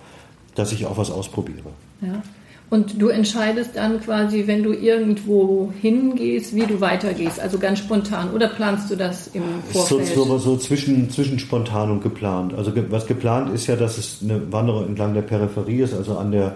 dass 0.57 0.73
ich 0.73 0.87
auch 0.87 0.97
was 0.97 1.11
ausprobiere. 1.13 1.71
Ja. 2.01 2.23
Und 2.71 3.03
du 3.03 3.09
entscheidest 3.09 3.71
dann 3.75 4.01
quasi, 4.01 4.47
wenn 4.47 4.63
du 4.63 4.73
irgendwo 4.73 5.73
hingehst, 5.83 6.55
wie 6.55 6.67
du 6.67 6.81
weitergehst, 6.81 7.41
also 7.41 7.59
ganz 7.59 7.81
spontan. 7.81 8.33
Oder 8.33 8.47
planst 8.47 8.89
du 8.89 8.95
das 8.95 9.27
im 9.35 9.43
Ist 9.69 9.89
so, 9.89 9.99
Vorfeld? 9.99 10.15
so, 10.15 10.39
so 10.39 10.57
zwischen, 10.57 11.11
zwischen 11.11 11.41
spontan 11.41 11.91
und 11.91 12.01
geplant. 12.01 12.55
Also 12.55 12.73
was 12.91 13.09
geplant 13.09 13.53
ist 13.53 13.67
ja, 13.67 13.75
dass 13.75 13.99
es 13.99 14.21
eine 14.23 14.53
Wanderung 14.53 14.87
entlang 14.87 15.15
der 15.15 15.23
Peripherie 15.23 15.81
ist, 15.81 15.95
also 15.95 16.17
an 16.17 16.31
der, 16.31 16.55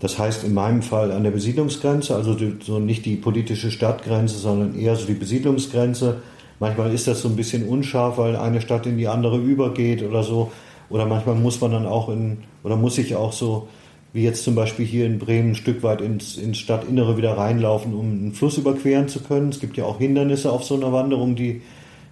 das 0.00 0.18
heißt 0.18 0.44
in 0.44 0.52
meinem 0.52 0.82
Fall 0.82 1.12
an 1.12 1.24
der 1.24 1.30
Besiedlungsgrenze, 1.30 2.14
also 2.14 2.36
so 2.62 2.78
nicht 2.78 3.06
die 3.06 3.16
politische 3.16 3.70
Stadtgrenze, 3.70 4.36
sondern 4.36 4.78
eher 4.78 4.96
so 4.96 5.06
die 5.06 5.14
Besiedlungsgrenze. 5.14 6.18
Manchmal 6.60 6.92
ist 6.92 7.08
das 7.08 7.22
so 7.22 7.28
ein 7.28 7.36
bisschen 7.36 7.66
unscharf, 7.66 8.18
weil 8.18 8.36
eine 8.36 8.60
Stadt 8.60 8.84
in 8.84 8.98
die 8.98 9.08
andere 9.08 9.38
übergeht 9.38 10.02
oder 10.02 10.22
so. 10.22 10.52
Oder 10.90 11.06
manchmal 11.06 11.36
muss 11.36 11.58
man 11.62 11.70
dann 11.70 11.86
auch 11.86 12.10
in, 12.10 12.38
oder 12.64 12.76
muss 12.76 12.98
ich 12.98 13.16
auch 13.16 13.32
so, 13.32 13.68
wie 14.12 14.24
jetzt 14.24 14.44
zum 14.44 14.54
Beispiel 14.54 14.86
hier 14.86 15.06
in 15.06 15.18
Bremen, 15.18 15.50
ein 15.50 15.54
Stück 15.54 15.82
weit 15.82 16.00
ins, 16.00 16.36
ins 16.36 16.58
Stadtinnere 16.58 17.16
wieder 17.16 17.36
reinlaufen, 17.36 17.94
um 17.94 18.06
einen 18.06 18.32
Fluss 18.32 18.56
überqueren 18.56 19.08
zu 19.08 19.20
können. 19.20 19.50
Es 19.50 19.60
gibt 19.60 19.76
ja 19.76 19.84
auch 19.84 19.98
Hindernisse 19.98 20.50
auf 20.50 20.64
so 20.64 20.74
einer 20.74 20.92
Wanderung, 20.92 21.36
die 21.36 21.62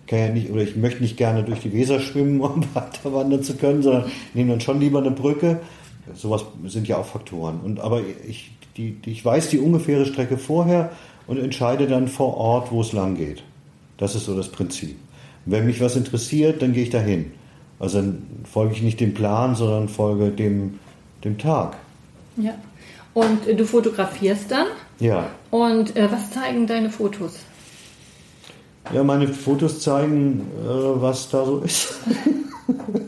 kann 0.07 0.19
ja 0.19 0.29
nicht, 0.29 0.51
oder 0.51 0.63
ich 0.63 0.77
möchte 0.77 1.03
nicht 1.03 1.17
gerne 1.17 1.43
durch 1.43 1.61
die 1.61 1.73
Weser 1.73 2.01
schwimmen, 2.01 2.41
um 2.43 2.63
weiter 2.75 3.13
wandern 3.13 3.43
zu 3.43 3.57
können, 3.57 3.83
sondern 3.83 4.05
nehme 4.35 4.51
dann 4.51 4.61
schon 4.61 4.81
lieber 4.81 4.99
eine 4.99 5.11
Brücke. 5.11 5.61
Sowas 6.15 6.45
sind 6.67 6.87
ja 6.87 6.99
auch 6.99 7.07
Faktoren. 7.07 7.61
Und, 7.65 7.81
aber 7.81 8.03
ich, 8.29 8.53
die, 8.77 8.97
ich 9.07 9.25
weiß 9.25 9.51
die 9.51 9.59
ungefähre 9.59 10.07
Strecke 10.07 10.39
vorher 10.39 10.93
und 11.27 11.39
entscheide 11.39 11.87
dann 11.87 12.09
vor 12.09 12.37
Ort, 12.37 12.71
wo 12.71 12.81
es 12.81 12.93
lang 12.93 13.17
geht. 13.17 13.43
Das 13.97 14.15
ist 14.15 14.27
so 14.27 14.37
das 14.37 14.49
Prinzip. 14.49 14.97
Wenn 15.47 15.67
mich 15.67 15.81
was 15.81 15.97
interessiert, 15.97 16.63
dann 16.63 16.73
gehe 16.73 16.85
ich 16.85 16.91
dahin. 16.91 17.33
Also 17.79 17.99
dann 17.99 18.23
folge 18.45 18.75
ich 18.75 18.83
nicht 18.83 19.01
dem 19.01 19.15
Plan, 19.15 19.55
sondern 19.55 19.89
folge 19.89 20.31
dem, 20.31 20.79
dem 21.25 21.39
Tag. 21.39 21.77
Ja. 22.37 22.55
Und 23.15 23.47
äh, 23.47 23.55
du 23.55 23.65
fotografierst 23.65 24.51
dann. 24.51 24.67
Ja. 24.99 25.31
Und 25.51 25.97
äh, 25.97 26.11
was 26.11 26.31
zeigen 26.31 26.67
deine 26.67 26.91
Fotos? 26.91 27.35
Ja, 28.93 29.03
meine 29.03 29.29
Fotos 29.29 29.81
zeigen, 29.81 30.43
äh, 30.63 30.69
was 30.69 31.29
da 31.31 31.45
so 31.45 31.61
ist. 31.61 31.99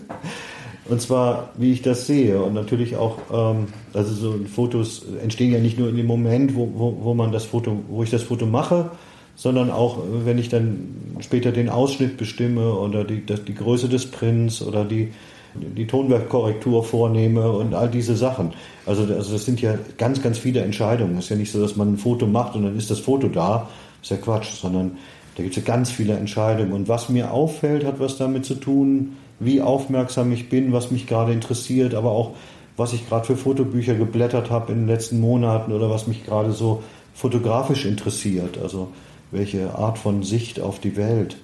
und 0.89 1.01
zwar, 1.01 1.51
wie 1.57 1.73
ich 1.73 1.83
das 1.83 2.07
sehe. 2.07 2.43
Und 2.43 2.55
natürlich 2.55 2.97
auch, 2.97 3.19
ähm, 3.33 3.67
also 3.93 4.13
so 4.13 4.39
Fotos 4.53 5.05
entstehen 5.23 5.53
ja 5.53 5.61
nicht 5.61 5.79
nur 5.79 5.89
in 5.89 5.97
dem 5.97 6.07
Moment, 6.07 6.57
wo, 6.57 6.69
wo, 6.75 6.99
wo 7.03 7.15
man 7.15 7.31
das 7.31 7.45
Foto, 7.45 7.79
wo 7.89 8.03
ich 8.03 8.11
das 8.11 8.23
Foto 8.23 8.47
mache, 8.47 8.91
sondern 9.37 9.71
auch, 9.71 9.99
äh, 9.99 10.25
wenn 10.25 10.39
ich 10.39 10.49
dann 10.49 11.17
später 11.21 11.53
den 11.53 11.69
Ausschnitt 11.69 12.17
bestimme 12.17 12.75
oder 12.75 13.05
die, 13.05 13.21
die 13.21 13.55
Größe 13.55 13.89
des 13.89 14.11
Prints 14.11 14.63
oder 14.63 14.85
die, 14.85 15.13
die 15.61 15.87
Tonwerkkorrektur 15.87 16.85
vornehme 16.85 17.51
und 17.51 17.75
all 17.75 17.89
diese 17.89 18.17
Sachen. 18.17 18.53
Also, 18.87 19.03
also 19.03 19.33
das 19.33 19.45
sind 19.45 19.61
ja 19.61 19.75
ganz, 19.97 20.23
ganz 20.23 20.39
viele 20.39 20.61
Entscheidungen. 20.61 21.17
Es 21.19 21.25
ist 21.25 21.31
ja 21.31 21.37
nicht 21.37 21.53
so, 21.53 21.61
dass 21.61 21.77
man 21.77 21.95
ein 21.95 21.99
Foto 21.99 22.27
macht 22.27 22.55
und 22.57 22.65
dann 22.65 22.77
ist 22.77 22.91
das 22.91 23.01
Foto 23.01 23.29
da. 23.29 23.69
ist 24.03 24.11
ja 24.11 24.17
Quatsch, 24.17 24.55
sondern 24.55 24.99
da 25.37 25.43
gibt 25.43 25.57
es 25.57 25.63
ja 25.63 25.73
ganz 25.73 25.91
viele 25.91 26.15
Entscheidungen. 26.15 26.73
Und 26.73 26.89
was 26.89 27.09
mir 27.09 27.33
auffällt, 27.33 27.85
hat 27.85 28.01
was 28.01 28.19
damit 28.19 28.45
zu 28.45 28.55
tun, 28.55 29.17
wie 29.41 29.61
aufmerksam 29.61 30.33
ich 30.33 30.49
bin, 30.49 30.73
was 30.73 30.91
mich 30.91 31.07
gerade 31.07 31.33
interessiert, 31.33 31.95
aber 31.95 32.11
auch, 32.11 32.33
was 32.77 32.93
ich 32.93 33.09
gerade 33.09 33.27
für 33.27 33.37
Fotobücher 33.37 33.95
geblättert 33.95 34.51
habe 34.51 34.73
in 34.73 34.81
den 34.81 34.89
letzten 34.89 35.21
Monaten 35.21 35.73
oder 35.73 35.91
was 35.91 36.07
mich 36.07 36.25
gerade 36.25 36.53
so 36.53 36.83
fotografisch 37.15 37.85
interessiert. 37.85 38.59
Also 38.61 38.89
welche 39.31 39.75
Art 39.75 39.99
von 39.99 40.23
Sicht 40.23 40.61
auf 40.61 40.79
die 40.81 40.97
Welt. 40.97 41.37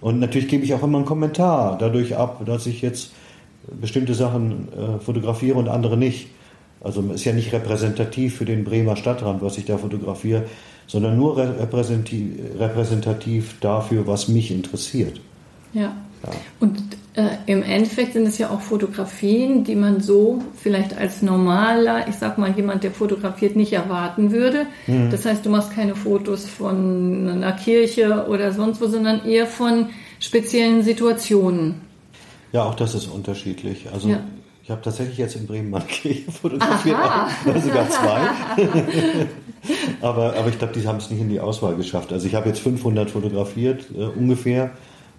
Und 0.00 0.20
natürlich 0.20 0.48
gebe 0.48 0.64
ich 0.64 0.74
auch 0.74 0.82
immer 0.82 0.98
einen 0.98 1.06
Kommentar 1.06 1.76
dadurch 1.78 2.16
ab, 2.16 2.42
dass 2.46 2.66
ich 2.66 2.82
jetzt 2.82 3.12
bestimmte 3.80 4.14
Sachen 4.14 4.68
äh, 4.72 4.98
fotografiere 5.00 5.58
und 5.58 5.68
andere 5.68 5.96
nicht. 5.96 6.28
Also 6.80 7.00
ist 7.12 7.24
ja 7.24 7.32
nicht 7.32 7.52
repräsentativ 7.52 8.36
für 8.36 8.44
den 8.44 8.64
Bremer 8.64 8.96
Stadtrand, 8.96 9.42
was 9.42 9.58
ich 9.58 9.64
da 9.64 9.78
fotografiere, 9.78 10.44
sondern 10.86 11.16
nur 11.16 11.36
repräsentativ, 11.36 12.38
repräsentativ 12.58 13.56
dafür, 13.60 14.06
was 14.06 14.28
mich 14.28 14.50
interessiert. 14.50 15.20
Ja. 15.72 15.96
Ja. 16.22 16.30
Und 16.60 16.82
äh, 17.14 17.28
im 17.46 17.62
Endeffekt 17.62 18.14
sind 18.14 18.26
es 18.26 18.38
ja 18.38 18.50
auch 18.50 18.60
Fotografien, 18.60 19.64
die 19.64 19.74
man 19.74 20.00
so 20.00 20.42
vielleicht 20.56 20.96
als 20.96 21.22
normaler, 21.22 22.08
ich 22.08 22.16
sag 22.16 22.38
mal 22.38 22.52
jemand, 22.52 22.84
der 22.84 22.90
fotografiert, 22.90 23.56
nicht 23.56 23.72
erwarten 23.72 24.32
würde. 24.32 24.66
Mhm. 24.86 25.10
Das 25.10 25.24
heißt, 25.24 25.44
du 25.44 25.50
machst 25.50 25.72
keine 25.72 25.94
Fotos 25.94 26.46
von 26.46 27.28
einer 27.28 27.52
Kirche 27.52 28.26
oder 28.28 28.52
sonst 28.52 28.80
wo, 28.80 28.86
sondern 28.86 29.24
eher 29.24 29.46
von 29.46 29.86
speziellen 30.20 30.82
Situationen. 30.82 31.85
Ja, 32.56 32.64
auch 32.64 32.74
das 32.74 32.94
ist 32.94 33.06
unterschiedlich. 33.08 33.86
Also 33.92 34.08
ja. 34.08 34.20
ich 34.64 34.70
habe 34.70 34.80
tatsächlich 34.80 35.18
jetzt 35.18 35.36
in 35.36 35.46
Bremen 35.46 35.68
mal 35.68 35.82
Kirche 35.82 36.32
fotografiert, 36.32 36.96
sogar 37.62 37.90
zwei. 37.90 38.30
aber, 40.00 40.34
aber 40.34 40.48
ich 40.48 40.56
glaube, 40.56 40.72
die 40.72 40.88
haben 40.88 40.96
es 40.96 41.10
nicht 41.10 41.20
in 41.20 41.28
die 41.28 41.38
Auswahl 41.38 41.76
geschafft. 41.76 42.14
Also 42.14 42.26
ich 42.26 42.34
habe 42.34 42.48
jetzt 42.48 42.60
500 42.60 43.10
fotografiert 43.10 43.84
äh, 43.94 44.04
ungefähr 44.04 44.70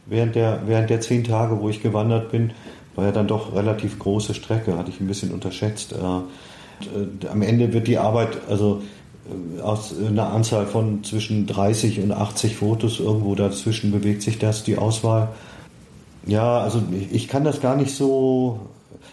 während 0.07 0.33
der, 0.33 0.61
während 0.65 0.89
der 0.89 0.99
zehn 0.99 1.23
Tage, 1.23 1.61
wo 1.61 1.69
ich 1.69 1.83
gewandert 1.83 2.31
bin. 2.31 2.53
War 2.95 3.05
ja 3.05 3.11
dann 3.11 3.27
doch 3.27 3.53
relativ 3.53 3.99
große 3.99 4.33
Strecke, 4.33 4.75
hatte 4.75 4.89
ich 4.89 4.99
ein 4.99 5.05
bisschen 5.05 5.31
unterschätzt. 5.31 5.93
Äh, 5.93 5.97
äh, 5.97 7.27
am 7.29 7.43
Ende 7.43 7.71
wird 7.71 7.85
die 7.85 7.99
Arbeit, 7.99 8.29
also 8.49 8.81
äh, 9.29 9.61
aus 9.61 9.93
einer 9.95 10.31
Anzahl 10.31 10.65
von 10.65 11.03
zwischen 11.03 11.45
30 11.45 12.01
und 12.01 12.13
80 12.13 12.55
Fotos 12.55 12.99
irgendwo 12.99 13.35
dazwischen 13.35 13.91
bewegt 13.91 14.23
sich 14.23 14.39
das, 14.39 14.63
die 14.63 14.79
Auswahl. 14.79 15.29
Ja, 16.27 16.59
also 16.59 16.81
ich, 16.91 17.13
ich 17.13 17.27
kann 17.27 17.43
das 17.43 17.61
gar 17.61 17.75
nicht 17.75 17.95
so, 17.95 18.59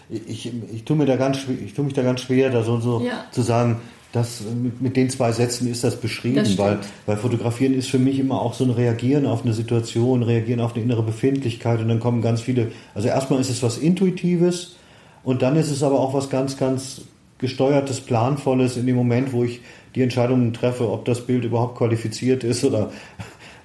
ich, 0.09 0.51
ich, 0.73 0.83
tue 0.83 0.95
mir 0.97 1.05
da 1.05 1.15
ganz, 1.15 1.39
ich 1.63 1.73
tue 1.73 1.85
mich 1.85 1.93
da 1.93 2.03
ganz 2.03 2.21
schwer, 2.21 2.49
da 2.49 2.63
so, 2.63 2.79
so 2.79 3.01
ja. 3.01 3.25
zu 3.31 3.41
sagen, 3.41 3.77
das, 4.11 4.41
mit, 4.41 4.81
mit 4.81 4.95
den 4.95 5.09
zwei 5.09 5.31
Sätzen 5.31 5.69
ist 5.69 5.83
das 5.83 5.97
beschrieben, 5.97 6.37
das 6.37 6.57
weil, 6.57 6.79
weil 7.05 7.17
Fotografieren 7.17 7.73
ist 7.73 7.89
für 7.89 7.99
mich 7.99 8.19
immer 8.19 8.41
auch 8.41 8.53
so 8.53 8.63
ein 8.63 8.69
Reagieren 8.69 9.25
auf 9.25 9.43
eine 9.43 9.53
Situation, 9.53 10.23
Reagieren 10.23 10.61
auf 10.61 10.73
eine 10.73 10.83
innere 10.83 11.03
Befindlichkeit 11.03 11.79
und 11.79 11.89
dann 11.89 11.99
kommen 11.99 12.21
ganz 12.21 12.41
viele, 12.41 12.71
also 12.93 13.07
erstmal 13.07 13.41
ist 13.41 13.49
es 13.49 13.61
was 13.61 13.77
Intuitives 13.77 14.75
und 15.23 15.41
dann 15.41 15.55
ist 15.57 15.69
es 15.69 15.83
aber 15.83 15.99
auch 15.99 16.13
was 16.13 16.29
ganz, 16.29 16.55
ganz 16.55 17.01
gesteuertes, 17.39 17.99
planvolles 17.99 18.77
in 18.77 18.85
dem 18.85 18.95
Moment, 18.95 19.33
wo 19.33 19.43
ich 19.43 19.59
die 19.95 20.01
Entscheidungen 20.01 20.53
treffe, 20.53 20.89
ob 20.89 21.05
das 21.05 21.21
Bild 21.21 21.43
überhaupt 21.43 21.77
qualifiziert 21.77 22.43
ist 22.43 22.63
oder, 22.63 22.91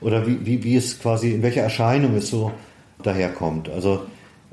oder 0.00 0.26
wie, 0.26 0.44
wie, 0.44 0.64
wie 0.64 0.76
es 0.76 0.98
quasi, 0.98 1.32
in 1.32 1.42
welcher 1.42 1.62
Erscheinung 1.62 2.16
es 2.16 2.28
so 2.28 2.50
daherkommt. 3.02 3.68
Also 3.68 4.02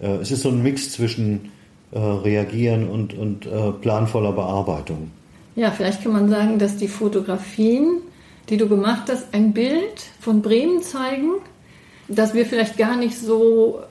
äh, 0.02 0.16
es 0.18 0.32
ist 0.32 0.42
so 0.42 0.50
ein 0.50 0.62
Mix 0.62 0.92
zwischen 0.92 1.52
äh, 1.92 2.00
Reagieren 2.00 2.90
und, 2.90 3.14
und 3.14 3.46
äh, 3.46 3.72
planvoller 3.72 4.34
Bearbeitung. 4.34 5.12
Ja, 5.56 5.72
vielleicht 5.72 6.04
kann 6.04 6.14
man 6.14 6.30
sagen, 6.30 6.60
dass 6.60 6.78
die 6.78 6.88
Fotografien, 6.88 7.98
die 8.50 8.58
du 8.58 8.68
gemacht 8.68 9.10
hast, 9.10 9.34
ein 9.34 9.54
Bild 9.54 10.04
von 10.20 10.42
Bremen 10.42 10.82
zeigen, 10.82 11.32
das 12.08 12.34
wir 12.34 12.46
vielleicht 12.46 12.78
gar 12.78 12.96
nicht 12.96 13.18
so 13.18 13.82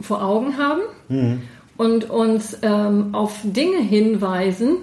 vor 0.00 0.22
Augen 0.22 0.56
haben 0.58 0.82
mhm. 1.08 1.42
und 1.76 2.08
uns 2.08 2.58
ähm, 2.62 3.14
auf 3.14 3.40
Dinge 3.42 3.82
hinweisen, 3.82 4.76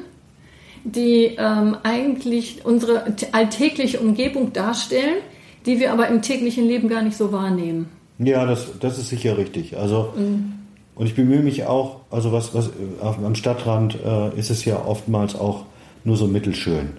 die 0.83 1.35
ähm, 1.37 1.77
eigentlich 1.83 2.65
unsere 2.65 3.15
alltägliche 3.31 3.99
Umgebung 3.99 4.53
darstellen, 4.53 5.17
die 5.65 5.79
wir 5.79 5.93
aber 5.93 6.07
im 6.09 6.21
täglichen 6.21 6.65
Leben 6.65 6.89
gar 6.89 7.01
nicht 7.01 7.17
so 7.17 7.31
wahrnehmen. 7.31 7.89
Ja, 8.17 8.45
das, 8.45 8.79
das 8.79 8.97
ist 8.97 9.09
sicher 9.09 9.37
richtig. 9.37 9.77
Also 9.77 10.13
mhm. 10.15 10.53
und 10.95 11.05
ich 11.05 11.15
bemühe 11.15 11.41
mich 11.41 11.65
auch, 11.65 12.01
also 12.09 12.31
was, 12.31 12.53
was 12.53 12.69
am 13.01 13.35
Stadtrand 13.35 13.97
äh, 14.03 14.37
ist 14.37 14.49
es 14.49 14.65
ja 14.65 14.85
oftmals 14.85 15.35
auch 15.35 15.65
nur 16.03 16.17
so 16.17 16.27
mittelschön. 16.27 16.89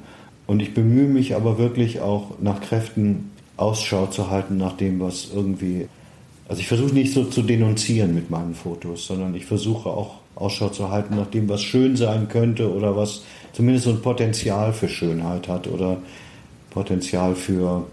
Und 0.46 0.60
ich 0.60 0.74
bemühe 0.74 1.08
mich 1.08 1.34
aber 1.34 1.58
wirklich 1.58 2.00
auch 2.00 2.32
nach 2.40 2.60
Kräften 2.60 3.30
Ausschau 3.56 4.06
zu 4.06 4.30
halten 4.30 4.58
nach 4.58 4.76
dem, 4.76 5.00
was 5.00 5.28
irgendwie. 5.34 5.88
Also 6.48 6.60
ich 6.60 6.68
versuche 6.68 6.94
nicht 6.94 7.12
so 7.12 7.24
zu 7.24 7.42
denunzieren 7.42 8.14
mit 8.14 8.30
meinen 8.30 8.54
Fotos, 8.54 9.06
sondern 9.06 9.34
ich 9.34 9.46
versuche 9.46 9.88
auch 9.88 10.16
Ausschau 10.36 10.68
zu 10.68 10.90
halten 10.90 11.16
nach 11.16 11.26
dem, 11.26 11.48
was 11.48 11.62
schön 11.62 11.96
sein 11.96 12.28
könnte 12.28 12.72
oder 12.72 12.94
was 12.96 13.22
zumindest 13.52 13.86
so 13.86 13.90
ein 13.90 14.02
Potenzial 14.02 14.72
für 14.72 14.88
Schönheit 14.88 15.48
hat 15.48 15.66
oder 15.66 15.96
Potenzial 16.70 17.34
für. 17.34 17.84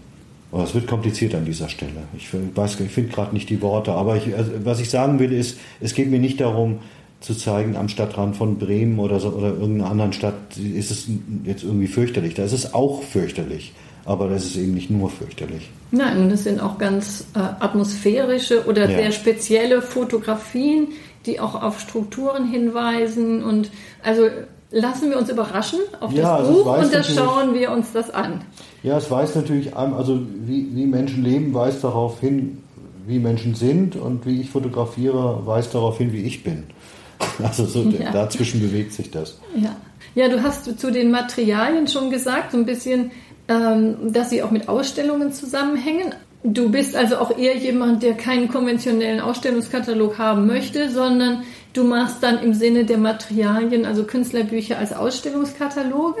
Oh, 0.56 0.62
es 0.62 0.72
wird 0.72 0.86
kompliziert 0.86 1.34
an 1.34 1.44
dieser 1.44 1.68
Stelle. 1.68 2.04
Ich 2.16 2.28
weiß, 2.32 2.78
ich 2.78 2.92
finde 2.92 3.12
gerade 3.12 3.34
nicht 3.34 3.50
die 3.50 3.60
Worte, 3.60 3.90
aber 3.90 4.16
ich, 4.16 4.36
also 4.36 4.52
was 4.62 4.78
ich 4.78 4.88
sagen 4.88 5.18
will, 5.18 5.32
ist, 5.32 5.58
es 5.80 5.94
geht 5.94 6.08
mir 6.08 6.20
nicht 6.20 6.40
darum, 6.40 6.78
zu 7.18 7.34
zeigen 7.34 7.74
am 7.74 7.88
Stadtrand 7.88 8.36
von 8.36 8.56
Bremen 8.56 9.00
oder 9.00 9.18
so 9.18 9.30
oder 9.30 9.48
irgendeiner 9.48 9.90
anderen 9.90 10.12
Stadt 10.12 10.56
ist 10.56 10.92
es 10.92 11.08
jetzt 11.42 11.64
irgendwie 11.64 11.88
fürchterlich. 11.88 12.34
Da 12.34 12.44
ist 12.44 12.52
es 12.52 12.72
auch 12.72 13.02
fürchterlich, 13.02 13.72
aber 14.04 14.28
das 14.28 14.44
ist 14.44 14.56
eben 14.56 14.74
nicht 14.74 14.90
nur 14.90 15.10
fürchterlich. 15.10 15.70
Nein, 15.90 16.18
und 16.18 16.30
das 16.30 16.44
sind 16.44 16.60
auch 16.60 16.78
ganz 16.78 17.26
äh, 17.34 17.38
atmosphärische 17.38 18.66
oder 18.66 18.88
ja. 18.88 18.98
sehr 18.98 19.10
spezielle 19.10 19.82
Fotografien, 19.82 20.88
die 21.26 21.40
auch 21.40 21.60
auf 21.60 21.80
Strukturen 21.80 22.48
hinweisen 22.48 23.42
und 23.42 23.72
also 24.04 24.28
lassen 24.74 25.10
wir 25.10 25.18
uns 25.18 25.30
überraschen 25.30 25.78
auf 26.00 26.10
das 26.10 26.20
ja, 26.20 26.36
also 26.36 26.52
Buch 26.52 26.78
und 26.78 26.92
da 26.92 27.02
schauen 27.02 27.54
wir 27.54 27.70
uns 27.70 27.92
das 27.92 28.10
an. 28.10 28.42
Ja, 28.82 28.98
es 28.98 29.10
weist 29.10 29.36
natürlich 29.36 29.74
also 29.74 30.20
wie, 30.44 30.68
wie 30.74 30.86
Menschen 30.86 31.24
leben, 31.24 31.54
weist 31.54 31.84
darauf 31.84 32.20
hin, 32.20 32.58
wie 33.06 33.18
Menschen 33.18 33.54
sind 33.54 33.96
und 33.96 34.26
wie 34.26 34.40
ich 34.40 34.50
fotografiere, 34.50 35.46
weist 35.46 35.74
darauf 35.74 35.98
hin, 35.98 36.12
wie 36.12 36.22
ich 36.24 36.42
bin. 36.42 36.64
Also 37.42 37.64
so 37.64 37.82
ja. 37.82 38.12
dazwischen 38.12 38.60
bewegt 38.60 38.92
sich 38.92 39.10
das. 39.10 39.38
Ja. 39.56 39.74
ja, 40.14 40.28
du 40.28 40.42
hast 40.42 40.78
zu 40.78 40.90
den 40.92 41.10
Materialien 41.10 41.88
schon 41.88 42.10
gesagt, 42.10 42.52
so 42.52 42.58
ein 42.58 42.66
bisschen, 42.66 43.10
ähm, 43.48 44.12
dass 44.12 44.30
sie 44.30 44.42
auch 44.42 44.50
mit 44.50 44.68
Ausstellungen 44.68 45.32
zusammenhängen. 45.32 46.14
Du 46.44 46.68
bist 46.68 46.94
also 46.94 47.16
auch 47.16 47.36
eher 47.36 47.56
jemand, 47.56 48.02
der 48.02 48.14
keinen 48.14 48.48
konventionellen 48.48 49.20
Ausstellungskatalog 49.20 50.18
haben 50.18 50.46
möchte, 50.46 50.90
sondern 50.90 51.44
du 51.74 51.84
machst 51.84 52.22
dann 52.22 52.38
im 52.42 52.54
Sinne 52.54 52.86
der 52.86 52.98
Materialien, 52.98 53.84
also 53.84 54.04
Künstlerbücher 54.04 54.78
als 54.78 54.94
Ausstellungskataloge. 54.94 56.20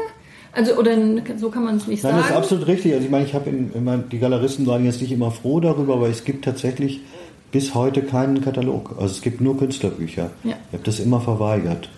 Also, 0.52 0.76
oder 0.76 0.96
so 1.36 1.50
kann 1.50 1.64
man 1.64 1.78
es 1.78 1.86
nicht 1.88 2.04
Nein, 2.04 2.12
sagen. 2.12 2.22
das 2.22 2.30
ist 2.30 2.36
absolut 2.36 2.66
richtig. 2.68 2.92
Also, 2.92 3.06
ich 3.06 3.10
meine, 3.10 3.24
ich 3.24 3.34
habe 3.34 3.50
die 4.12 4.18
Galeristen 4.18 4.66
waren 4.66 4.84
jetzt 4.84 5.00
nicht 5.00 5.10
immer 5.10 5.30
froh 5.30 5.58
darüber, 5.58 5.94
aber 5.94 6.08
es 6.08 6.24
gibt 6.24 6.44
tatsächlich 6.44 7.00
bis 7.50 7.74
heute 7.74 8.02
keinen 8.02 8.40
Katalog. 8.40 8.96
Also 8.98 9.14
es 9.14 9.22
gibt 9.22 9.40
nur 9.40 9.56
Künstlerbücher. 9.56 10.30
Ja. 10.42 10.56
Ich 10.68 10.72
habe 10.72 10.84
das 10.84 10.98
immer 10.98 11.20
verweigert. 11.20 11.88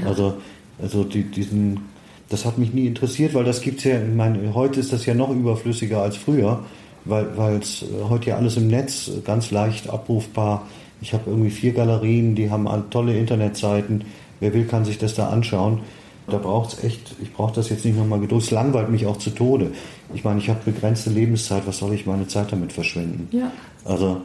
Ja. 0.00 0.08
Also, 0.08 0.34
also 0.80 1.02
die, 1.02 1.24
diesen, 1.24 1.88
das 2.28 2.44
hat 2.44 2.56
mich 2.56 2.72
nie 2.72 2.86
interessiert, 2.86 3.34
weil 3.34 3.42
das 3.42 3.62
gibt 3.62 3.78
es 3.78 3.84
ja, 3.84 4.00
ich 4.00 4.14
meine, 4.14 4.54
heute 4.54 4.78
ist 4.78 4.92
das 4.92 5.04
ja 5.04 5.14
noch 5.14 5.30
überflüssiger 5.30 6.02
als 6.02 6.16
früher, 6.16 6.64
weil 7.04 7.58
es 7.60 7.82
äh, 7.82 7.86
heute 8.08 8.30
ja 8.30 8.36
alles 8.36 8.56
im 8.56 8.68
Netz 8.68 9.10
ganz 9.24 9.50
leicht 9.50 9.90
abrufbar. 9.90 10.68
Ich 11.02 11.12
habe 11.12 11.24
irgendwie 11.26 11.50
vier 11.50 11.72
Galerien, 11.72 12.34
die 12.34 12.50
haben 12.50 12.68
tolle 12.90 13.16
Internetseiten. 13.18 14.04
Wer 14.40 14.54
will, 14.54 14.64
kann 14.64 14.84
sich 14.84 14.98
das 14.98 15.14
da 15.14 15.28
anschauen. 15.28 15.80
Da 16.28 16.38
braucht 16.38 16.74
es 16.74 16.84
echt, 16.84 17.14
ich 17.20 17.32
brauche 17.32 17.52
das 17.54 17.68
jetzt 17.68 17.84
nicht 17.84 17.98
nochmal 17.98 18.20
geduld. 18.20 18.42
Es 18.42 18.50
langweilt 18.50 18.88
mich 18.88 19.06
auch 19.06 19.16
zu 19.16 19.30
Tode. 19.30 19.72
Ich 20.14 20.24
meine, 20.24 20.38
ich 20.38 20.48
habe 20.48 20.60
begrenzte 20.64 21.10
Lebenszeit, 21.10 21.66
was 21.66 21.78
soll 21.78 21.92
ich 21.92 22.06
meine 22.06 22.28
Zeit 22.28 22.52
damit 22.52 22.72
verschwenden? 22.72 23.28
Ja. 23.32 23.50
Also 23.84 24.22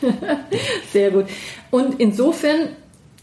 Sehr 0.92 1.10
gut. 1.10 1.26
Und 1.70 2.00
insofern, 2.00 2.70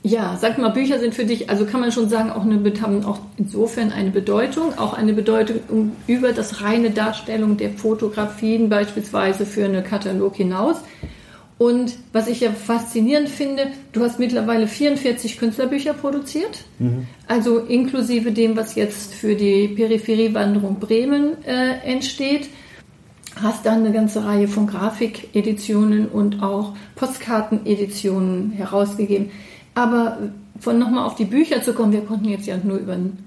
ja, 0.03 0.37
sag 0.39 0.57
mal, 0.57 0.69
Bücher 0.69 0.99
sind 0.99 1.15
für 1.15 1.25
dich, 1.25 1.49
also 1.49 1.65
kann 1.65 1.81
man 1.81 1.91
schon 1.91 2.09
sagen, 2.09 2.31
auch 2.31 2.43
eine, 2.43 2.61
haben 2.81 3.03
auch 3.03 3.19
insofern 3.37 3.91
eine 3.91 4.11
Bedeutung, 4.11 4.77
auch 4.77 4.93
eine 4.93 5.13
Bedeutung 5.13 5.91
über 6.07 6.33
das 6.33 6.61
reine 6.61 6.91
Darstellung 6.91 7.57
der 7.57 7.71
Fotografien 7.71 8.69
beispielsweise 8.69 9.45
für 9.45 9.65
einen 9.65 9.83
Katalog 9.83 10.35
hinaus. 10.35 10.77
Und 11.57 11.95
was 12.13 12.27
ich 12.27 12.41
ja 12.41 12.51
faszinierend 12.51 13.29
finde, 13.29 13.67
du 13.91 14.01
hast 14.01 14.19
mittlerweile 14.19 14.67
44 14.67 15.39
Künstlerbücher 15.39 15.93
produziert, 15.93 16.65
mhm. 16.77 17.07
also 17.27 17.57
inklusive 17.57 18.31
dem, 18.31 18.55
was 18.55 18.75
jetzt 18.75 19.15
für 19.15 19.35
die 19.35 19.67
Peripheriewanderung 19.69 20.79
Bremen 20.79 21.43
äh, 21.45 21.79
entsteht 21.83 22.49
hast 23.41 23.65
dann 23.65 23.79
eine 23.79 23.91
ganze 23.91 24.25
Reihe 24.25 24.47
von 24.47 24.67
Grafikeditionen 24.67 26.07
und 26.07 26.41
auch 26.41 26.75
Postkarteneditionen 26.95 28.51
herausgegeben. 28.51 29.31
Aber 29.75 30.17
von 30.59 30.79
nochmal 30.79 31.05
auf 31.05 31.15
die 31.15 31.25
Bücher 31.25 31.61
zu 31.61 31.73
kommen, 31.73 31.91
wir 31.91 32.01
konnten 32.01 32.29
jetzt 32.29 32.47
ja 32.47 32.57
nur 32.61 32.77
über 32.77 32.93
ein, 32.93 33.19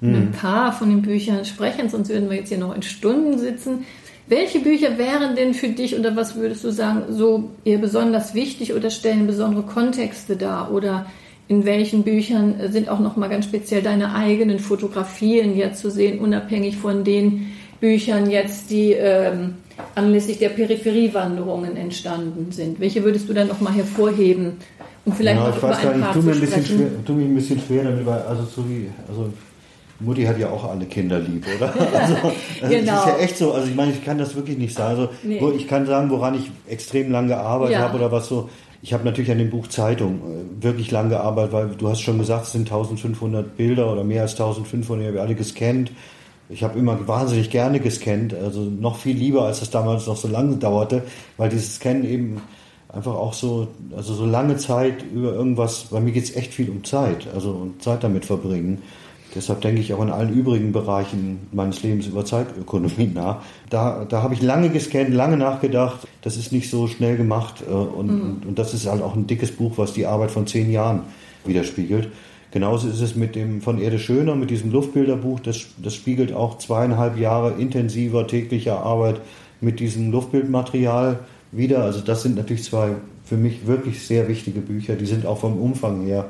mhm. 0.00 0.14
ein 0.14 0.32
paar 0.32 0.72
von 0.72 0.90
den 0.90 1.02
Büchern 1.02 1.44
sprechen, 1.44 1.88
sonst 1.88 2.08
würden 2.08 2.28
wir 2.28 2.36
jetzt 2.36 2.48
hier 2.48 2.58
noch 2.58 2.74
in 2.74 2.82
Stunden 2.82 3.38
sitzen. 3.38 3.84
Welche 4.26 4.60
Bücher 4.60 4.96
wären 4.96 5.36
denn 5.36 5.52
für 5.52 5.68
dich 5.68 5.98
oder 5.98 6.16
was 6.16 6.34
würdest 6.34 6.64
du 6.64 6.70
sagen, 6.70 7.04
so 7.10 7.50
eher 7.64 7.78
besonders 7.78 8.34
wichtig 8.34 8.72
oder 8.72 8.90
stellen 8.90 9.26
besondere 9.26 9.64
Kontexte 9.64 10.36
dar? 10.36 10.72
Oder 10.72 11.06
in 11.46 11.66
welchen 11.66 12.04
Büchern 12.04 12.54
sind 12.70 12.88
auch 12.88 13.00
nochmal 13.00 13.28
ganz 13.28 13.44
speziell 13.44 13.82
deine 13.82 14.14
eigenen 14.14 14.58
Fotografien 14.58 15.56
jetzt 15.56 15.80
zu 15.80 15.90
sehen, 15.90 16.20
unabhängig 16.20 16.78
von 16.78 17.04
den 17.04 17.52
Büchern 17.80 18.30
jetzt, 18.30 18.70
die 18.70 18.92
ähm, 18.92 19.56
anlässlich 19.94 20.38
der 20.38 20.48
Peripheriewanderungen 20.48 21.76
entstanden 21.76 22.50
sind. 22.50 22.80
Welche 22.80 23.04
würdest 23.04 23.28
du 23.28 23.34
dann 23.34 23.48
noch 23.48 23.60
mal 23.60 23.74
hervorheben? 23.74 24.52
Und 25.04 25.14
vielleicht 25.16 25.38
ja, 25.38 25.48
noch 25.48 25.54
ich 25.54 25.58
über 25.58 25.68
weiß 25.68 25.78
ein 25.78 25.84
gar 25.84 25.96
nicht, 25.96 26.06
ich 26.06 26.12
tue 26.12 26.22
mir, 26.22 26.64
schwer, 26.64 27.04
tue 27.04 27.16
mich 27.16 27.26
ein 27.26 27.34
bisschen 27.34 27.60
schwer 27.60 27.84
damit, 27.84 28.06
weil 28.06 28.22
also 28.22 28.44
so 28.44 28.64
wie, 28.66 28.88
also 29.06 29.30
Mutti 30.00 30.24
hat 30.24 30.38
ja 30.38 30.50
auch 30.50 30.68
alle 30.68 30.86
Kinder 30.86 31.18
lieb, 31.20 31.46
oder? 31.56 31.72
Also, 31.94 32.14
also 32.14 32.32
genau. 32.68 32.92
Das 32.92 33.06
ist 33.06 33.06
ja 33.06 33.16
echt 33.18 33.36
so. 33.38 33.52
Also 33.52 33.68
ich 33.68 33.74
meine, 33.74 33.92
ich 33.92 34.04
kann 34.04 34.18
das 34.18 34.34
wirklich 34.34 34.58
nicht 34.58 34.74
sagen. 34.74 34.90
Also 34.90 35.08
nee. 35.22 35.40
ich 35.56 35.68
kann 35.68 35.86
sagen, 35.86 36.10
woran 36.10 36.34
ich 36.34 36.50
extrem 36.70 37.12
lange 37.12 37.28
gearbeitet 37.28 37.74
ja. 37.74 37.80
habe 37.80 37.96
oder 37.96 38.10
was 38.10 38.28
so 38.28 38.48
ich 38.84 38.92
habe 38.92 39.02
natürlich 39.02 39.30
an 39.30 39.38
dem 39.38 39.48
Buch 39.48 39.66
Zeitung 39.68 40.16
äh, 40.16 40.62
wirklich 40.62 40.90
lange 40.90 41.08
gearbeitet, 41.08 41.52
weil 41.54 41.68
du 41.68 41.88
hast 41.88 42.02
schon 42.02 42.18
gesagt, 42.18 42.44
es 42.44 42.52
sind 42.52 42.70
1500 42.70 43.56
Bilder 43.56 43.90
oder 43.90 44.04
mehr 44.04 44.20
als 44.20 44.32
1500, 44.32 45.06
ich 45.06 45.08
habe 45.08 45.22
alle 45.22 45.34
gescannt. 45.34 45.90
Ich 46.50 46.62
habe 46.62 46.78
immer 46.78 47.08
wahnsinnig 47.08 47.48
gerne 47.48 47.80
gescannt, 47.80 48.34
also 48.34 48.60
noch 48.60 48.98
viel 48.98 49.16
lieber, 49.16 49.46
als 49.46 49.62
es 49.62 49.70
damals 49.70 50.06
noch 50.06 50.18
so 50.18 50.28
lange 50.28 50.56
dauerte, 50.56 51.02
weil 51.38 51.48
dieses 51.48 51.76
Scannen 51.76 52.04
eben 52.04 52.42
einfach 52.90 53.14
auch 53.14 53.32
so, 53.32 53.68
also 53.96 54.12
so 54.12 54.26
lange 54.26 54.58
Zeit 54.58 55.02
über 55.02 55.32
irgendwas, 55.32 55.84
bei 55.84 56.00
mir 56.00 56.12
geht 56.12 56.24
es 56.24 56.36
echt 56.36 56.52
viel 56.52 56.68
um 56.68 56.84
Zeit, 56.84 57.26
also 57.34 57.70
Zeit 57.78 58.04
damit 58.04 58.26
verbringen. 58.26 58.82
Deshalb 59.34 59.60
denke 59.60 59.80
ich 59.80 59.92
auch 59.92 60.02
in 60.02 60.10
allen 60.10 60.32
übrigen 60.32 60.72
Bereichen 60.72 61.48
meines 61.52 61.82
Lebens 61.82 62.06
über 62.06 62.24
Zeitökonomie 62.24 63.10
nach. 63.14 63.42
Da, 63.70 64.04
da 64.04 64.22
habe 64.22 64.34
ich 64.34 64.42
lange 64.42 64.70
gescannt, 64.70 65.12
lange 65.12 65.36
nachgedacht. 65.36 66.06
Das 66.22 66.36
ist 66.36 66.52
nicht 66.52 66.70
so 66.70 66.86
schnell 66.86 67.16
gemacht. 67.16 67.62
Äh, 67.68 67.72
und, 67.72 68.06
mhm. 68.06 68.20
und, 68.22 68.46
und, 68.46 68.58
das 68.58 68.74
ist 68.74 68.86
halt 68.86 69.02
auch 69.02 69.14
ein 69.14 69.26
dickes 69.26 69.52
Buch, 69.52 69.72
was 69.76 69.92
die 69.92 70.06
Arbeit 70.06 70.30
von 70.30 70.46
zehn 70.46 70.70
Jahren 70.70 71.00
widerspiegelt. 71.44 72.08
Genauso 72.50 72.88
ist 72.88 73.00
es 73.00 73.16
mit 73.16 73.34
dem 73.34 73.60
von 73.60 73.80
Erde 73.80 73.98
Schöner, 73.98 74.36
mit 74.36 74.50
diesem 74.50 74.70
Luftbilderbuch. 74.70 75.40
Das, 75.40 75.66
das 75.76 75.94
spiegelt 75.94 76.32
auch 76.32 76.58
zweieinhalb 76.58 77.18
Jahre 77.18 77.54
intensiver 77.58 78.28
täglicher 78.28 78.80
Arbeit 78.80 79.20
mit 79.60 79.80
diesem 79.80 80.12
Luftbildmaterial 80.12 81.18
wieder. 81.50 81.82
Also 81.82 82.00
das 82.00 82.22
sind 82.22 82.36
natürlich 82.36 82.62
zwei 82.62 82.90
für 83.24 83.36
mich 83.36 83.66
wirklich 83.66 84.06
sehr 84.06 84.28
wichtige 84.28 84.60
Bücher. 84.60 84.94
Die 84.94 85.06
sind 85.06 85.26
auch 85.26 85.38
vom 85.38 85.58
Umfang 85.60 86.04
her 86.04 86.26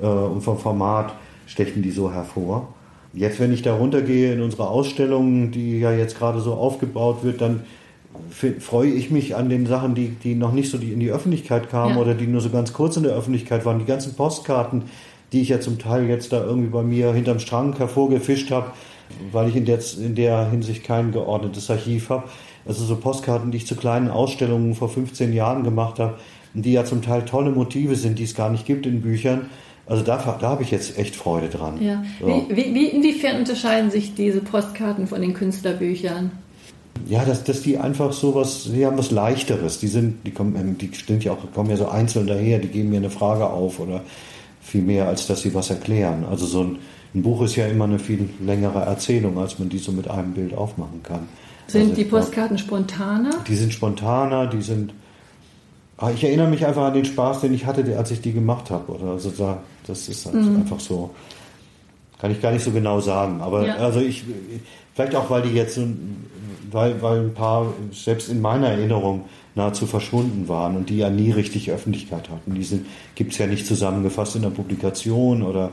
äh, 0.00 0.06
und 0.06 0.40
vom 0.40 0.58
Format 0.58 1.12
stechen 1.48 1.82
die 1.82 1.90
so 1.90 2.12
hervor. 2.12 2.74
Jetzt, 3.14 3.40
wenn 3.40 3.52
ich 3.52 3.62
da 3.62 3.74
runtergehe 3.74 4.32
in 4.32 4.42
unsere 4.42 4.68
Ausstellung, 4.68 5.50
die 5.50 5.80
ja 5.80 5.90
jetzt 5.90 6.16
gerade 6.18 6.40
so 6.40 6.54
aufgebaut 6.54 7.24
wird, 7.24 7.40
dann 7.40 7.64
freue 8.60 8.90
ich 8.90 9.10
mich 9.10 9.34
an 9.34 9.48
den 9.48 9.66
Sachen, 9.66 9.94
die, 9.94 10.08
die 10.08 10.34
noch 10.34 10.52
nicht 10.52 10.70
so 10.70 10.76
in 10.76 11.00
die 11.00 11.10
Öffentlichkeit 11.10 11.70
kamen 11.70 11.96
ja. 11.96 12.00
oder 12.00 12.14
die 12.14 12.26
nur 12.26 12.40
so 12.40 12.50
ganz 12.50 12.72
kurz 12.72 12.96
in 12.96 13.02
der 13.02 13.12
Öffentlichkeit 13.12 13.64
waren. 13.64 13.78
Die 13.78 13.86
ganzen 13.86 14.14
Postkarten, 14.14 14.84
die 15.32 15.40
ich 15.40 15.48
ja 15.48 15.60
zum 15.60 15.78
Teil 15.78 16.06
jetzt 16.08 16.32
da 16.32 16.44
irgendwie 16.44 16.68
bei 16.68 16.82
mir 16.82 17.12
hinterm 17.12 17.38
Strang 17.38 17.76
hervorgefischt 17.76 18.50
habe, 18.50 18.72
weil 19.32 19.48
ich 19.48 19.56
in 19.56 19.64
der, 19.64 19.78
in 19.98 20.14
der 20.14 20.50
Hinsicht 20.50 20.84
kein 20.84 21.12
geordnetes 21.12 21.70
Archiv 21.70 22.10
habe. 22.10 22.24
Also 22.66 22.84
so 22.84 22.96
Postkarten, 22.96 23.50
die 23.50 23.58
ich 23.58 23.66
zu 23.66 23.76
kleinen 23.76 24.10
Ausstellungen 24.10 24.74
vor 24.74 24.90
15 24.90 25.32
Jahren 25.32 25.64
gemacht 25.64 25.98
habe, 25.98 26.14
die 26.52 26.72
ja 26.72 26.84
zum 26.84 27.02
Teil 27.02 27.24
tolle 27.24 27.50
Motive 27.50 27.96
sind, 27.96 28.18
die 28.18 28.24
es 28.24 28.34
gar 28.34 28.50
nicht 28.50 28.66
gibt 28.66 28.84
in 28.84 29.00
Büchern 29.00 29.48
also 29.88 30.02
da, 30.02 30.36
da 30.38 30.48
habe 30.48 30.62
ich 30.62 30.70
jetzt 30.70 30.98
echt 30.98 31.16
Freude 31.16 31.48
dran. 31.48 31.82
Ja. 31.82 32.04
So. 32.20 32.44
Wie, 32.50 32.74
wie, 32.74 32.86
inwiefern 32.86 33.38
unterscheiden 33.38 33.90
sich 33.90 34.14
diese 34.14 34.40
Postkarten 34.40 35.06
von 35.06 35.22
den 35.22 35.32
Künstlerbüchern? 35.32 36.30
Ja, 37.06 37.24
dass, 37.24 37.44
dass 37.44 37.62
die 37.62 37.78
einfach 37.78 38.12
so 38.12 38.34
was, 38.34 38.64
die 38.64 38.84
haben 38.84 38.98
was 38.98 39.10
Leichteres. 39.10 39.78
Die 39.78 39.86
sind, 39.86 40.26
die 40.26 40.30
kommen, 40.30 40.56
ähm, 40.56 40.76
die 40.76 40.90
sind 40.94 41.24
ja 41.24 41.32
auch, 41.32 41.38
kommen 41.54 41.70
ja 41.70 41.76
so 41.76 41.88
einzeln 41.88 42.26
daher, 42.26 42.58
die 42.58 42.68
geben 42.68 42.90
mir 42.90 42.98
eine 42.98 43.08
Frage 43.08 43.48
auf 43.48 43.80
oder 43.80 44.02
viel 44.60 44.82
mehr, 44.82 45.08
als 45.08 45.26
dass 45.26 45.40
sie 45.40 45.54
was 45.54 45.70
erklären. 45.70 46.26
Also 46.30 46.44
so 46.44 46.64
ein, 46.64 46.78
ein 47.14 47.22
Buch 47.22 47.40
ist 47.42 47.56
ja 47.56 47.66
immer 47.66 47.84
eine 47.84 47.98
viel 47.98 48.28
längere 48.44 48.80
Erzählung, 48.80 49.38
als 49.38 49.58
man 49.58 49.70
die 49.70 49.78
so 49.78 49.92
mit 49.92 50.10
einem 50.10 50.32
Bild 50.32 50.54
aufmachen 50.54 51.02
kann. 51.02 51.28
Sind 51.66 51.82
also 51.82 51.94
die 51.94 52.04
Postkarten 52.04 52.58
spontaner? 52.58 53.30
Die 53.46 53.56
sind 53.56 53.72
spontaner, 53.72 54.48
die 54.48 54.60
sind 54.60 54.92
Ah, 56.00 56.12
ich 56.12 56.22
erinnere 56.22 56.46
mich 56.46 56.64
einfach 56.64 56.84
an 56.84 56.94
den 56.94 57.04
Spaß, 57.04 57.40
den 57.40 57.52
ich 57.52 57.66
hatte, 57.66 57.98
als 57.98 58.12
ich 58.12 58.20
die 58.20 58.32
gemacht 58.32 58.70
habe. 58.70 58.92
Oder 58.92 59.12
also 59.12 59.30
da, 59.30 59.58
das 59.88 60.08
ist 60.08 60.26
halt 60.26 60.36
mhm. 60.36 60.56
einfach 60.56 60.80
so. 60.80 61.10
Kann 62.20 62.32
ich 62.32 62.42
gar 62.42 62.52
nicht 62.52 62.64
so 62.64 62.70
genau 62.72 63.00
sagen. 63.00 63.40
Aber 63.40 63.66
ja. 63.66 63.76
also 63.76 64.00
ich, 64.00 64.24
vielleicht 64.94 65.14
auch, 65.14 65.30
weil 65.30 65.42
die 65.42 65.50
jetzt, 65.50 65.78
weil, 66.70 67.00
weil 67.00 67.20
ein 67.20 67.34
paar 67.34 67.72
selbst 67.92 68.28
in 68.28 68.40
meiner 68.40 68.68
Erinnerung 68.68 69.26
nahezu 69.54 69.86
verschwunden 69.86 70.48
waren 70.48 70.76
und 70.76 70.90
die 70.90 70.98
ja 70.98 71.10
nie 71.10 71.30
richtig 71.30 71.70
Öffentlichkeit 71.70 72.28
hatten. 72.30 72.54
Die 72.54 72.80
gibt 73.14 73.32
es 73.32 73.38
ja 73.38 73.46
nicht 73.46 73.66
zusammengefasst 73.66 74.36
in 74.36 74.42
der 74.42 74.50
Publikation 74.50 75.42
oder 75.42 75.70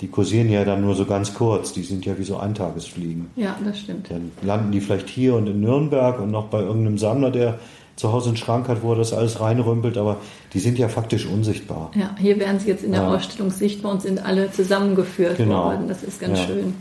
die 0.00 0.08
kursieren 0.08 0.50
ja 0.50 0.64
dann 0.64 0.80
nur 0.80 0.94
so 0.94 1.04
ganz 1.04 1.34
kurz. 1.34 1.72
Die 1.72 1.82
sind 1.82 2.04
ja 2.04 2.18
wie 2.18 2.24
so 2.24 2.36
Eintagesfliegen. 2.36 3.30
Ja, 3.36 3.56
das 3.64 3.78
stimmt. 3.78 4.10
Dann 4.10 4.32
landen 4.42 4.72
die 4.72 4.80
vielleicht 4.80 5.08
hier 5.08 5.34
und 5.34 5.46
in 5.46 5.60
Nürnberg 5.60 6.20
und 6.20 6.30
noch 6.30 6.46
bei 6.46 6.60
irgendeinem 6.60 6.98
Sammler, 6.98 7.30
der 7.30 7.58
zu 7.96 8.12
Hause 8.12 8.28
einen 8.28 8.36
Schrank 8.36 8.68
hat, 8.68 8.82
wo 8.82 8.92
er 8.92 8.96
das 8.96 9.12
alles 9.12 9.40
reinrümpelt, 9.40 9.96
aber 9.96 10.18
die 10.52 10.58
sind 10.58 10.78
ja 10.78 10.88
faktisch 10.88 11.26
unsichtbar. 11.26 11.90
Ja, 11.94 12.14
hier 12.18 12.38
werden 12.40 12.58
sie 12.58 12.68
jetzt 12.68 12.84
in 12.84 12.92
der 12.92 13.02
ja. 13.02 13.14
Ausstellung 13.14 13.50
sichtbar 13.50 13.92
und 13.92 14.02
sind 14.02 14.24
alle 14.24 14.50
zusammengeführt 14.50 15.36
genau. 15.36 15.66
worden. 15.66 15.88
Das 15.88 16.02
ist 16.02 16.20
ganz 16.20 16.40
ja. 16.40 16.46
schön. 16.46 16.74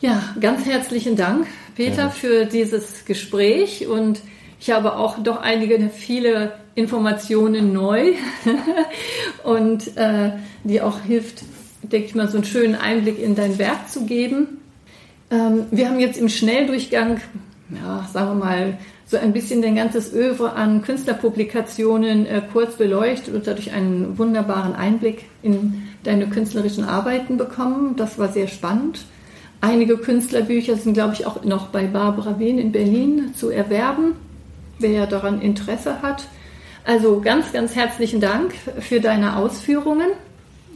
Ja, 0.00 0.22
ganz 0.40 0.64
herzlichen 0.64 1.16
Dank, 1.16 1.46
Peter, 1.74 2.04
ja. 2.04 2.08
für 2.10 2.44
dieses 2.46 3.04
Gespräch 3.04 3.88
und 3.88 4.20
ich 4.60 4.70
habe 4.70 4.96
auch 4.96 5.18
doch 5.18 5.40
einige, 5.40 5.90
viele 5.90 6.52
Informationen 6.74 7.72
neu 7.72 8.12
und 9.44 9.96
äh, 9.96 10.32
die 10.64 10.80
auch 10.80 11.00
hilft, 11.00 11.42
denke 11.82 12.06
ich 12.06 12.14
mal, 12.14 12.28
so 12.28 12.38
einen 12.38 12.44
schönen 12.44 12.74
Einblick 12.74 13.20
in 13.20 13.34
dein 13.34 13.58
Werk 13.58 13.88
zu 13.88 14.06
geben. 14.06 14.58
Ähm, 15.30 15.66
wir 15.70 15.88
haben 15.88 16.00
jetzt 16.00 16.18
im 16.18 16.28
Schnelldurchgang, 16.28 17.20
ja, 17.70 18.08
sagen 18.12 18.38
wir 18.38 18.44
mal, 18.44 18.78
so 19.08 19.16
ein 19.16 19.32
bisschen 19.32 19.62
dein 19.62 19.74
ganzes 19.74 20.12
Övre 20.12 20.52
an 20.52 20.82
Künstlerpublikationen 20.82 22.26
äh, 22.26 22.42
kurz 22.52 22.76
beleuchtet 22.76 23.34
und 23.34 23.46
dadurch 23.46 23.72
einen 23.72 24.18
wunderbaren 24.18 24.74
Einblick 24.74 25.24
in 25.42 25.88
deine 26.04 26.28
künstlerischen 26.28 26.84
Arbeiten 26.84 27.38
bekommen. 27.38 27.96
Das 27.96 28.18
war 28.18 28.28
sehr 28.28 28.48
spannend. 28.48 29.06
Einige 29.62 29.96
Künstlerbücher 29.96 30.76
sind, 30.76 30.92
glaube 30.92 31.14
ich, 31.14 31.26
auch 31.26 31.42
noch 31.42 31.68
bei 31.68 31.86
Barbara 31.86 32.38
Wehn 32.38 32.58
in 32.58 32.70
Berlin 32.70 33.34
zu 33.34 33.48
erwerben, 33.48 34.14
wer 34.78 35.06
daran 35.06 35.40
Interesse 35.40 36.02
hat. 36.02 36.28
Also 36.84 37.20
ganz, 37.20 37.52
ganz 37.52 37.74
herzlichen 37.74 38.20
Dank 38.20 38.54
für 38.78 39.00
deine 39.00 39.36
Ausführungen. 39.36 40.10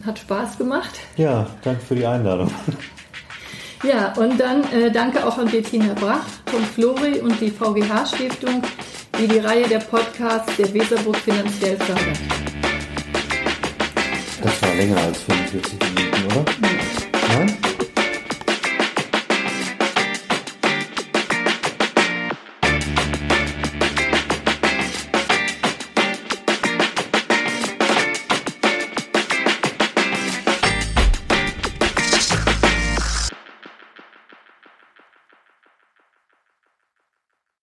Hat 0.05 0.18
Spaß 0.18 0.59
gemacht. 0.59 0.99
Ja, 1.16 1.47
danke 1.62 1.83
für 1.85 1.95
die 1.95 2.07
Einladung. 2.07 2.51
Ja, 3.83 4.12
und 4.16 4.39
dann 4.39 4.62
äh, 4.72 4.93
danke 4.93 5.26
auch 5.26 5.39
an 5.39 5.51
Bettina 5.51 5.93
Brach, 5.95 6.24
Tom 6.47 6.64
Flori 6.64 7.18
und 7.18 7.41
die 7.41 7.51
VGH-Stiftung, 7.51 8.62
die 9.18 9.26
die 9.26 9.39
Reihe 9.39 9.66
der 9.66 9.80
Podcasts 9.80 10.57
der 10.57 10.72
Weserburg 10.72 11.16
finanziell 11.16 11.76
fördert. 11.78 12.18
Das 14.41 14.62
war 14.62 14.74
länger 14.76 14.99
als 14.99 15.22
45 15.22 15.78
Minuten, 15.80 16.26
oder? 16.26 16.45
Nein. 16.61 16.78
Nein? 17.39 17.61